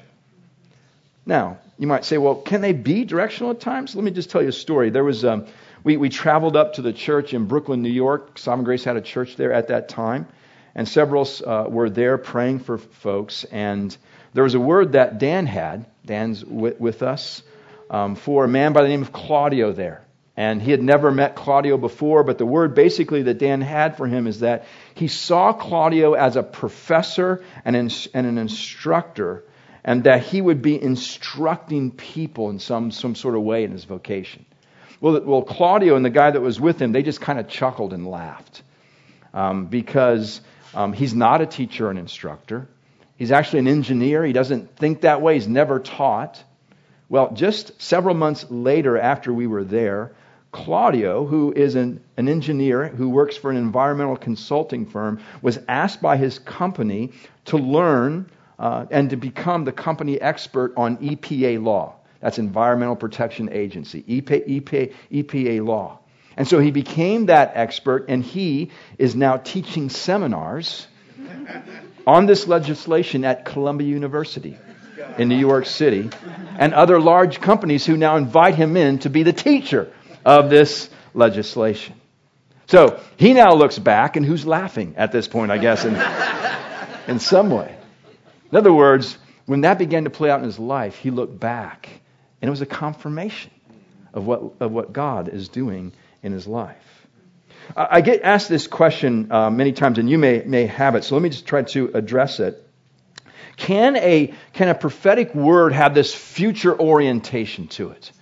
Now, 1.24 1.58
you 1.78 1.86
might 1.86 2.04
say, 2.04 2.18
well, 2.18 2.34
can 2.34 2.60
they 2.60 2.72
be 2.72 3.04
directional 3.04 3.50
at 3.50 3.60
times? 3.60 3.94
Let 3.94 4.04
me 4.04 4.10
just 4.10 4.30
tell 4.30 4.42
you 4.42 4.48
a 4.48 4.52
story. 4.52 4.90
There 4.90 5.04
was, 5.04 5.24
um, 5.24 5.46
we, 5.84 5.96
we 5.96 6.08
traveled 6.08 6.56
up 6.56 6.74
to 6.74 6.82
the 6.82 6.92
church 6.92 7.32
in 7.32 7.46
Brooklyn, 7.46 7.82
New 7.82 7.90
York. 7.90 8.38
Sovereign 8.38 8.64
Grace 8.64 8.84
had 8.84 8.96
a 8.96 9.00
church 9.00 9.36
there 9.36 9.52
at 9.52 9.68
that 9.68 9.88
time, 9.88 10.26
and 10.74 10.88
several 10.88 11.28
uh, 11.46 11.66
were 11.68 11.90
there 11.90 12.18
praying 12.18 12.60
for 12.60 12.78
folks. 12.78 13.44
And 13.44 13.96
there 14.34 14.44
was 14.44 14.54
a 14.54 14.60
word 14.60 14.92
that 14.92 15.18
Dan 15.18 15.46
had, 15.46 15.86
Dan's 16.04 16.44
with, 16.44 16.80
with 16.80 17.02
us, 17.02 17.42
um, 17.90 18.16
for 18.16 18.44
a 18.44 18.48
man 18.48 18.72
by 18.72 18.82
the 18.82 18.88
name 18.88 19.02
of 19.02 19.12
Claudio 19.12 19.72
there. 19.72 20.04
And 20.36 20.62
he 20.62 20.70
had 20.70 20.82
never 20.82 21.10
met 21.10 21.36
Claudio 21.36 21.76
before, 21.76 22.24
but 22.24 22.38
the 22.38 22.46
word 22.46 22.74
basically 22.74 23.24
that 23.24 23.38
Dan 23.38 23.60
had 23.60 23.98
for 23.98 24.06
him 24.06 24.26
is 24.26 24.40
that 24.40 24.64
he 24.94 25.08
saw 25.08 25.52
Claudio 25.52 26.14
as 26.14 26.36
a 26.36 26.42
professor 26.42 27.44
and, 27.66 27.76
and 27.76 28.26
an 28.26 28.38
instructor, 28.38 29.44
and 29.84 30.04
that 30.04 30.22
he 30.22 30.40
would 30.40 30.62
be 30.62 30.80
instructing 30.80 31.90
people 31.90 32.50
in 32.50 32.58
some, 32.58 32.90
some 32.90 33.14
sort 33.14 33.34
of 33.34 33.42
way 33.42 33.64
in 33.64 33.72
his 33.72 33.84
vocation. 33.84 34.44
Well, 35.00 35.20
well, 35.22 35.42
Claudio 35.42 35.96
and 35.96 36.04
the 36.04 36.10
guy 36.10 36.30
that 36.30 36.40
was 36.40 36.60
with 36.60 36.80
him, 36.80 36.92
they 36.92 37.02
just 37.02 37.20
kind 37.20 37.40
of 37.40 37.48
chuckled 37.48 37.92
and 37.92 38.06
laughed 38.06 38.62
um, 39.34 39.66
because 39.66 40.40
um, 40.74 40.92
he's 40.92 41.14
not 41.14 41.40
a 41.40 41.46
teacher 41.46 41.90
and 41.90 41.98
instructor. 41.98 42.68
He's 43.16 43.32
actually 43.32 43.60
an 43.60 43.68
engineer. 43.68 44.24
He 44.24 44.32
doesn't 44.32 44.76
think 44.76 45.00
that 45.00 45.20
way. 45.20 45.34
He's 45.34 45.48
never 45.48 45.80
taught. 45.80 46.42
Well, 47.08 47.32
just 47.34 47.82
several 47.82 48.14
months 48.14 48.46
later, 48.48 48.96
after 48.96 49.32
we 49.32 49.46
were 49.46 49.64
there, 49.64 50.12
Claudio, 50.52 51.26
who 51.26 51.52
is 51.52 51.74
an, 51.74 52.02
an 52.16 52.28
engineer 52.28 52.88
who 52.88 53.08
works 53.08 53.36
for 53.36 53.50
an 53.50 53.56
environmental 53.56 54.16
consulting 54.16 54.86
firm, 54.86 55.20
was 55.40 55.58
asked 55.66 56.00
by 56.00 56.16
his 56.16 56.38
company 56.38 57.12
to 57.46 57.56
learn 57.56 58.30
uh, 58.62 58.86
and 58.92 59.10
to 59.10 59.16
become 59.16 59.64
the 59.64 59.72
company 59.72 60.20
expert 60.20 60.72
on 60.76 60.96
EPA 60.98 61.60
law. 61.60 61.96
That's 62.20 62.38
Environmental 62.38 62.94
Protection 62.94 63.48
Agency, 63.52 64.04
EPA, 64.04 64.62
EPA, 64.62 64.94
EPA 65.10 65.66
law. 65.66 65.98
And 66.36 66.46
so 66.46 66.60
he 66.60 66.70
became 66.70 67.26
that 67.26 67.52
expert, 67.56 68.06
and 68.08 68.22
he 68.22 68.70
is 68.98 69.16
now 69.16 69.36
teaching 69.36 69.90
seminars 69.90 70.86
on 72.06 72.26
this 72.26 72.46
legislation 72.46 73.24
at 73.24 73.44
Columbia 73.44 73.88
University 73.88 74.56
in 75.18 75.28
New 75.28 75.38
York 75.38 75.66
City 75.66 76.10
and 76.56 76.72
other 76.72 77.00
large 77.00 77.40
companies 77.40 77.84
who 77.84 77.96
now 77.96 78.16
invite 78.16 78.54
him 78.54 78.76
in 78.76 79.00
to 79.00 79.10
be 79.10 79.24
the 79.24 79.32
teacher 79.32 79.92
of 80.24 80.50
this 80.50 80.88
legislation. 81.14 81.96
So 82.68 83.00
he 83.16 83.32
now 83.32 83.54
looks 83.54 83.80
back, 83.80 84.14
and 84.14 84.24
who's 84.24 84.46
laughing 84.46 84.94
at 84.96 85.10
this 85.10 85.26
point, 85.26 85.50
I 85.50 85.58
guess, 85.58 85.84
in, 85.84 86.00
in 87.08 87.18
some 87.18 87.50
way? 87.50 87.76
In 88.52 88.58
other 88.58 88.72
words, 88.72 89.16
when 89.46 89.62
that 89.62 89.78
began 89.78 90.04
to 90.04 90.10
play 90.10 90.30
out 90.30 90.38
in 90.38 90.44
his 90.44 90.58
life, 90.58 90.96
he 90.96 91.10
looked 91.10 91.40
back, 91.40 91.88
and 92.40 92.48
it 92.48 92.50
was 92.50 92.60
a 92.60 92.66
confirmation 92.66 93.50
of 94.12 94.26
what, 94.26 94.42
of 94.60 94.70
what 94.70 94.92
God 94.92 95.28
is 95.28 95.48
doing 95.48 95.92
in 96.22 96.32
his 96.32 96.46
life. 96.46 97.06
I 97.74 98.00
get 98.02 98.22
asked 98.22 98.48
this 98.48 98.66
question 98.66 99.32
uh, 99.32 99.48
many 99.48 99.72
times, 99.72 99.98
and 99.98 100.10
you 100.10 100.18
may, 100.18 100.42
may 100.44 100.66
have 100.66 100.96
it, 100.96 101.04
so 101.04 101.14
let 101.14 101.22
me 101.22 101.30
just 101.30 101.46
try 101.46 101.62
to 101.62 101.90
address 101.94 102.40
it. 102.40 102.62
Can 103.56 103.96
a, 103.96 104.34
can 104.52 104.68
a 104.68 104.74
prophetic 104.74 105.34
word 105.34 105.72
have 105.72 105.94
this 105.94 106.12
future 106.14 106.78
orientation 106.78 107.68
to 107.68 107.90
it? 107.90 108.12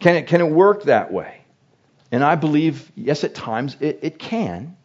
Can 0.00 0.16
it, 0.16 0.26
can 0.26 0.40
it 0.40 0.50
work 0.50 0.84
that 0.84 1.12
way? 1.12 1.40
And 2.12 2.22
I 2.22 2.34
believe, 2.34 2.90
yes, 2.94 3.24
at 3.24 3.34
times 3.34 3.76
it, 3.80 4.00
it 4.02 4.18
can, 4.18 4.76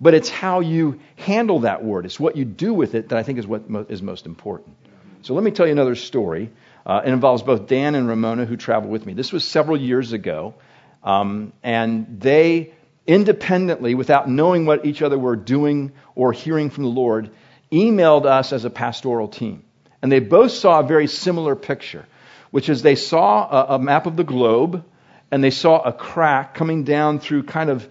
but 0.00 0.14
it's 0.14 0.28
how 0.28 0.60
you 0.60 1.00
handle 1.16 1.60
that 1.60 1.84
word. 1.84 2.06
It's 2.06 2.20
what 2.20 2.36
you 2.36 2.44
do 2.44 2.72
with 2.72 2.94
it 2.94 3.08
that 3.08 3.18
I 3.18 3.22
think 3.22 3.38
is 3.38 3.46
what 3.46 3.68
mo- 3.68 3.86
is 3.88 4.02
most 4.02 4.26
important. 4.26 4.76
So 5.22 5.34
let 5.34 5.42
me 5.42 5.50
tell 5.50 5.66
you 5.66 5.72
another 5.72 5.96
story. 5.96 6.50
Uh, 6.86 7.02
it 7.04 7.12
involves 7.12 7.42
both 7.42 7.66
Dan 7.66 7.94
and 7.94 8.08
Ramona 8.08 8.44
who 8.44 8.56
traveled 8.56 8.92
with 8.92 9.04
me. 9.04 9.12
This 9.12 9.32
was 9.32 9.44
several 9.44 9.76
years 9.76 10.12
ago. 10.12 10.54
Um, 11.02 11.52
and 11.62 12.20
they 12.20 12.72
independently, 13.06 13.94
without 13.94 14.28
knowing 14.28 14.66
what 14.66 14.84
each 14.84 15.02
other 15.02 15.18
were 15.18 15.36
doing 15.36 15.92
or 16.14 16.32
hearing 16.32 16.70
from 16.70 16.84
the 16.84 16.90
Lord, 16.90 17.30
emailed 17.72 18.26
us 18.26 18.52
as 18.52 18.64
a 18.64 18.70
pastoral 18.70 19.28
team. 19.28 19.64
And 20.02 20.12
they 20.12 20.20
both 20.20 20.52
saw 20.52 20.80
a 20.80 20.82
very 20.82 21.06
similar 21.06 21.56
picture, 21.56 22.06
which 22.50 22.68
is 22.68 22.82
they 22.82 22.94
saw 22.94 23.48
a, 23.48 23.74
a 23.74 23.78
map 23.78 24.06
of 24.06 24.16
the 24.16 24.24
globe 24.24 24.84
and 25.30 25.42
they 25.42 25.50
saw 25.50 25.80
a 25.80 25.92
crack 25.92 26.54
coming 26.54 26.84
down 26.84 27.18
through 27.18 27.42
kind 27.42 27.70
of 27.70 27.88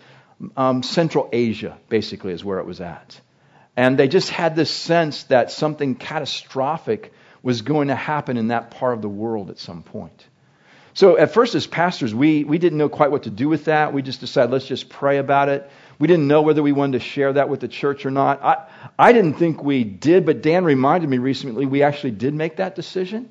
um, 0.55 0.83
Central 0.83 1.29
Asia, 1.31 1.77
basically, 1.89 2.33
is 2.33 2.43
where 2.43 2.59
it 2.59 2.65
was 2.65 2.81
at. 2.81 3.19
And 3.75 3.97
they 3.97 4.07
just 4.07 4.29
had 4.29 4.55
this 4.55 4.71
sense 4.71 5.23
that 5.25 5.51
something 5.51 5.95
catastrophic 5.95 7.13
was 7.43 7.61
going 7.61 7.89
to 7.89 7.95
happen 7.95 8.37
in 8.37 8.47
that 8.47 8.71
part 8.71 8.93
of 8.93 9.01
the 9.01 9.09
world 9.09 9.49
at 9.49 9.59
some 9.59 9.83
point. 9.83 10.27
So 10.93 11.15
at 11.15 11.31
first, 11.31 11.53
as 11.53 11.67
pastors, 11.67 12.13
we, 12.13 12.43
we 12.43 12.57
didn't 12.57 12.79
know 12.79 12.89
quite 12.89 13.11
what 13.11 13.23
to 13.23 13.29
do 13.29 13.47
with 13.47 13.65
that. 13.65 13.93
We 13.93 14.01
just 14.01 14.19
decided, 14.19 14.51
let's 14.51 14.65
just 14.65 14.89
pray 14.89 15.19
about 15.19 15.47
it. 15.47 15.69
We 15.99 16.07
didn't 16.07 16.27
know 16.27 16.41
whether 16.41 16.63
we 16.63 16.71
wanted 16.71 16.99
to 16.99 17.05
share 17.05 17.33
that 17.33 17.49
with 17.49 17.59
the 17.59 17.67
church 17.67 18.03
or 18.05 18.09
not. 18.09 18.43
I, 18.43 18.65
I 18.97 19.13
didn't 19.13 19.35
think 19.35 19.63
we 19.63 19.83
did, 19.83 20.25
but 20.25 20.41
Dan 20.41 20.63
reminded 20.63 21.07
me 21.07 21.19
recently 21.19 21.67
we 21.67 21.83
actually 21.83 22.11
did 22.11 22.33
make 22.33 22.55
that 22.55 22.75
decision. 22.75 23.29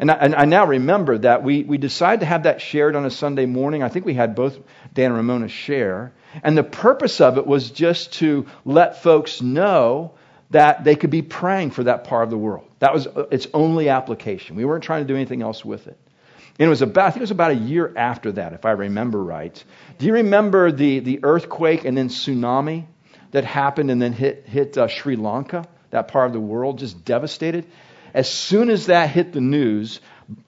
And 0.00 0.10
I, 0.10 0.14
and 0.14 0.34
I 0.34 0.44
now 0.46 0.66
remember 0.66 1.18
that 1.18 1.44
we, 1.44 1.62
we 1.62 1.78
decided 1.78 2.20
to 2.20 2.26
have 2.26 2.42
that 2.42 2.60
shared 2.60 2.96
on 2.96 3.06
a 3.06 3.10
Sunday 3.10 3.46
morning. 3.46 3.84
I 3.84 3.88
think 3.88 4.04
we 4.04 4.14
had 4.14 4.34
both 4.34 4.58
Dan 4.92 5.12
and 5.12 5.16
Ramona 5.16 5.46
share. 5.46 6.12
And 6.42 6.56
the 6.56 6.64
purpose 6.64 7.20
of 7.20 7.38
it 7.38 7.46
was 7.46 7.70
just 7.70 8.14
to 8.14 8.46
let 8.64 9.02
folks 9.02 9.40
know 9.40 10.12
that 10.50 10.84
they 10.84 10.94
could 10.94 11.10
be 11.10 11.22
praying 11.22 11.70
for 11.70 11.84
that 11.84 12.04
part 12.04 12.24
of 12.24 12.30
the 12.30 12.38
world. 12.38 12.68
That 12.78 12.94
was 12.94 13.08
its 13.30 13.46
only 13.52 13.88
application. 13.88 14.56
We 14.56 14.64
weren't 14.64 14.84
trying 14.84 15.02
to 15.02 15.08
do 15.08 15.16
anything 15.16 15.42
else 15.42 15.64
with 15.64 15.86
it. 15.88 15.98
And 16.58 16.66
it 16.66 16.70
was 16.70 16.82
about, 16.82 17.06
I 17.06 17.10
think 17.10 17.18
it 17.18 17.22
was 17.22 17.30
about 17.32 17.50
a 17.50 17.54
year 17.54 17.92
after 17.96 18.32
that, 18.32 18.52
if 18.52 18.64
I 18.64 18.70
remember 18.70 19.22
right. 19.22 19.62
Do 19.98 20.06
you 20.06 20.14
remember 20.14 20.72
the, 20.72 21.00
the 21.00 21.20
earthquake 21.22 21.84
and 21.84 21.96
then 21.96 22.08
tsunami 22.08 22.86
that 23.32 23.44
happened 23.44 23.90
and 23.90 24.00
then 24.00 24.12
hit, 24.12 24.46
hit 24.46 24.78
uh, 24.78 24.88
Sri 24.88 25.16
Lanka, 25.16 25.66
that 25.90 26.08
part 26.08 26.28
of 26.28 26.32
the 26.32 26.40
world, 26.40 26.78
just 26.78 27.04
devastated? 27.04 27.66
As 28.14 28.30
soon 28.30 28.70
as 28.70 28.86
that 28.86 29.10
hit 29.10 29.32
the 29.32 29.42
news, 29.42 30.00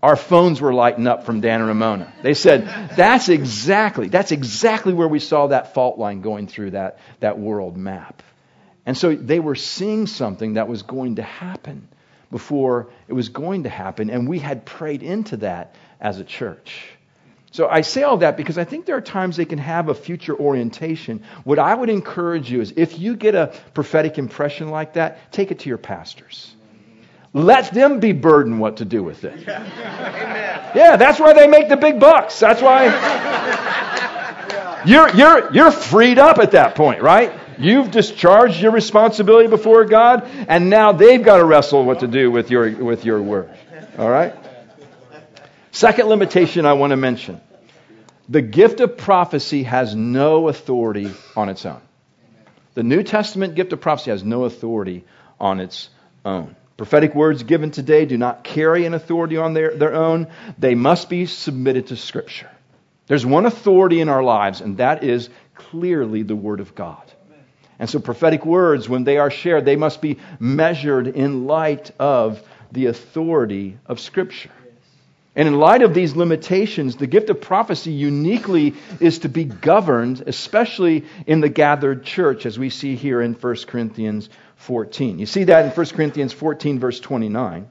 our 0.02 0.16
phones 0.16 0.60
were 0.60 0.74
lighting 0.74 1.06
up 1.06 1.24
from 1.24 1.40
Dan 1.40 1.60
and 1.60 1.68
Ramona. 1.68 2.12
They 2.22 2.34
said, 2.34 2.66
that's 2.96 3.28
exactly, 3.28 4.08
that's 4.08 4.32
exactly 4.32 4.92
where 4.92 5.08
we 5.08 5.20
saw 5.20 5.48
that 5.48 5.74
fault 5.74 5.98
line 5.98 6.20
going 6.20 6.48
through 6.48 6.72
that, 6.72 6.98
that 7.20 7.38
world 7.38 7.76
map. 7.76 8.22
And 8.84 8.96
so 8.96 9.14
they 9.14 9.38
were 9.38 9.54
seeing 9.54 10.06
something 10.06 10.54
that 10.54 10.66
was 10.68 10.82
going 10.82 11.16
to 11.16 11.22
happen 11.22 11.88
before 12.30 12.88
it 13.06 13.12
was 13.12 13.28
going 13.28 13.62
to 13.62 13.68
happen, 13.68 14.10
and 14.10 14.28
we 14.28 14.38
had 14.38 14.64
prayed 14.64 15.02
into 15.02 15.38
that 15.38 15.74
as 16.00 16.18
a 16.18 16.24
church. 16.24 16.88
So 17.50 17.66
I 17.66 17.80
say 17.80 18.02
all 18.02 18.18
that 18.18 18.36
because 18.36 18.58
I 18.58 18.64
think 18.64 18.84
there 18.84 18.96
are 18.96 19.00
times 19.00 19.36
they 19.36 19.46
can 19.46 19.58
have 19.58 19.88
a 19.88 19.94
future 19.94 20.36
orientation. 20.38 21.24
What 21.44 21.58
I 21.58 21.74
would 21.74 21.88
encourage 21.88 22.50
you 22.50 22.60
is 22.60 22.74
if 22.76 22.98
you 22.98 23.16
get 23.16 23.34
a 23.34 23.54
prophetic 23.72 24.18
impression 24.18 24.68
like 24.68 24.94
that, 24.94 25.32
take 25.32 25.50
it 25.50 25.60
to 25.60 25.68
your 25.68 25.78
pastors. 25.78 26.54
Let 27.32 27.72
them 27.74 28.00
be 28.00 28.12
burdened 28.12 28.58
what 28.58 28.78
to 28.78 28.84
do 28.84 29.02
with 29.02 29.24
it. 29.24 29.46
Yeah, 29.46 30.72
yeah 30.74 30.96
that's 30.96 31.20
why 31.20 31.34
they 31.34 31.46
make 31.46 31.68
the 31.68 31.76
big 31.76 32.00
bucks. 32.00 32.38
That's 32.38 32.62
why 32.62 32.86
you're, 34.86 35.14
you're, 35.14 35.52
you're 35.52 35.70
freed 35.70 36.18
up 36.18 36.38
at 36.38 36.52
that 36.52 36.74
point, 36.74 37.02
right? 37.02 37.32
You've 37.58 37.90
discharged 37.90 38.60
your 38.60 38.72
responsibility 38.72 39.48
before 39.48 39.84
God, 39.84 40.28
and 40.48 40.70
now 40.70 40.92
they've 40.92 41.22
got 41.22 41.38
to 41.38 41.44
wrestle 41.44 41.84
what 41.84 42.00
to 42.00 42.06
do 42.06 42.30
with 42.30 42.50
your, 42.50 42.70
with 42.70 43.04
your 43.04 43.20
word. 43.20 43.50
All 43.98 44.08
right? 44.08 44.34
Second 45.72 46.08
limitation 46.08 46.66
I 46.66 46.72
want 46.74 46.92
to 46.92 46.96
mention 46.96 47.40
the 48.28 48.42
gift 48.42 48.80
of 48.80 48.98
prophecy 48.98 49.62
has 49.62 49.94
no 49.94 50.48
authority 50.48 51.12
on 51.36 51.48
its 51.48 51.64
own. 51.64 51.80
The 52.74 52.82
New 52.82 53.02
Testament 53.02 53.54
gift 53.54 53.72
of 53.72 53.80
prophecy 53.80 54.10
has 54.10 54.22
no 54.22 54.44
authority 54.44 55.04
on 55.40 55.60
its 55.60 55.88
own. 56.24 56.54
Prophetic 56.78 57.12
words 57.12 57.42
given 57.42 57.72
today 57.72 58.06
do 58.06 58.16
not 58.16 58.44
carry 58.44 58.86
an 58.86 58.94
authority 58.94 59.36
on 59.36 59.52
their, 59.52 59.76
their 59.76 59.94
own. 59.94 60.28
They 60.58 60.76
must 60.76 61.10
be 61.10 61.26
submitted 61.26 61.88
to 61.88 61.96
Scripture. 61.96 62.48
There's 63.08 63.26
one 63.26 63.46
authority 63.46 64.00
in 64.00 64.08
our 64.08 64.22
lives, 64.22 64.60
and 64.60 64.76
that 64.76 65.02
is 65.02 65.28
clearly 65.56 66.22
the 66.22 66.36
Word 66.36 66.60
of 66.60 66.76
God. 66.76 67.02
And 67.80 67.90
so 67.90 67.98
prophetic 67.98 68.46
words, 68.46 68.88
when 68.88 69.02
they 69.02 69.18
are 69.18 69.30
shared, 69.30 69.64
they 69.64 69.74
must 69.74 70.00
be 70.00 70.18
measured 70.38 71.08
in 71.08 71.48
light 71.48 71.90
of 71.98 72.40
the 72.70 72.86
authority 72.86 73.76
of 73.86 73.98
Scripture. 73.98 74.50
And 75.34 75.48
in 75.48 75.58
light 75.58 75.82
of 75.82 75.94
these 75.94 76.14
limitations, 76.14 76.96
the 76.96 77.06
gift 77.08 77.28
of 77.30 77.40
prophecy 77.40 77.92
uniquely 77.92 78.74
is 79.00 79.20
to 79.20 79.28
be 79.28 79.44
governed, 79.44 80.22
especially 80.26 81.06
in 81.26 81.40
the 81.40 81.48
gathered 81.48 82.04
church, 82.04 82.46
as 82.46 82.56
we 82.56 82.70
see 82.70 82.94
here 82.94 83.20
in 83.20 83.34
1 83.34 83.56
Corinthians 83.66 84.30
14. 84.58 85.18
You 85.18 85.26
see 85.26 85.44
that 85.44 85.64
in 85.64 85.70
1 85.70 85.86
Corinthians 85.86 86.32
14, 86.32 86.78
verse 86.78 87.00
29. 87.00 87.70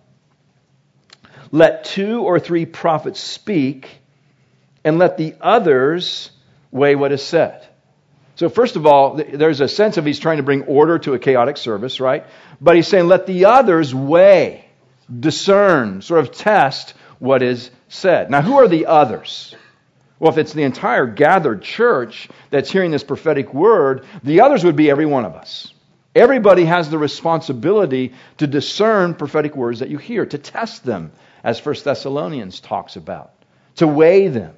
Let 1.52 1.86
two 1.86 2.24
or 2.24 2.40
three 2.40 2.66
prophets 2.66 3.20
speak, 3.20 4.00
and 4.84 4.98
let 4.98 5.18
the 5.18 5.36
others 5.40 6.32
weigh 6.72 6.96
what 6.96 7.12
is 7.12 7.24
said. 7.24 7.66
So, 8.36 8.50
first 8.50 8.76
of 8.76 8.86
all, 8.86 9.16
there's 9.16 9.62
a 9.62 9.68
sense 9.68 9.98
of 9.98 10.06
he's 10.06 10.20
trying 10.20 10.38
to 10.38 10.44
bring 10.44 10.64
order 10.64 11.00
to 11.00 11.14
a 11.14 11.20
chaotic 11.20 11.58
service, 11.58 12.00
right? 12.00 12.26
But 12.62 12.76
he's 12.76 12.88
saying, 12.88 13.08
let 13.08 13.26
the 13.26 13.46
others 13.46 13.96
weigh, 13.96 14.66
discern, 15.20 16.02
sort 16.02 16.20
of 16.20 16.32
test 16.32 16.94
what 17.20 17.42
is 17.42 17.72
said. 17.88 18.30
Now, 18.30 18.42
who 18.42 18.58
are 18.58 18.68
the 18.68 18.86
others? 18.86 19.56
Well, 20.20 20.32
if 20.32 20.38
it's 20.38 20.54
the 20.54 20.64
entire 20.64 21.06
gathered 21.06 21.62
church 21.62 22.30
that's 22.50 22.72
hearing 22.72 22.92
this 22.92 23.04
prophetic 23.04 23.54
word, 23.54 24.06
the 24.24 24.42
others 24.42 24.64
would 24.64 24.76
be 24.76 24.90
every 24.90 25.06
one 25.06 25.26
of 25.26 25.36
us. 25.36 25.74
Everybody 26.18 26.66
has 26.66 26.90
the 26.90 26.98
responsibility 26.98 28.14
to 28.38 28.48
discern 28.48 29.14
prophetic 29.14 29.56
words 29.56 29.80
that 29.80 29.90
you 29.90 30.00
hear, 30.00 30.26
to 30.26 30.38
test 30.40 30.84
them, 30.84 31.12
as 31.44 31.64
1 31.64 31.76
Thessalonians 31.84 32.60
talks 32.60 32.96
about, 32.96 33.32
to 33.76 33.86
weigh 33.86 34.28
them. 34.28 34.56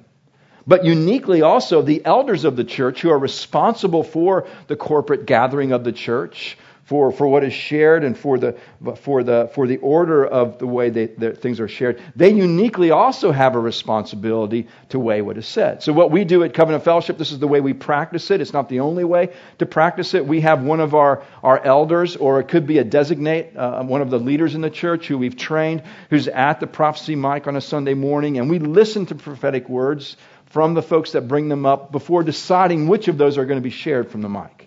But 0.66 0.86
uniquely 0.86 1.42
also, 1.42 1.82
the 1.82 2.02
elders 2.04 2.44
of 2.44 2.56
the 2.56 2.64
church 2.64 3.02
who 3.02 3.10
are 3.10 3.18
responsible 3.18 4.02
for 4.02 4.46
the 4.68 4.76
corporate 4.76 5.26
gathering 5.26 5.72
of 5.72 5.84
the 5.84 5.92
church, 5.92 6.56
for, 6.90 7.12
for 7.12 7.28
what 7.28 7.44
is 7.44 7.52
shared 7.52 8.02
and 8.02 8.18
for 8.18 8.36
the, 8.36 8.58
for, 8.96 9.22
the, 9.22 9.48
for 9.54 9.68
the 9.68 9.76
order 9.76 10.26
of 10.26 10.58
the 10.58 10.66
way 10.66 10.90
they, 10.90 11.06
things 11.06 11.60
are 11.60 11.68
shared, 11.68 12.02
they 12.16 12.30
uniquely 12.30 12.90
also 12.90 13.30
have 13.30 13.54
a 13.54 13.60
responsibility 13.60 14.66
to 14.88 14.98
weigh 14.98 15.22
what 15.22 15.38
is 15.38 15.46
said. 15.46 15.84
So, 15.84 15.92
what 15.92 16.10
we 16.10 16.24
do 16.24 16.42
at 16.42 16.52
Covenant 16.52 16.82
Fellowship, 16.82 17.16
this 17.16 17.30
is 17.30 17.38
the 17.38 17.46
way 17.46 17.60
we 17.60 17.74
practice 17.74 18.28
it. 18.32 18.40
It's 18.40 18.52
not 18.52 18.68
the 18.68 18.80
only 18.80 19.04
way 19.04 19.32
to 19.58 19.66
practice 19.66 20.14
it. 20.14 20.26
We 20.26 20.40
have 20.40 20.64
one 20.64 20.80
of 20.80 20.96
our, 20.96 21.22
our 21.44 21.64
elders, 21.64 22.16
or 22.16 22.40
it 22.40 22.48
could 22.48 22.66
be 22.66 22.78
a 22.78 22.84
designate, 22.84 23.56
uh, 23.56 23.84
one 23.84 24.02
of 24.02 24.10
the 24.10 24.18
leaders 24.18 24.56
in 24.56 24.60
the 24.60 24.68
church 24.68 25.06
who 25.06 25.16
we've 25.16 25.36
trained, 25.36 25.84
who's 26.08 26.26
at 26.26 26.58
the 26.58 26.66
prophecy 26.66 27.14
mic 27.14 27.46
on 27.46 27.54
a 27.54 27.60
Sunday 27.60 27.94
morning, 27.94 28.38
and 28.38 28.50
we 28.50 28.58
listen 28.58 29.06
to 29.06 29.14
prophetic 29.14 29.68
words 29.68 30.16
from 30.46 30.74
the 30.74 30.82
folks 30.82 31.12
that 31.12 31.28
bring 31.28 31.48
them 31.48 31.66
up 31.66 31.92
before 31.92 32.24
deciding 32.24 32.88
which 32.88 33.06
of 33.06 33.16
those 33.16 33.38
are 33.38 33.44
going 33.44 33.60
to 33.60 33.62
be 33.62 33.70
shared 33.70 34.10
from 34.10 34.22
the 34.22 34.28
mic. 34.28 34.59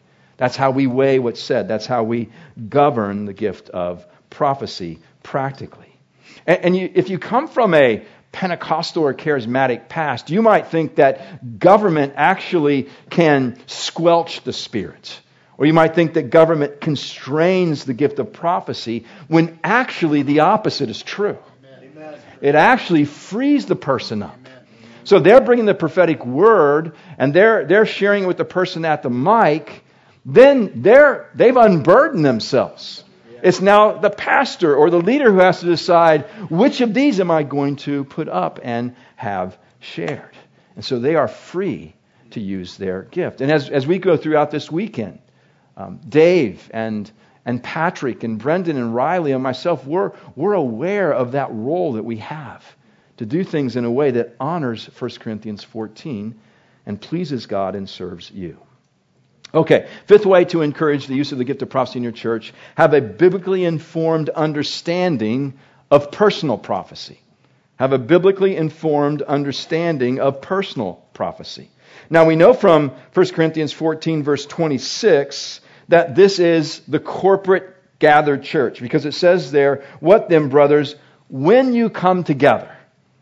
That's 0.44 0.58
how 0.58 0.72
we 0.72 0.88
weigh 0.88 1.20
what's 1.20 1.40
said. 1.40 1.70
That's 1.70 1.86
how 1.86 2.04
we 2.04 2.28
govern 2.68 3.24
the 3.24 3.32
gift 3.32 3.70
of 3.70 4.06
prophecy 4.30 5.00
practically. 5.24 5.98
And, 6.46 6.66
and 6.66 6.76
you, 6.76 6.92
if 6.94 7.10
you 7.10 7.18
come 7.18 7.48
from 7.48 7.74
a 7.74 8.04
Pentecostal 8.34 9.04
or 9.04 9.14
charismatic 9.14 9.88
past, 9.88 10.30
you 10.30 10.42
might 10.42 10.68
think 10.68 10.96
that 10.96 11.60
government 11.60 12.16
actually 12.18 12.90
can 13.10 13.58
squelch 13.68 14.42
the 14.42 14.52
Spirit. 14.52 15.18
Or 15.58 15.66
you 15.66 15.72
might 15.72 15.96
think 15.96 16.16
that 16.16 16.30
government 16.30 16.82
constrains 16.82 17.86
the 17.86 17.94
gift 17.94 18.20
of 18.20 18.34
prophecy 18.34 19.06
when 19.30 19.58
actually 19.64 20.24
the 20.24 20.42
opposite 20.42 20.90
is 20.90 21.02
true. 21.02 21.38
Amen. 21.82 22.20
It 22.42 22.56
actually 22.56 23.06
frees 23.06 23.66
the 23.66 23.78
person 23.78 24.22
up. 24.22 24.38
So 25.06 25.22
they're 25.22 25.40
bringing 25.40 25.68
the 25.68 25.74
prophetic 25.74 26.26
word 26.26 26.98
and 27.18 27.34
they're, 27.34 27.64
they're 27.64 27.86
sharing 27.86 28.24
it 28.24 28.28
with 28.28 28.38
the 28.38 28.44
person 28.44 28.84
at 28.84 29.04
the 29.04 29.10
mic 29.10 29.83
then 30.26 30.82
they're, 30.82 31.30
they've 31.36 31.56
unburdened 31.56 32.26
themselves. 32.26 33.04
It's 33.42 33.60
now 33.60 33.98
the 33.98 34.10
pastor 34.10 34.74
or 34.74 34.90
the 34.90 35.02
leader 35.02 35.32
who 35.32 35.40
has 35.40 35.60
to 35.60 35.66
decide 35.66 36.24
which 36.50 36.80
of 36.80 36.94
these 36.94 37.20
am 37.20 37.30
I 37.30 37.44
going 37.44 37.76
to 37.78 38.06
put 38.06 38.30
up 38.30 38.60
and 38.64 38.96
have 39.18 39.58
shared. 39.80 40.36
And 40.76 40.86
so 40.86 41.00
they 41.00 41.16
are 41.16 41.28
free 41.28 41.94
to 42.32 42.40
use 42.40 42.78
their 42.78 43.04
gift. 43.04 43.42
And 43.42 43.52
as, 43.52 43.70
as 43.70 43.86
we 43.86 44.00
go 44.00 44.16
throughout 44.16 44.50
this 44.50 44.72
weekend, 44.72 45.20
um, 45.76 46.00
Dave 46.08 46.72
and, 46.74 47.12
and 47.46 47.62
Patrick 47.62 48.24
and 48.24 48.40
Brendan 48.40 48.78
and 48.78 48.96
Riley 48.96 49.34
and 49.34 49.44
myself, 49.44 49.86
we're, 49.86 50.14
we're 50.38 50.54
aware 50.54 51.12
of 51.12 51.34
that 51.34 51.50
role 51.52 51.94
that 51.94 52.04
we 52.04 52.18
have 52.18 52.64
to 53.18 53.26
do 53.26 53.44
things 53.44 53.76
in 53.76 53.84
a 53.84 53.92
way 53.92 54.12
that 54.12 54.36
honors 54.40 54.86
1 54.86 55.12
Corinthians 55.20 55.64
14 55.64 56.40
and 56.86 57.02
pleases 57.02 57.46
God 57.46 57.76
and 57.76 57.90
serves 57.90 58.32
you. 58.32 58.58
Okay, 59.54 59.88
fifth 60.08 60.26
way 60.26 60.46
to 60.46 60.62
encourage 60.64 61.06
the 61.06 61.14
use 61.16 61.32
of 61.32 61.38
the 61.38 61.44
gift 61.44 61.62
of 61.62 61.70
prophecy 61.70 62.00
in 62.00 62.04
your 62.04 62.12
church 62.12 62.54
have 62.76 62.94
a 62.94 63.02
biblically 63.02 63.66
informed 63.66 64.30
understanding 64.30 65.54
of 65.92 66.12
personal 66.12 66.58
prophecy. 66.58 67.20
have 67.76 67.94
a 67.94 67.98
biblically 67.98 68.56
informed 68.56 69.22
understanding 69.24 70.20
of 70.20 70.42
personal 70.42 71.04
prophecy. 71.14 71.70
Now 72.10 72.26
we 72.26 72.36
know 72.36 72.54
from 72.54 72.90
1 73.14 73.28
Corinthians 73.30 73.74
14, 73.74 74.24
verse 74.24 74.46
26, 74.46 75.60
that 75.90 76.16
this 76.16 76.40
is 76.40 76.80
the 76.88 77.00
corporate 77.00 77.76
gathered 78.00 78.44
church 78.44 78.80
because 78.80 79.06
it 79.06 79.14
says 79.14 79.52
there, 79.52 79.84
What 80.00 80.30
then, 80.30 80.50
brothers, 80.50 80.96
when 81.30 81.74
you 81.74 81.90
come 81.90 82.24
together? 82.24 82.76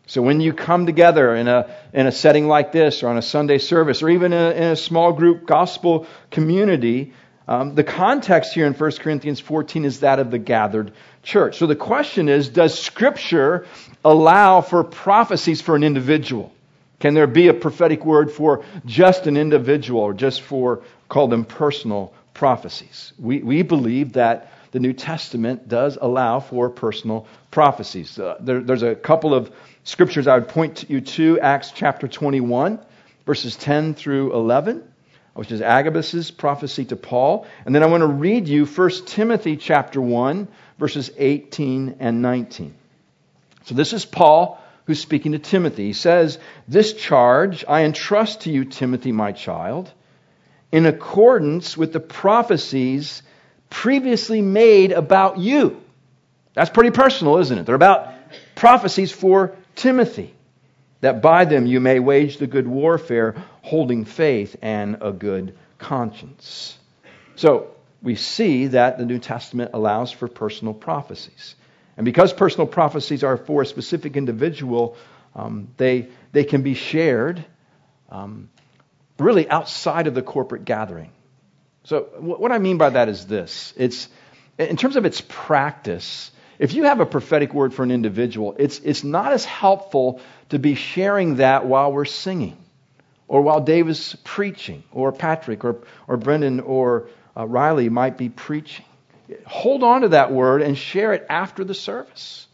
So 0.06 0.20
when 0.20 0.40
you 0.40 0.52
come 0.52 0.86
together 0.86 1.34
in 1.34 1.48
a, 1.48 1.74
in 1.92 2.06
a 2.06 2.12
setting 2.12 2.48
like 2.48 2.72
this 2.72 3.02
or 3.02 3.08
on 3.08 3.18
a 3.18 3.22
Sunday 3.22 3.58
service 3.58 4.02
or 4.02 4.08
even 4.08 4.32
in 4.32 4.38
a, 4.38 4.50
in 4.50 4.62
a 4.64 4.76
small 4.76 5.12
group 5.12 5.46
gospel 5.46 6.06
community, 6.30 7.12
um, 7.46 7.74
the 7.74 7.84
context 7.84 8.54
here 8.54 8.66
in 8.66 8.74
1 8.74 8.92
Corinthians 8.92 9.40
14 9.40 9.84
is 9.84 10.00
that 10.00 10.18
of 10.18 10.30
the 10.30 10.38
gathered 10.38 10.92
church. 11.22 11.58
So 11.58 11.66
the 11.66 11.76
question 11.76 12.28
is, 12.28 12.48
does 12.48 12.78
Scripture 12.78 13.66
allow 14.04 14.60
for 14.60 14.84
prophecies 14.84 15.60
for 15.60 15.76
an 15.76 15.84
individual? 15.84 16.52
Can 17.00 17.14
there 17.14 17.26
be 17.26 17.48
a 17.48 17.54
prophetic 17.54 18.04
word 18.04 18.30
for 18.30 18.64
just 18.86 19.26
an 19.26 19.36
individual 19.36 20.00
or 20.00 20.14
just 20.14 20.42
for, 20.42 20.82
call 21.08 21.26
them 21.28 21.44
personal 21.44 22.12
prophecies? 22.32 23.12
We, 23.18 23.40
we 23.42 23.62
believe 23.62 24.12
that 24.12 24.52
the 24.70 24.80
New 24.80 24.92
Testament 24.92 25.68
does 25.68 25.98
allow 26.00 26.40
for 26.40 26.70
personal 26.70 27.26
prophecies. 27.50 28.18
Uh, 28.18 28.36
there, 28.40 28.60
there's 28.60 28.82
a 28.82 28.94
couple 28.94 29.34
of 29.34 29.50
scriptures 29.84 30.26
I 30.26 30.34
would 30.34 30.48
point 30.48 30.88
you 30.88 31.00
to 31.00 31.40
Acts 31.40 31.72
chapter 31.72 32.08
21, 32.08 32.78
verses 33.26 33.56
10 33.56 33.94
through 33.94 34.34
11 34.34 34.88
which 35.34 35.50
is 35.50 35.62
Agabus's 35.62 36.30
prophecy 36.30 36.84
to 36.86 36.96
Paul. 36.96 37.46
And 37.64 37.74
then 37.74 37.82
I 37.82 37.86
want 37.86 38.02
to 38.02 38.06
read 38.06 38.48
you 38.48 38.66
1 38.66 38.90
Timothy 39.06 39.56
chapter 39.56 40.00
1, 40.00 40.48
verses 40.78 41.10
18 41.16 41.96
and 42.00 42.22
19. 42.22 42.74
So 43.64 43.74
this 43.74 43.92
is 43.92 44.04
Paul 44.04 44.62
who's 44.84 45.00
speaking 45.00 45.32
to 45.32 45.38
Timothy. 45.38 45.86
He 45.86 45.92
says, 45.92 46.38
This 46.68 46.92
charge 46.92 47.64
I 47.66 47.84
entrust 47.84 48.42
to 48.42 48.50
you, 48.50 48.64
Timothy, 48.64 49.12
my 49.12 49.32
child, 49.32 49.90
in 50.70 50.86
accordance 50.86 51.76
with 51.76 51.92
the 51.92 52.00
prophecies 52.00 53.22
previously 53.70 54.42
made 54.42 54.92
about 54.92 55.38
you. 55.38 55.80
That's 56.54 56.70
pretty 56.70 56.90
personal, 56.90 57.38
isn't 57.38 57.56
it? 57.56 57.64
They're 57.64 57.74
about 57.74 58.12
prophecies 58.54 59.12
for 59.12 59.56
Timothy, 59.74 60.34
that 61.00 61.22
by 61.22 61.44
them 61.44 61.66
you 61.66 61.80
may 61.80 61.98
wage 61.98 62.38
the 62.38 62.46
good 62.46 62.66
warfare, 62.66 63.34
holding 63.62 64.04
faith 64.04 64.56
and 64.62 64.98
a 65.00 65.12
good 65.12 65.56
conscience. 65.78 66.78
So, 67.36 67.68
we 68.02 68.16
see 68.16 68.66
that 68.68 68.98
the 68.98 69.06
New 69.06 69.20
Testament 69.20 69.70
allows 69.74 70.10
for 70.10 70.26
personal 70.26 70.74
prophecies. 70.74 71.54
And 71.96 72.04
because 72.04 72.32
personal 72.32 72.66
prophecies 72.66 73.22
are 73.22 73.36
for 73.36 73.62
a 73.62 73.66
specific 73.66 74.16
individual, 74.16 74.96
um, 75.34 75.68
they, 75.76 76.08
they 76.32 76.44
can 76.44 76.62
be 76.62 76.74
shared 76.74 77.44
um, 78.10 78.50
really 79.18 79.48
outside 79.48 80.06
of 80.06 80.14
the 80.14 80.22
corporate 80.22 80.64
gathering. 80.64 81.10
So, 81.84 82.08
what 82.18 82.52
I 82.52 82.58
mean 82.58 82.78
by 82.78 82.90
that 82.90 83.08
is 83.08 83.26
this 83.26 83.72
it's, 83.76 84.08
in 84.58 84.76
terms 84.76 84.96
of 84.96 85.04
its 85.04 85.20
practice, 85.20 86.30
if 86.62 86.72
you 86.74 86.84
have 86.84 87.00
a 87.00 87.06
prophetic 87.06 87.52
word 87.52 87.74
for 87.74 87.82
an 87.82 87.90
individual, 87.90 88.54
it's, 88.58 88.78
it's 88.78 89.04
not 89.04 89.32
as 89.32 89.44
helpful 89.44 90.20
to 90.48 90.58
be 90.58 90.74
sharing 90.74 91.36
that 91.36 91.66
while 91.66 91.92
we're 91.92 92.04
singing, 92.04 92.56
or 93.28 93.42
while 93.42 93.60
Dave 93.60 93.88
is 93.88 94.16
preaching, 94.24 94.82
or 94.92 95.12
Patrick, 95.12 95.64
or, 95.64 95.76
or 96.06 96.16
Brendan, 96.16 96.60
or 96.60 97.08
uh, 97.36 97.46
Riley 97.46 97.88
might 97.88 98.16
be 98.16 98.28
preaching 98.28 98.86
hold 99.46 99.82
on 99.82 100.02
to 100.02 100.08
that 100.08 100.32
word 100.32 100.62
and 100.62 100.76
share 100.76 101.12
it 101.12 101.26
after 101.28 101.64
the 101.64 101.74
service. 101.74 102.46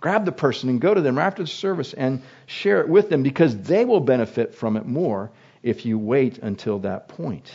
Grab 0.00 0.24
the 0.24 0.32
person 0.32 0.68
and 0.68 0.80
go 0.80 0.92
to 0.92 1.00
them 1.00 1.18
after 1.18 1.42
the 1.42 1.48
service 1.48 1.92
and 1.94 2.22
share 2.46 2.80
it 2.80 2.88
with 2.88 3.08
them 3.08 3.22
because 3.22 3.56
they 3.56 3.84
will 3.84 4.00
benefit 4.00 4.54
from 4.54 4.76
it 4.76 4.84
more 4.84 5.30
if 5.62 5.86
you 5.86 5.98
wait 5.98 6.38
until 6.38 6.80
that 6.80 7.08
point. 7.08 7.50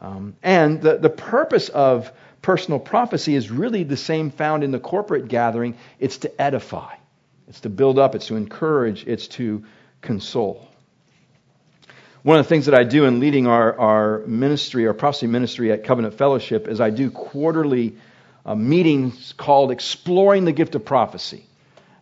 Um, 0.00 0.36
and 0.42 0.80
the, 0.80 0.96
the 0.98 1.10
purpose 1.10 1.68
of 1.68 2.10
personal 2.46 2.78
prophecy 2.78 3.34
is 3.34 3.50
really 3.50 3.82
the 3.82 3.96
same 3.96 4.30
found 4.30 4.62
in 4.62 4.70
the 4.70 4.78
corporate 4.78 5.26
gathering 5.26 5.76
it's 5.98 6.18
to 6.18 6.40
edify, 6.40 6.94
it's 7.48 7.58
to 7.58 7.68
build 7.68 7.98
up, 7.98 8.14
it's 8.14 8.28
to 8.28 8.36
encourage, 8.36 9.04
it's 9.04 9.26
to 9.26 9.64
console. 10.00 10.68
One 12.22 12.38
of 12.38 12.44
the 12.44 12.48
things 12.48 12.66
that 12.66 12.74
I 12.76 12.84
do 12.84 13.04
in 13.04 13.18
leading 13.18 13.48
our, 13.48 13.76
our 13.76 14.18
ministry, 14.28 14.86
our 14.86 14.94
prophecy 14.94 15.26
ministry 15.26 15.72
at 15.72 15.82
Covenant 15.82 16.14
Fellowship, 16.14 16.68
is 16.68 16.80
I 16.80 16.90
do 16.90 17.10
quarterly 17.10 17.96
uh, 18.44 18.54
meetings 18.54 19.34
called 19.36 19.72
Exploring 19.72 20.44
the 20.44 20.52
Gift 20.52 20.76
of 20.76 20.84
Prophecy. 20.84 21.46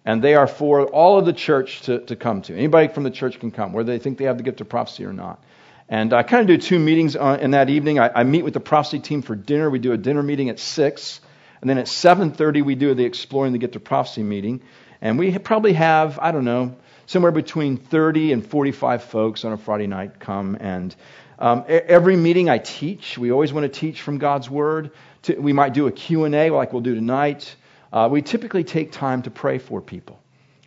And 0.04 0.22
they 0.22 0.34
are 0.34 0.46
for 0.46 0.84
all 0.84 1.18
of 1.18 1.24
the 1.24 1.32
church 1.32 1.80
to, 1.82 2.00
to 2.00 2.16
come 2.16 2.42
to. 2.42 2.54
Anybody 2.54 2.88
from 2.88 3.04
the 3.04 3.10
church 3.10 3.40
can 3.40 3.50
come, 3.50 3.72
whether 3.72 3.90
they 3.90 3.98
think 3.98 4.18
they 4.18 4.26
have 4.26 4.36
the 4.36 4.42
gift 4.42 4.60
of 4.60 4.68
prophecy 4.68 5.06
or 5.06 5.14
not. 5.14 5.42
And 5.88 6.12
I 6.12 6.22
kind 6.22 6.40
of 6.40 6.46
do 6.46 6.56
two 6.56 6.78
meetings 6.78 7.14
on, 7.14 7.40
in 7.40 7.50
that 7.52 7.68
evening. 7.68 7.98
I, 7.98 8.10
I 8.20 8.24
meet 8.24 8.42
with 8.42 8.54
the 8.54 8.60
prophecy 8.60 9.00
team 9.00 9.22
for 9.22 9.34
dinner. 9.34 9.68
We 9.68 9.78
do 9.78 9.92
a 9.92 9.98
dinner 9.98 10.22
meeting 10.22 10.48
at 10.48 10.58
6. 10.58 11.20
And 11.60 11.68
then 11.68 11.78
at 11.78 11.86
7.30, 11.86 12.64
we 12.64 12.74
do 12.74 12.94
the 12.94 13.04
Exploring 13.04 13.52
the 13.52 13.58
Gift 13.58 13.76
of 13.76 13.84
Prophecy 13.84 14.22
meeting. 14.22 14.62
And 15.00 15.18
we 15.18 15.36
probably 15.38 15.74
have, 15.74 16.18
I 16.18 16.32
don't 16.32 16.44
know, 16.44 16.76
somewhere 17.06 17.32
between 17.32 17.76
30 17.76 18.32
and 18.32 18.46
45 18.46 19.04
folks 19.04 19.44
on 19.44 19.52
a 19.52 19.56
Friday 19.58 19.86
night 19.86 20.18
come. 20.18 20.56
And 20.58 20.94
um, 21.38 21.64
every 21.68 22.16
meeting 22.16 22.48
I 22.48 22.58
teach, 22.58 23.18
we 23.18 23.30
always 23.30 23.52
want 23.52 23.70
to 23.70 23.80
teach 23.80 24.00
from 24.00 24.18
God's 24.18 24.48
Word. 24.48 24.92
We 25.36 25.52
might 25.52 25.74
do 25.74 25.86
a 25.86 25.92
Q&A 25.92 26.50
like 26.50 26.72
we'll 26.72 26.82
do 26.82 26.94
tonight. 26.94 27.54
Uh, 27.92 28.08
we 28.10 28.22
typically 28.22 28.64
take 28.64 28.92
time 28.92 29.22
to 29.22 29.30
pray 29.30 29.58
for 29.58 29.80
people. 29.80 30.20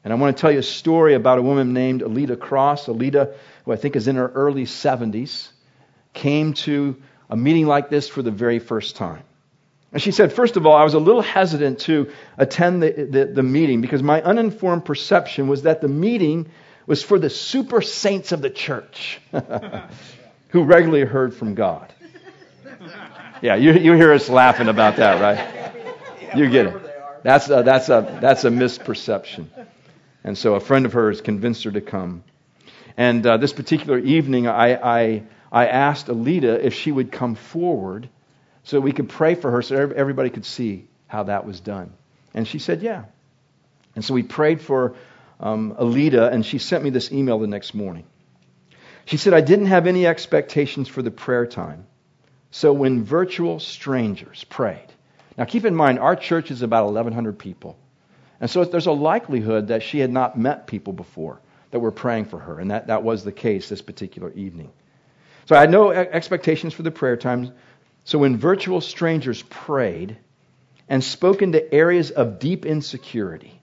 And 0.04 0.14
I 0.14 0.16
want 0.16 0.38
to 0.38 0.40
tell 0.40 0.52
you 0.52 0.60
a 0.60 0.64
story 0.64 1.16
about 1.16 1.38
a 1.38 1.42
woman 1.42 1.74
named 1.74 2.02
Alita 2.02 2.40
Cross. 2.40 2.86
Alita, 2.86 3.36
who 3.68 3.74
I 3.74 3.76
think 3.76 3.98
is 3.98 4.08
in 4.08 4.16
her 4.16 4.30
early 4.30 4.64
70s, 4.64 5.50
came 6.14 6.54
to 6.54 6.96
a 7.30 7.36
meeting 7.36 7.68
like 7.68 7.90
this 7.90 8.08
for 8.08 8.22
the 8.22 8.32
very 8.32 8.60
first 8.60 8.96
time. 8.96 9.24
And 9.92 10.02
she 10.02 10.12
said, 10.12 10.32
first 10.32 10.56
of 10.56 10.66
all, 10.66 10.74
I 10.74 10.86
was 10.86 10.94
a 10.94 11.00
little 11.00 11.22
hesitant 11.22 11.80
to 11.80 12.10
attend 12.38 12.82
the, 12.82 12.92
the, 12.92 13.26
the, 13.26 13.44
meeting 13.44 13.82
because 13.82 14.02
my 14.02 14.22
uninformed 14.22 14.86
perception 14.86 15.50
was 15.50 15.64
that 15.64 15.82
the 15.82 15.90
meeting 15.90 16.48
was 16.86 17.04
for 17.04 17.20
the 17.20 17.30
super 17.30 17.82
saints 17.82 18.32
of 18.32 18.42
the 18.42 18.50
church 18.50 19.20
who 20.50 20.64
regularly 20.64 21.04
heard 21.04 21.36
from 21.36 21.54
God. 21.54 21.94
Yeah, 23.42 23.56
you, 23.56 23.74
you 23.74 23.94
hear 23.94 24.14
us 24.14 24.30
laughing 24.30 24.70
about 24.70 24.96
that, 24.96 25.20
right? 25.20 26.38
You 26.38 26.50
get 26.50 26.68
it. 26.68 27.24
That's 27.24 27.50
a, 27.50 27.64
that's, 27.64 27.90
a, 27.90 28.18
that's 28.22 28.46
a 28.46 28.50
misperception. 28.50 29.48
And 30.24 30.38
so 30.38 30.56
a 30.56 30.62
friend 30.62 30.86
of 30.86 30.94
hers 30.94 31.20
convinced 31.20 31.66
her 31.66 31.72
to 31.72 31.82
come. 31.82 32.24
And 32.98 33.26
uh, 33.26 33.38
this 33.38 33.54
particular 33.54 34.00
evening, 34.00 34.48
I, 34.48 34.74
I, 34.76 35.24
I 35.52 35.68
asked 35.68 36.08
Alita 36.08 36.60
if 36.60 36.74
she 36.74 36.92
would 36.92 37.12
come 37.12 37.36
forward 37.36 38.10
so 38.64 38.80
we 38.80 38.92
could 38.92 39.08
pray 39.08 39.36
for 39.36 39.52
her 39.52 39.62
so 39.62 39.76
everybody 39.76 40.32
could 40.32 40.46
see 40.46 40.88
how 41.06 41.24
that 41.24 41.46
was 41.46 41.60
done. 41.60 41.94
And 42.34 42.48
she 42.48 42.60
said, 42.60 42.82
Yeah. 42.82 43.06
And 43.96 44.04
so 44.04 44.14
we 44.14 44.24
prayed 44.24 44.62
for 44.62 44.96
um, 45.40 45.76
Alita, 45.80 46.32
and 46.32 46.46
she 46.46 46.58
sent 46.58 46.84
me 46.84 46.90
this 46.90 47.12
email 47.12 47.40
the 47.40 47.48
next 47.48 47.74
morning. 47.74 48.06
She 49.06 49.18
said, 49.18 49.34
I 49.34 49.42
didn't 49.42 49.68
have 49.68 49.88
any 49.88 50.06
expectations 50.06 50.88
for 50.88 51.02
the 51.02 51.12
prayer 51.12 51.48
time. 51.48 51.88
So 52.52 52.74
when 52.74 53.04
virtual 53.04 53.60
strangers 53.60 54.44
prayed, 54.44 54.88
now 55.38 55.46
keep 55.46 55.66
in 55.66 55.76
mind, 55.76 56.00
our 56.00 56.16
church 56.16 56.52
is 56.52 56.62
about 56.62 56.86
1,100 56.86 57.40
people. 57.40 57.78
And 58.40 58.50
so 58.50 58.66
there's 58.66 58.88
a 58.88 58.92
likelihood 58.92 59.70
that 59.70 59.84
she 59.84 60.00
had 60.00 60.12
not 60.12 60.38
met 60.38 60.68
people 60.68 60.94
before 60.94 61.40
that 61.72 61.80
were 61.80 61.92
praying 61.92 62.26
for 62.26 62.40
her. 62.40 62.60
And 62.60 62.72
that, 62.72 62.88
that 62.88 63.04
was 63.04 63.24
the 63.24 63.32
case 63.32 63.70
this 63.70 63.82
particular 63.82 64.32
evening. 64.32 64.72
So 65.46 65.56
I 65.56 65.62
had 65.62 65.72
no 65.72 65.92
expectations 65.92 66.74
for 66.74 66.84
the 66.84 66.92
prayer 66.92 67.18
time. 67.18 67.54
So 68.04 68.20
when 68.20 68.38
virtual 68.38 68.82
strangers 68.82 69.42
prayed 69.44 70.18
and 70.90 71.04
spoke 71.04 71.42
into 71.42 71.74
areas 71.74 72.12
of 72.12 72.40
deep 72.40 72.66
insecurity, 72.66 73.62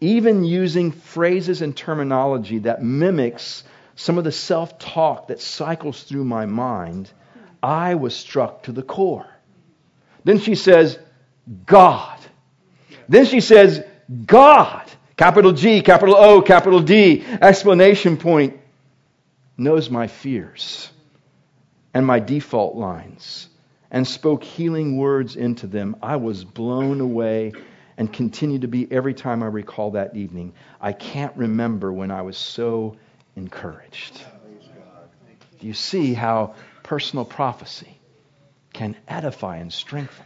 even 0.00 0.44
using 0.44 0.92
phrases 0.92 1.62
and 1.62 1.76
terminology 1.76 2.60
that 2.60 2.82
mimics 2.82 3.64
some 3.96 4.18
of 4.18 4.24
the 4.24 4.32
self 4.32 4.78
talk 4.78 5.28
that 5.28 5.40
cycles 5.40 6.02
through 6.02 6.24
my 6.24 6.46
mind, 6.46 7.10
I 7.62 7.96
was 7.96 8.16
struck 8.16 8.64
to 8.64 8.72
the 8.72 8.82
core. 8.82 9.28
Then 10.24 10.38
she 10.38 10.54
says, 10.54 10.98
God. 11.66 12.18
Then 13.08 13.26
she 13.26 13.40
says, 13.40 13.84
God. 14.26 14.90
Capital 15.20 15.52
G, 15.52 15.82
capital 15.82 16.16
O, 16.16 16.40
capital 16.40 16.80
D, 16.80 17.22
explanation 17.42 18.16
point, 18.16 18.58
knows 19.58 19.90
my 19.90 20.06
fears 20.06 20.90
and 21.92 22.06
my 22.06 22.20
default 22.20 22.74
lines 22.74 23.46
and 23.90 24.08
spoke 24.08 24.42
healing 24.42 24.96
words 24.96 25.36
into 25.36 25.66
them, 25.66 25.94
I 26.02 26.16
was 26.16 26.42
blown 26.42 27.02
away 27.02 27.52
and 27.98 28.10
continue 28.10 28.60
to 28.60 28.66
be 28.66 28.90
every 28.90 29.12
time 29.12 29.42
I 29.42 29.48
recall 29.48 29.90
that 29.90 30.16
evening. 30.16 30.54
I 30.80 30.94
can't 30.94 31.36
remember 31.36 31.92
when 31.92 32.10
I 32.10 32.22
was 32.22 32.38
so 32.38 32.96
encouraged. 33.36 34.22
Do 35.58 35.66
you 35.66 35.74
see 35.74 36.14
how 36.14 36.54
personal 36.82 37.26
prophecy 37.26 37.98
can 38.72 38.96
edify 39.06 39.58
and 39.58 39.70
strengthen? 39.70 40.24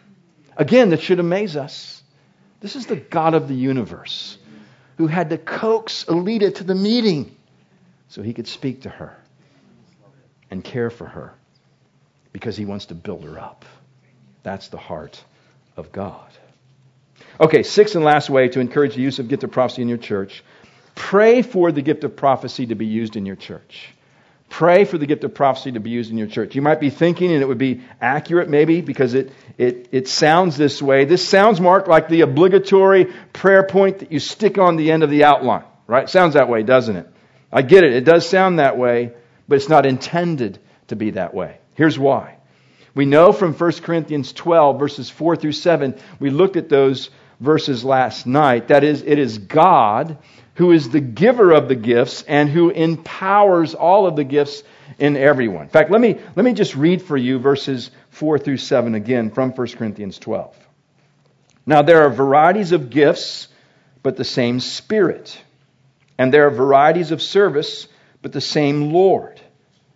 Again, 0.56 0.90
that 0.90 1.02
should 1.02 1.18
amaze 1.18 1.56
us. 1.56 2.00
This 2.60 2.76
is 2.76 2.86
the 2.86 2.94
God 2.94 3.34
of 3.34 3.48
the 3.48 3.56
universe 3.56 4.38
who 4.96 5.06
had 5.06 5.30
to 5.30 5.38
coax 5.38 6.04
Alita 6.04 6.54
to 6.56 6.64
the 6.64 6.74
meeting 6.74 7.34
so 8.08 8.22
he 8.22 8.32
could 8.32 8.46
speak 8.46 8.82
to 8.82 8.88
her 8.88 9.16
and 10.50 10.62
care 10.62 10.90
for 10.90 11.06
her 11.06 11.34
because 12.32 12.56
he 12.56 12.64
wants 12.64 12.86
to 12.86 12.94
build 12.94 13.24
her 13.24 13.38
up. 13.38 13.64
That's 14.42 14.68
the 14.68 14.78
heart 14.78 15.22
of 15.76 15.90
God. 15.92 16.30
Okay, 17.40 17.62
sixth 17.62 17.96
and 17.96 18.04
last 18.04 18.30
way 18.30 18.48
to 18.48 18.60
encourage 18.60 18.94
the 18.94 19.02
use 19.02 19.18
of 19.18 19.28
gift 19.28 19.42
of 19.44 19.50
prophecy 19.50 19.82
in 19.82 19.88
your 19.88 19.98
church 19.98 20.44
pray 20.94 21.42
for 21.42 21.72
the 21.72 21.82
gift 21.82 22.04
of 22.04 22.16
prophecy 22.16 22.66
to 22.66 22.74
be 22.74 22.86
used 22.86 23.16
in 23.16 23.26
your 23.26 23.36
church. 23.36 23.92
Pray 24.54 24.84
for 24.84 24.98
the 24.98 25.06
gift 25.06 25.24
of 25.24 25.34
prophecy 25.34 25.72
to 25.72 25.80
be 25.80 25.90
used 25.90 26.12
in 26.12 26.16
your 26.16 26.28
church. 26.28 26.54
You 26.54 26.62
might 26.62 26.78
be 26.78 26.88
thinking, 26.88 27.32
and 27.32 27.42
it 27.42 27.48
would 27.48 27.58
be 27.58 27.80
accurate 28.00 28.48
maybe 28.48 28.82
because 28.82 29.14
it, 29.14 29.32
it, 29.58 29.88
it 29.90 30.06
sounds 30.06 30.56
this 30.56 30.80
way. 30.80 31.06
This 31.06 31.28
sounds, 31.28 31.60
Mark, 31.60 31.88
like 31.88 32.08
the 32.08 32.20
obligatory 32.20 33.06
prayer 33.32 33.64
point 33.64 33.98
that 33.98 34.12
you 34.12 34.20
stick 34.20 34.56
on 34.56 34.76
the 34.76 34.92
end 34.92 35.02
of 35.02 35.10
the 35.10 35.24
outline, 35.24 35.64
right? 35.88 36.08
Sounds 36.08 36.34
that 36.34 36.48
way, 36.48 36.62
doesn't 36.62 36.94
it? 36.94 37.08
I 37.52 37.62
get 37.62 37.82
it. 37.82 37.94
It 37.94 38.04
does 38.04 38.28
sound 38.28 38.60
that 38.60 38.78
way, 38.78 39.14
but 39.48 39.56
it's 39.56 39.68
not 39.68 39.86
intended 39.86 40.60
to 40.86 40.94
be 40.94 41.10
that 41.10 41.34
way. 41.34 41.58
Here's 41.74 41.98
why. 41.98 42.36
We 42.94 43.06
know 43.06 43.32
from 43.32 43.54
1 43.54 43.72
Corinthians 43.82 44.32
12, 44.32 44.78
verses 44.78 45.10
4 45.10 45.34
through 45.34 45.50
7, 45.50 45.98
we 46.20 46.30
looked 46.30 46.54
at 46.54 46.68
those 46.68 47.10
verses 47.40 47.84
last 47.84 48.24
night. 48.24 48.68
That 48.68 48.84
is, 48.84 49.02
it 49.02 49.18
is 49.18 49.36
God 49.36 50.18
who 50.54 50.70
is 50.70 50.90
the 50.90 51.00
giver 51.00 51.52
of 51.52 51.68
the 51.68 51.74
gifts 51.74 52.22
and 52.22 52.48
who 52.48 52.70
empowers 52.70 53.74
all 53.74 54.06
of 54.06 54.16
the 54.16 54.24
gifts 54.24 54.62
in 54.98 55.16
everyone. 55.16 55.62
In 55.62 55.68
fact, 55.68 55.90
let 55.90 56.00
me, 56.00 56.18
let 56.36 56.44
me 56.44 56.52
just 56.52 56.76
read 56.76 57.02
for 57.02 57.16
you 57.16 57.38
verses 57.38 57.90
4 58.10 58.38
through 58.38 58.58
7 58.58 58.94
again 58.94 59.30
from 59.30 59.50
1 59.50 59.68
Corinthians 59.68 60.18
12. 60.18 60.56
Now, 61.66 61.82
there 61.82 62.02
are 62.02 62.10
varieties 62.10 62.72
of 62.72 62.90
gifts, 62.90 63.48
but 64.02 64.16
the 64.16 64.24
same 64.24 64.60
Spirit. 64.60 65.40
And 66.18 66.32
there 66.32 66.46
are 66.46 66.50
varieties 66.50 67.10
of 67.10 67.22
service, 67.22 67.88
but 68.22 68.32
the 68.32 68.40
same 68.40 68.92
Lord. 68.92 69.40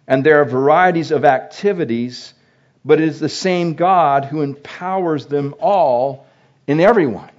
And 0.06 0.24
there 0.24 0.40
are 0.40 0.44
varieties 0.46 1.10
of 1.10 1.24
activities, 1.24 2.32
but 2.84 3.00
it 3.00 3.08
is 3.08 3.20
the 3.20 3.28
same 3.28 3.74
God 3.74 4.24
who 4.24 4.42
empowers 4.42 5.26
them 5.26 5.54
all 5.60 6.26
in 6.66 6.80
everyone. 6.80 7.30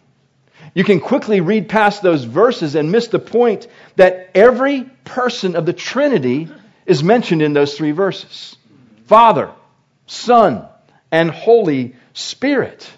You 0.73 0.83
can 0.83 0.99
quickly 0.99 1.41
read 1.41 1.69
past 1.69 2.01
those 2.01 2.23
verses 2.23 2.75
and 2.75 2.91
miss 2.91 3.07
the 3.07 3.19
point 3.19 3.67
that 3.95 4.29
every 4.35 4.83
person 5.03 5.55
of 5.55 5.65
the 5.65 5.73
Trinity 5.73 6.49
is 6.85 7.03
mentioned 7.03 7.41
in 7.41 7.53
those 7.53 7.77
three 7.77 7.91
verses 7.91 8.55
Father, 9.05 9.51
Son, 10.05 10.67
and 11.11 11.31
Holy 11.31 11.95
Spirit. 12.13 12.89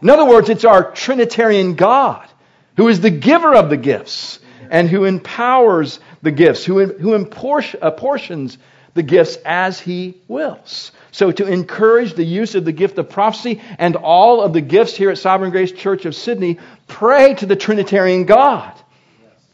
In 0.00 0.10
other 0.10 0.24
words, 0.24 0.48
it's 0.48 0.64
our 0.64 0.92
Trinitarian 0.92 1.74
God 1.74 2.28
who 2.76 2.88
is 2.88 3.00
the 3.00 3.10
giver 3.10 3.54
of 3.54 3.70
the 3.70 3.76
gifts 3.76 4.38
and 4.70 4.88
who 4.88 5.04
empowers 5.04 5.98
the 6.22 6.30
gifts, 6.30 6.64
who, 6.64 6.86
who 6.86 7.14
apportions 7.14 8.56
the 8.98 9.02
gifts 9.04 9.38
as 9.44 9.78
he 9.80 10.16
wills. 10.26 10.90
So, 11.12 11.30
to 11.30 11.46
encourage 11.46 12.14
the 12.14 12.24
use 12.24 12.56
of 12.56 12.64
the 12.64 12.72
gift 12.72 12.98
of 12.98 13.08
prophecy 13.08 13.62
and 13.78 13.94
all 13.94 14.42
of 14.42 14.52
the 14.52 14.60
gifts 14.60 14.96
here 14.96 15.10
at 15.10 15.18
Sovereign 15.18 15.52
Grace 15.52 15.72
Church 15.72 16.04
of 16.04 16.14
Sydney, 16.14 16.58
pray 16.88 17.34
to 17.34 17.46
the 17.46 17.56
Trinitarian 17.56 18.26
God, 18.26 18.74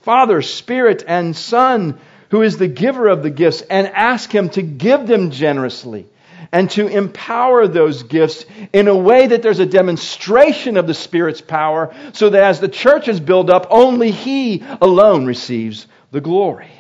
Father, 0.01 0.40
Spirit, 0.42 1.05
and 1.07 1.36
Son, 1.36 2.01
who 2.30 2.40
is 2.42 2.57
the 2.57 2.66
giver 2.66 3.07
of 3.07 3.22
the 3.22 3.30
gifts, 3.30 3.61
and 3.61 3.86
ask 3.86 4.34
Him 4.34 4.49
to 4.51 4.62
give 4.62 5.07
them 5.07 5.30
generously 5.30 6.07
and 6.51 6.70
to 6.70 6.86
empower 6.86 7.68
those 7.68 8.03
gifts 8.05 8.47
in 8.72 8.88
a 8.88 8.97
way 8.97 9.26
that 9.26 9.42
there's 9.42 9.59
a 9.59 9.66
demonstration 9.66 10.76
of 10.78 10.86
the 10.86 10.95
Spirit's 10.95 11.42
power, 11.42 11.95
so 12.14 12.30
that 12.30 12.42
as 12.42 12.61
the 12.61 12.68
church 12.68 13.09
is 13.09 13.20
built 13.20 13.51
up, 13.51 13.66
only 13.70 14.11
He 14.11 14.64
alone 14.80 15.26
receives 15.26 15.86
the 16.12 16.20
glory. 16.22 16.70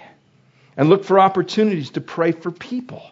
And 0.76 0.88
look 0.88 1.04
for 1.04 1.20
opportunities 1.20 1.90
to 1.90 2.00
pray 2.00 2.32
for 2.32 2.50
people 2.50 3.02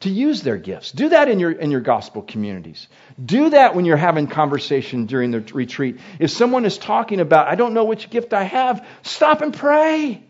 to 0.00 0.10
use 0.10 0.42
their 0.42 0.56
gifts. 0.56 0.92
Do 0.92 1.08
that 1.10 1.28
in 1.28 1.40
your, 1.40 1.52
in 1.52 1.70
your 1.70 1.80
gospel 1.80 2.22
communities. 2.22 2.86
Do 3.22 3.50
that 3.50 3.74
when 3.74 3.84
you're 3.84 3.96
having 3.96 4.26
conversation 4.26 5.06
during 5.06 5.30
the 5.30 5.40
retreat. 5.40 5.98
If 6.18 6.30
someone 6.30 6.64
is 6.64 6.76
talking 6.76 7.20
about, 7.20 7.48
I 7.48 7.54
don't 7.54 7.72
know 7.72 7.84
which 7.84 8.10
gift 8.10 8.34
I 8.34 8.44
have, 8.44 8.86
stop 9.02 9.40
and 9.40 9.54
pray. 9.54 10.22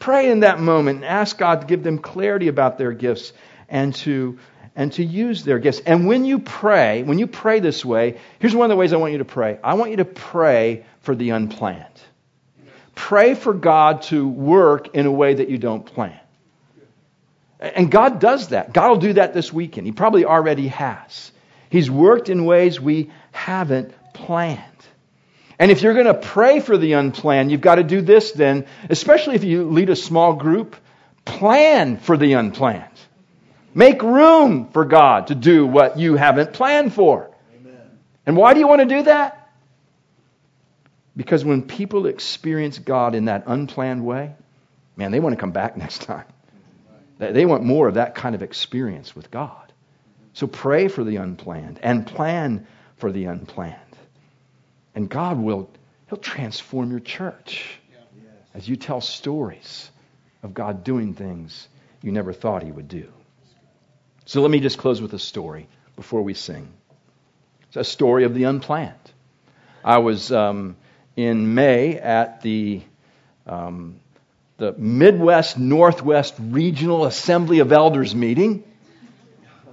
Pray 0.00 0.30
in 0.30 0.40
that 0.40 0.58
moment 0.58 0.96
and 0.96 1.04
ask 1.04 1.38
God 1.38 1.60
to 1.60 1.66
give 1.66 1.84
them 1.84 1.98
clarity 1.98 2.48
about 2.48 2.78
their 2.78 2.92
gifts 2.92 3.32
and 3.68 3.94
to, 3.96 4.38
and 4.74 4.92
to 4.94 5.04
use 5.04 5.44
their 5.44 5.60
gifts. 5.60 5.78
And 5.78 6.08
when 6.08 6.24
you 6.24 6.40
pray, 6.40 7.04
when 7.04 7.20
you 7.20 7.28
pray 7.28 7.60
this 7.60 7.84
way, 7.84 8.18
here's 8.40 8.54
one 8.54 8.64
of 8.64 8.70
the 8.70 8.76
ways 8.76 8.92
I 8.92 8.96
want 8.96 9.12
you 9.12 9.18
to 9.18 9.24
pray. 9.24 9.60
I 9.62 9.74
want 9.74 9.92
you 9.92 9.98
to 9.98 10.04
pray 10.04 10.84
for 11.02 11.14
the 11.14 11.30
unplanned. 11.30 11.86
Pray 12.94 13.34
for 13.34 13.54
God 13.54 14.02
to 14.02 14.26
work 14.26 14.94
in 14.94 15.06
a 15.06 15.12
way 15.12 15.34
that 15.34 15.48
you 15.48 15.58
don't 15.58 15.84
plan. 15.84 16.18
And 17.58 17.90
God 17.90 18.20
does 18.20 18.48
that. 18.48 18.72
God 18.72 18.90
will 18.90 18.96
do 18.96 19.12
that 19.14 19.34
this 19.34 19.52
weekend. 19.52 19.86
He 19.86 19.92
probably 19.92 20.24
already 20.24 20.68
has. 20.68 21.30
He's 21.70 21.90
worked 21.90 22.28
in 22.28 22.44
ways 22.44 22.80
we 22.80 23.10
haven't 23.30 23.94
planned. 24.12 24.60
And 25.58 25.70
if 25.70 25.82
you're 25.82 25.94
going 25.94 26.06
to 26.06 26.14
pray 26.14 26.58
for 26.58 26.76
the 26.76 26.94
unplanned, 26.94 27.52
you've 27.52 27.60
got 27.60 27.76
to 27.76 27.84
do 27.84 28.00
this 28.00 28.32
then, 28.32 28.66
especially 28.90 29.36
if 29.36 29.44
you 29.44 29.70
lead 29.70 29.90
a 29.90 29.96
small 29.96 30.34
group, 30.34 30.74
plan 31.24 31.98
for 31.98 32.16
the 32.16 32.32
unplanned. 32.32 32.88
Make 33.74 34.02
room 34.02 34.70
for 34.72 34.84
God 34.84 35.28
to 35.28 35.34
do 35.34 35.66
what 35.66 35.98
you 35.98 36.16
haven't 36.16 36.52
planned 36.52 36.92
for. 36.92 37.30
Amen. 37.54 37.80
And 38.26 38.36
why 38.36 38.54
do 38.54 38.60
you 38.60 38.66
want 38.66 38.80
to 38.80 38.86
do 38.86 39.02
that? 39.04 39.41
Because 41.16 41.44
when 41.44 41.62
people 41.62 42.06
experience 42.06 42.78
God 42.78 43.14
in 43.14 43.26
that 43.26 43.44
unplanned 43.46 44.04
way, 44.04 44.34
man, 44.96 45.10
they 45.10 45.20
want 45.20 45.34
to 45.34 45.40
come 45.40 45.52
back 45.52 45.76
next 45.84 46.02
time. 46.02 46.24
They 47.18 47.46
want 47.46 47.62
more 47.62 47.86
of 47.86 47.94
that 47.94 48.16
kind 48.16 48.34
of 48.34 48.42
experience 48.42 49.14
with 49.14 49.30
God. 49.30 49.72
So 50.32 50.46
pray 50.46 50.88
for 50.88 51.04
the 51.04 51.16
unplanned 51.16 51.78
and 51.82 52.06
plan 52.06 52.66
for 52.96 53.12
the 53.12 53.26
unplanned. 53.26 53.78
And 54.94 55.08
God 55.08 55.38
will 55.38 55.70
He'll 56.08 56.18
transform 56.18 56.90
your 56.90 57.00
church 57.00 57.64
as 58.54 58.68
you 58.68 58.76
tell 58.76 59.00
stories 59.00 59.90
of 60.42 60.52
God 60.52 60.84
doing 60.84 61.14
things 61.14 61.68
you 62.02 62.12
never 62.12 62.32
thought 62.32 62.62
He 62.62 62.72
would 62.72 62.88
do. 62.88 63.08
So 64.24 64.42
let 64.42 64.50
me 64.50 64.60
just 64.60 64.78
close 64.78 65.00
with 65.00 65.14
a 65.14 65.18
story 65.18 65.68
before 65.96 66.22
we 66.22 66.34
sing. 66.34 66.68
It's 67.68 67.76
a 67.76 67.84
story 67.84 68.24
of 68.24 68.34
the 68.34 68.44
unplanned. 68.44 69.12
I 69.84 69.98
was 69.98 70.30
um, 70.30 70.76
in 71.16 71.54
May 71.54 71.98
at 71.98 72.42
the 72.42 72.82
um, 73.46 73.96
the 74.58 74.72
Midwest 74.72 75.58
Northwest 75.58 76.34
Regional 76.38 77.04
Assembly 77.04 77.58
of 77.58 77.72
Elders 77.72 78.14
meeting. 78.14 78.62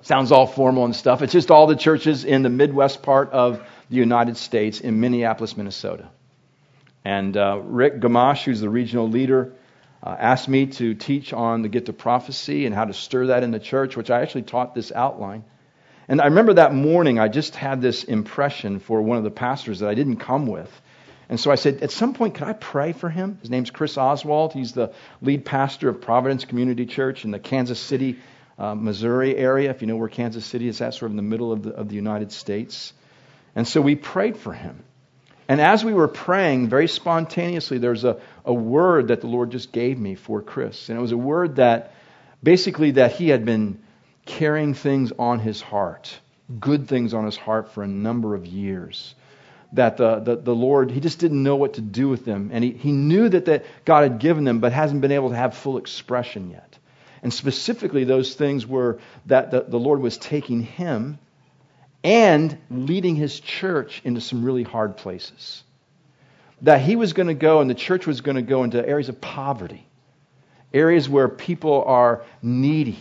Sounds 0.02 0.32
all 0.32 0.48
formal 0.48 0.86
and 0.86 0.96
stuff. 0.96 1.22
It's 1.22 1.34
just 1.34 1.52
all 1.52 1.68
the 1.68 1.76
churches 1.76 2.26
in 2.26 2.42
the 2.42 2.50
Midwest 2.50 3.04
part 3.04 3.32
of 3.32 3.62
the 3.90 3.98
United 3.98 4.38
States 4.38 4.80
in 4.80 5.00
Minneapolis, 5.00 5.56
Minnesota. 5.56 6.10
And 7.06 7.36
uh, 7.38 7.60
Rick 7.64 8.00
Gamache, 8.00 8.44
who's 8.44 8.62
the 8.62 8.70
regional 8.70 9.10
leader, 9.10 9.54
uh, 10.02 10.16
asked 10.18 10.48
me 10.48 10.68
to 10.68 10.94
teach 10.96 11.34
on 11.34 11.62
the 11.62 11.70
gift 11.70 11.90
of 11.90 11.98
prophecy 11.98 12.66
and 12.66 12.74
how 12.74 12.86
to 12.86 12.94
stir 12.94 13.28
that 13.28 13.44
in 13.44 13.52
the 13.52 13.60
church, 13.60 13.98
which 13.98 14.10
I 14.10 14.22
actually 14.22 14.44
taught 14.44 14.74
this 14.74 14.92
outline. 14.92 15.44
And 16.08 16.22
I 16.22 16.26
remember 16.26 16.54
that 16.54 16.74
morning, 16.74 17.20
I 17.20 17.28
just 17.28 17.56
had 17.56 17.82
this 17.82 18.04
impression 18.04 18.80
for 18.80 19.02
one 19.02 19.18
of 19.18 19.24
the 19.24 19.32
pastors 19.32 19.80
that 19.80 19.90
I 19.90 19.94
didn't 19.94 20.18
come 20.18 20.48
with. 20.48 20.72
And 21.30 21.40
so 21.40 21.52
I 21.52 21.56
said, 21.56 21.84
at 21.84 21.92
some 21.92 22.16
point, 22.16 22.34
could 22.34 22.48
I 22.48 22.54
pray 22.54 22.92
for 22.92 23.08
him? 23.08 23.38
His 23.42 23.52
name's 23.52 23.70
Chris 23.70 23.98
Oswald. 24.00 24.52
He's 24.52 24.74
the 24.74 24.94
lead 25.22 25.46
pastor 25.46 25.88
of 25.88 26.02
Providence 26.02 26.44
Community 26.44 26.88
Church 26.88 27.24
in 27.24 27.30
the 27.30 27.38
Kansas 27.38 27.80
City, 27.80 28.18
uh, 28.58 28.74
Missouri 28.74 29.38
area. 29.38 29.70
If 29.70 29.82
you 29.82 29.88
know 29.88 29.96
where 29.96 30.10
Kansas 30.10 30.44
City 30.44 30.68
is, 30.68 30.80
that's 30.80 30.98
sort 30.98 31.12
of 31.12 31.14
in 31.14 31.18
the 31.18 31.22
middle 31.22 31.52
of 31.52 31.62
the, 31.62 31.70
of 31.70 31.88
the 31.88 31.96
United 31.96 32.32
States. 32.32 32.94
And 33.56 33.68
so 33.68 33.80
we 33.80 33.96
prayed 33.96 34.38
for 34.38 34.54
him. 34.54 34.84
And 35.48 35.62
as 35.62 35.86
we 35.86 35.94
were 35.94 36.08
praying, 36.08 36.70
very 36.70 36.88
spontaneously, 36.88 37.78
there's 37.78 38.04
a, 38.04 38.20
a 38.44 38.54
word 38.54 39.10
that 39.10 39.22
the 39.22 39.28
Lord 39.28 39.52
just 39.52 39.72
gave 39.72 40.00
me 40.00 40.16
for 40.16 40.42
Chris. 40.42 40.90
And 40.90 40.98
it 40.98 41.02
was 41.02 41.12
a 41.12 41.18
word 41.18 41.58
that 41.58 41.94
basically 42.42 42.92
that 42.92 43.14
he 43.14 43.30
had 43.30 43.46
been 43.46 43.80
carrying 44.26 44.74
things 44.74 45.12
on 45.18 45.40
his 45.40 45.62
heart, 45.62 46.20
good 46.60 46.88
things 46.88 47.14
on 47.14 47.26
his 47.26 47.38
heart 47.38 47.72
for 47.72 47.84
a 47.84 47.88
number 47.88 48.34
of 48.34 48.48
years 48.48 49.14
that 49.74 49.97
the, 49.97 50.20
the, 50.20 50.36
the, 50.38 50.55
Lord, 50.55 50.89
he 50.89 50.99
just 50.99 51.20
didn't 51.20 51.43
know 51.43 51.55
what 51.55 51.76
to 51.76 51.82
do 51.82 52.09
with 52.09 52.26
them. 52.26 52.49
And 52.51 52.63
he, 52.63 52.72
he 52.72 52.91
knew 52.91 53.30
that, 53.30 53.45
that 53.45 53.65
God 53.86 54.03
had 54.03 54.20
given 54.20 54.43
them, 54.43 54.59
but 54.59 54.74
hasn't 54.74 55.01
been 55.01 55.11
able 55.11 55.30
to 55.30 55.36
have 55.36 55.55
full 55.55 55.78
expression 55.78 56.49
yet. 56.49 56.78
And 57.22 57.34
specifically, 57.34 58.03
those 58.03 58.34
things 58.34 58.65
were 58.65 58.99
that 59.28 59.51
the, 59.51 59.61
the 59.61 59.78
Lord 59.78 60.01
was 60.01 60.17
taking 60.17 60.61
him 60.63 61.20
and 62.03 62.57
leading 62.72 63.15
his 63.15 63.39
church 63.39 64.01
into 64.03 64.22
some 64.22 64.43
really 64.43 64.63
hard 64.63 64.97
places. 64.97 65.63
That 66.61 66.82
he 66.82 66.95
was 66.95 67.13
going 67.13 67.28
to 67.28 67.34
go 67.34 67.61
and 67.61 67.70
the 67.70 67.76
church 67.76 68.07
was 68.07 68.22
going 68.22 68.36
to 68.36 68.41
go 68.41 68.63
into 68.63 68.86
areas 68.86 69.09
of 69.09 69.22
poverty, 69.22 69.86
areas 70.74 71.07
where 71.07 71.28
people 71.28 71.84
are 71.84 72.24
needy, 72.41 72.99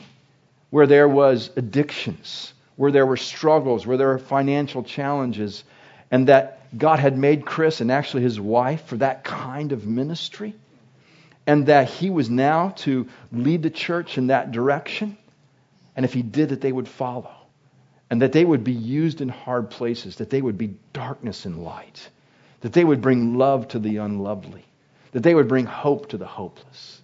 where 0.71 0.87
there 0.87 1.09
was 1.09 1.51
addictions, 1.57 2.53
where 2.77 2.93
there 2.93 3.07
were 3.07 3.17
struggles, 3.17 3.87
where 3.87 3.97
there 3.97 4.09
were 4.09 4.19
financial 4.19 4.83
challenges 4.83 5.65
and 6.11 6.29
that 6.29 6.58
God 6.77 6.99
had 6.99 7.17
made 7.17 7.47
Chris 7.47 7.81
and 7.81 7.91
actually 7.91 8.23
his 8.23 8.41
wife 8.41 8.87
for 8.87 8.97
that 8.99 9.25
kind 9.25 9.73
of 9.73 9.87
ministry, 9.87 10.55
and 11.47 11.67
that 11.67 11.89
he 11.89 12.11
was 12.11 12.29
now 12.29 12.71
to 12.79 13.09
lead 13.33 13.63
the 13.63 13.71
church 13.71 14.19
in 14.19 14.27
that 14.27 14.53
direction. 14.53 15.17
And 15.97 16.05
if 16.05 16.13
he 16.13 16.23
did, 16.23 16.51
that 16.51 16.61
they 16.61 16.73
would 16.73 16.89
follow, 16.89 17.35
and 18.11 18.23
that 18.23 18.33
they 18.33 18.45
would 18.45 18.65
be 18.65 18.73
used 18.73 19.21
in 19.21 19.29
hard 19.29 19.71
places, 19.71 20.17
that 20.17 20.31
they 20.31 20.43
would 20.43 20.59
be 20.59 20.77
darkness 20.93 21.45
and 21.45 21.65
light, 21.65 22.09
that 22.61 22.73
they 22.73 22.85
would 22.85 23.01
bring 23.01 23.39
love 23.39 23.69
to 23.69 23.79
the 23.79 23.97
unlovely, 23.97 24.65
that 25.13 25.23
they 25.23 25.35
would 25.35 25.49
bring 25.49 25.65
hope 25.65 26.11
to 26.11 26.19
the 26.19 26.27
hopeless. 26.27 27.01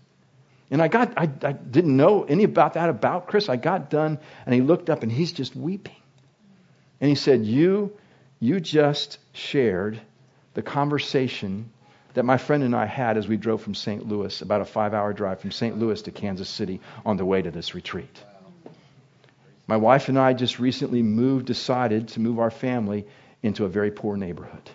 And 0.71 0.83
I 0.83 0.89
got, 0.89 1.13
I, 1.17 1.29
I 1.43 1.53
didn't 1.53 1.97
know 1.97 2.25
any 2.25 2.45
about 2.45 2.75
that 2.75 2.89
about 2.89 3.29
Chris. 3.29 3.49
I 3.49 3.57
got 3.57 3.91
done, 3.91 4.19
and 4.45 4.55
he 4.55 4.61
looked 4.61 4.91
up, 4.91 5.03
and 5.03 5.11
he's 5.11 5.33
just 5.33 5.55
weeping. 5.57 5.97
And 7.01 7.09
he 7.09 7.15
said, 7.15 7.45
"You, 7.45 7.97
you 8.41 8.61
just 8.61 9.19
shared 9.33 10.01
the 10.55 10.63
conversation 10.63 11.71
that 12.15 12.25
my 12.25 12.37
friend 12.37 12.63
and 12.63 12.77
I 12.77 12.87
had 12.87 13.17
as 13.17 13.27
we 13.27 13.37
drove 13.37 13.63
from 13.63 13.75
St. 13.75 14.07
Louis, 14.07 14.41
about 14.41 14.61
a 14.61 14.65
five-hour 14.65 15.13
drive 15.15 15.41
from 15.41 15.51
St. 15.51 15.79
Louis 15.79 16.01
to 16.03 16.11
Kansas 16.11 16.49
City 16.49 16.81
on 17.05 17.17
the 17.17 17.25
way 17.25 17.43
to 17.43 17.51
this 17.51 17.75
retreat." 17.75 18.23
My 19.67 19.77
wife 19.79 20.09
and 20.09 20.19
I 20.19 20.35
just 20.35 20.59
recently 20.59 21.03
moved, 21.03 21.47
decided 21.47 22.09
to 22.09 22.21
move 22.21 22.39
our 22.39 22.51
family 22.51 23.07
into 23.43 23.65
a 23.65 23.69
very 23.69 23.91
poor 23.91 24.17
neighborhood 24.17 24.71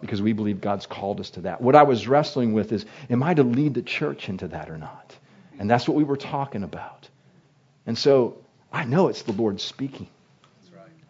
because 0.00 0.22
we 0.22 0.32
believe 0.32 0.60
God's 0.60 0.86
called 0.86 1.18
us 1.18 1.30
to 1.30 1.40
that. 1.42 1.60
What 1.60 1.74
I 1.74 1.82
was 1.82 2.06
wrestling 2.06 2.52
with 2.52 2.70
is, 2.72 2.84
am 3.10 3.22
I 3.22 3.34
to 3.34 3.42
lead 3.42 3.74
the 3.74 3.82
church 3.82 4.28
into 4.28 4.48
that 4.48 4.70
or 4.70 4.78
not? 4.78 5.16
And 5.58 5.68
that's 5.68 5.88
what 5.88 5.96
we 5.96 6.04
were 6.04 6.16
talking 6.16 6.62
about. 6.62 7.08
And 7.86 7.96
so 7.98 8.36
I 8.72 8.84
know 8.84 9.08
it's 9.08 9.22
the 9.22 9.32
Lord 9.32 9.60
speaking. 9.60 10.08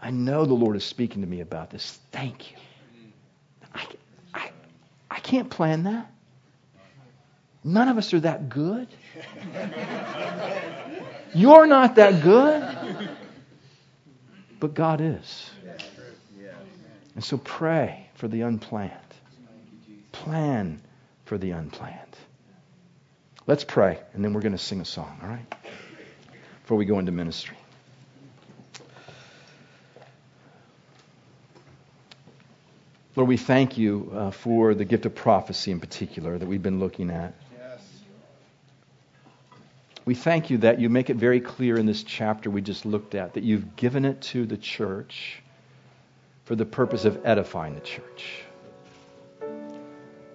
I 0.00 0.10
know 0.10 0.44
the 0.44 0.54
Lord 0.54 0.76
is 0.76 0.84
speaking 0.84 1.22
to 1.22 1.28
me 1.28 1.40
about 1.40 1.70
this. 1.70 1.98
Thank 2.12 2.52
you. 2.52 2.56
I, 3.74 3.86
I, 4.32 4.50
I 5.10 5.20
can't 5.20 5.50
plan 5.50 5.84
that. 5.84 6.10
None 7.64 7.88
of 7.88 7.98
us 7.98 8.14
are 8.14 8.20
that 8.20 8.48
good. 8.48 8.86
You're 11.34 11.66
not 11.66 11.96
that 11.96 12.22
good. 12.22 13.10
But 14.60 14.74
God 14.74 15.00
is. 15.00 15.50
And 17.14 17.24
so 17.24 17.36
pray 17.36 18.08
for 18.14 18.28
the 18.28 18.42
unplanned. 18.42 18.92
Plan 20.12 20.80
for 21.24 21.36
the 21.36 21.50
unplanned. 21.50 22.16
Let's 23.46 23.64
pray, 23.64 23.98
and 24.14 24.24
then 24.24 24.32
we're 24.32 24.40
going 24.40 24.52
to 24.52 24.58
sing 24.58 24.80
a 24.80 24.84
song, 24.84 25.18
all 25.22 25.28
right? 25.28 25.54
Before 26.62 26.78
we 26.78 26.84
go 26.84 26.98
into 26.98 27.12
ministry. 27.12 27.57
Lord, 33.18 33.28
we 33.28 33.36
thank 33.36 33.76
you 33.76 34.12
uh, 34.14 34.30
for 34.30 34.74
the 34.74 34.84
gift 34.84 35.04
of 35.04 35.12
prophecy 35.12 35.72
in 35.72 35.80
particular 35.80 36.38
that 36.38 36.46
we've 36.46 36.62
been 36.62 36.78
looking 36.78 37.10
at. 37.10 37.34
Yes. 37.58 37.80
We 40.04 40.14
thank 40.14 40.50
you 40.50 40.58
that 40.58 40.78
you 40.78 40.88
make 40.88 41.10
it 41.10 41.16
very 41.16 41.40
clear 41.40 41.76
in 41.78 41.84
this 41.84 42.04
chapter 42.04 42.48
we 42.48 42.60
just 42.60 42.86
looked 42.86 43.16
at 43.16 43.34
that 43.34 43.42
you've 43.42 43.74
given 43.74 44.04
it 44.04 44.20
to 44.20 44.46
the 44.46 44.56
church 44.56 45.42
for 46.44 46.54
the 46.54 46.64
purpose 46.64 47.04
of 47.04 47.26
edifying 47.26 47.74
the 47.74 47.80
church. 47.80 48.44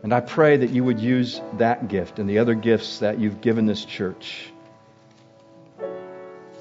And 0.03 0.13
I 0.13 0.19
pray 0.19 0.57
that 0.57 0.71
you 0.71 0.84
would 0.84 0.99
use 0.99 1.39
that 1.59 1.88
gift 1.88 2.19
and 2.19 2.29
the 2.29 2.39
other 2.39 2.53
gifts 2.53 2.99
that 2.99 3.17
you've 3.17 3.39
given 3.39 3.65
this 3.65 3.86
church 3.86 4.51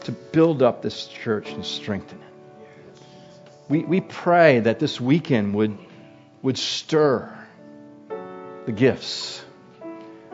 to 0.04 0.12
build 0.12 0.62
up 0.62 0.82
this 0.82 1.08
church 1.08 1.50
and 1.50 1.66
strengthen 1.66 2.20
it. 2.20 3.02
We, 3.68 3.80
we 3.80 4.00
pray 4.00 4.60
that 4.60 4.78
this 4.78 5.00
weekend 5.00 5.56
would 5.56 5.76
would 6.42 6.58
stir 6.58 7.32
the 8.66 8.72
gifts. 8.72 9.44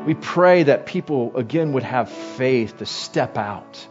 We 0.04 0.14
pray 0.14 0.64
that 0.64 0.86
people, 0.86 1.36
again, 1.36 1.72
would 1.74 1.82
have 1.82 2.10
faith 2.10 2.78
to 2.78 2.86
step 2.86 3.36
out 3.36 3.86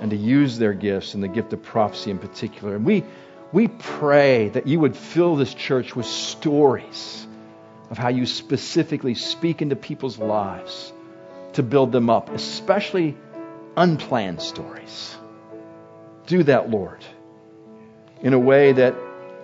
and 0.00 0.10
to 0.10 0.16
use 0.16 0.58
their 0.58 0.74
gifts 0.74 1.14
and 1.14 1.22
the 1.22 1.28
gift 1.28 1.52
of 1.52 1.62
prophecy 1.62 2.10
in 2.10 2.18
particular. 2.18 2.76
And 2.76 2.84
we, 2.84 3.04
we 3.52 3.68
pray 3.68 4.48
that 4.50 4.66
you 4.66 4.80
would 4.80 4.96
fill 4.96 5.36
this 5.36 5.52
church 5.52 5.96
with 5.96 6.06
stories 6.06 7.26
of 7.90 7.98
how 7.98 8.08
you 8.08 8.26
specifically 8.26 9.14
speak 9.14 9.60
into 9.60 9.76
people's 9.76 10.18
lives 10.18 10.92
to 11.54 11.62
build 11.62 11.90
them 11.90 12.08
up, 12.08 12.30
especially 12.30 13.16
unplanned 13.76 14.40
stories. 14.40 15.16
Do 16.26 16.44
that, 16.44 16.70
Lord, 16.70 17.04
in 18.22 18.34
a 18.34 18.38
way 18.38 18.72
that 18.72 18.94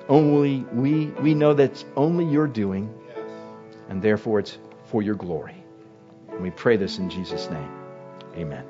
only 0.08 0.64
we, 0.72 1.06
we 1.22 1.34
know 1.34 1.54
that's 1.54 1.84
only 1.96 2.24
your 2.26 2.46
doing, 2.46 2.92
and 3.88 4.02
therefore 4.02 4.40
it's 4.40 4.58
for 4.84 5.02
your 5.02 5.14
glory. 5.16 5.64
And 6.30 6.40
we 6.42 6.50
pray 6.50 6.76
this 6.76 6.98
in 6.98 7.10
Jesus' 7.10 7.50
name. 7.50 7.70
Amen. 8.36 8.64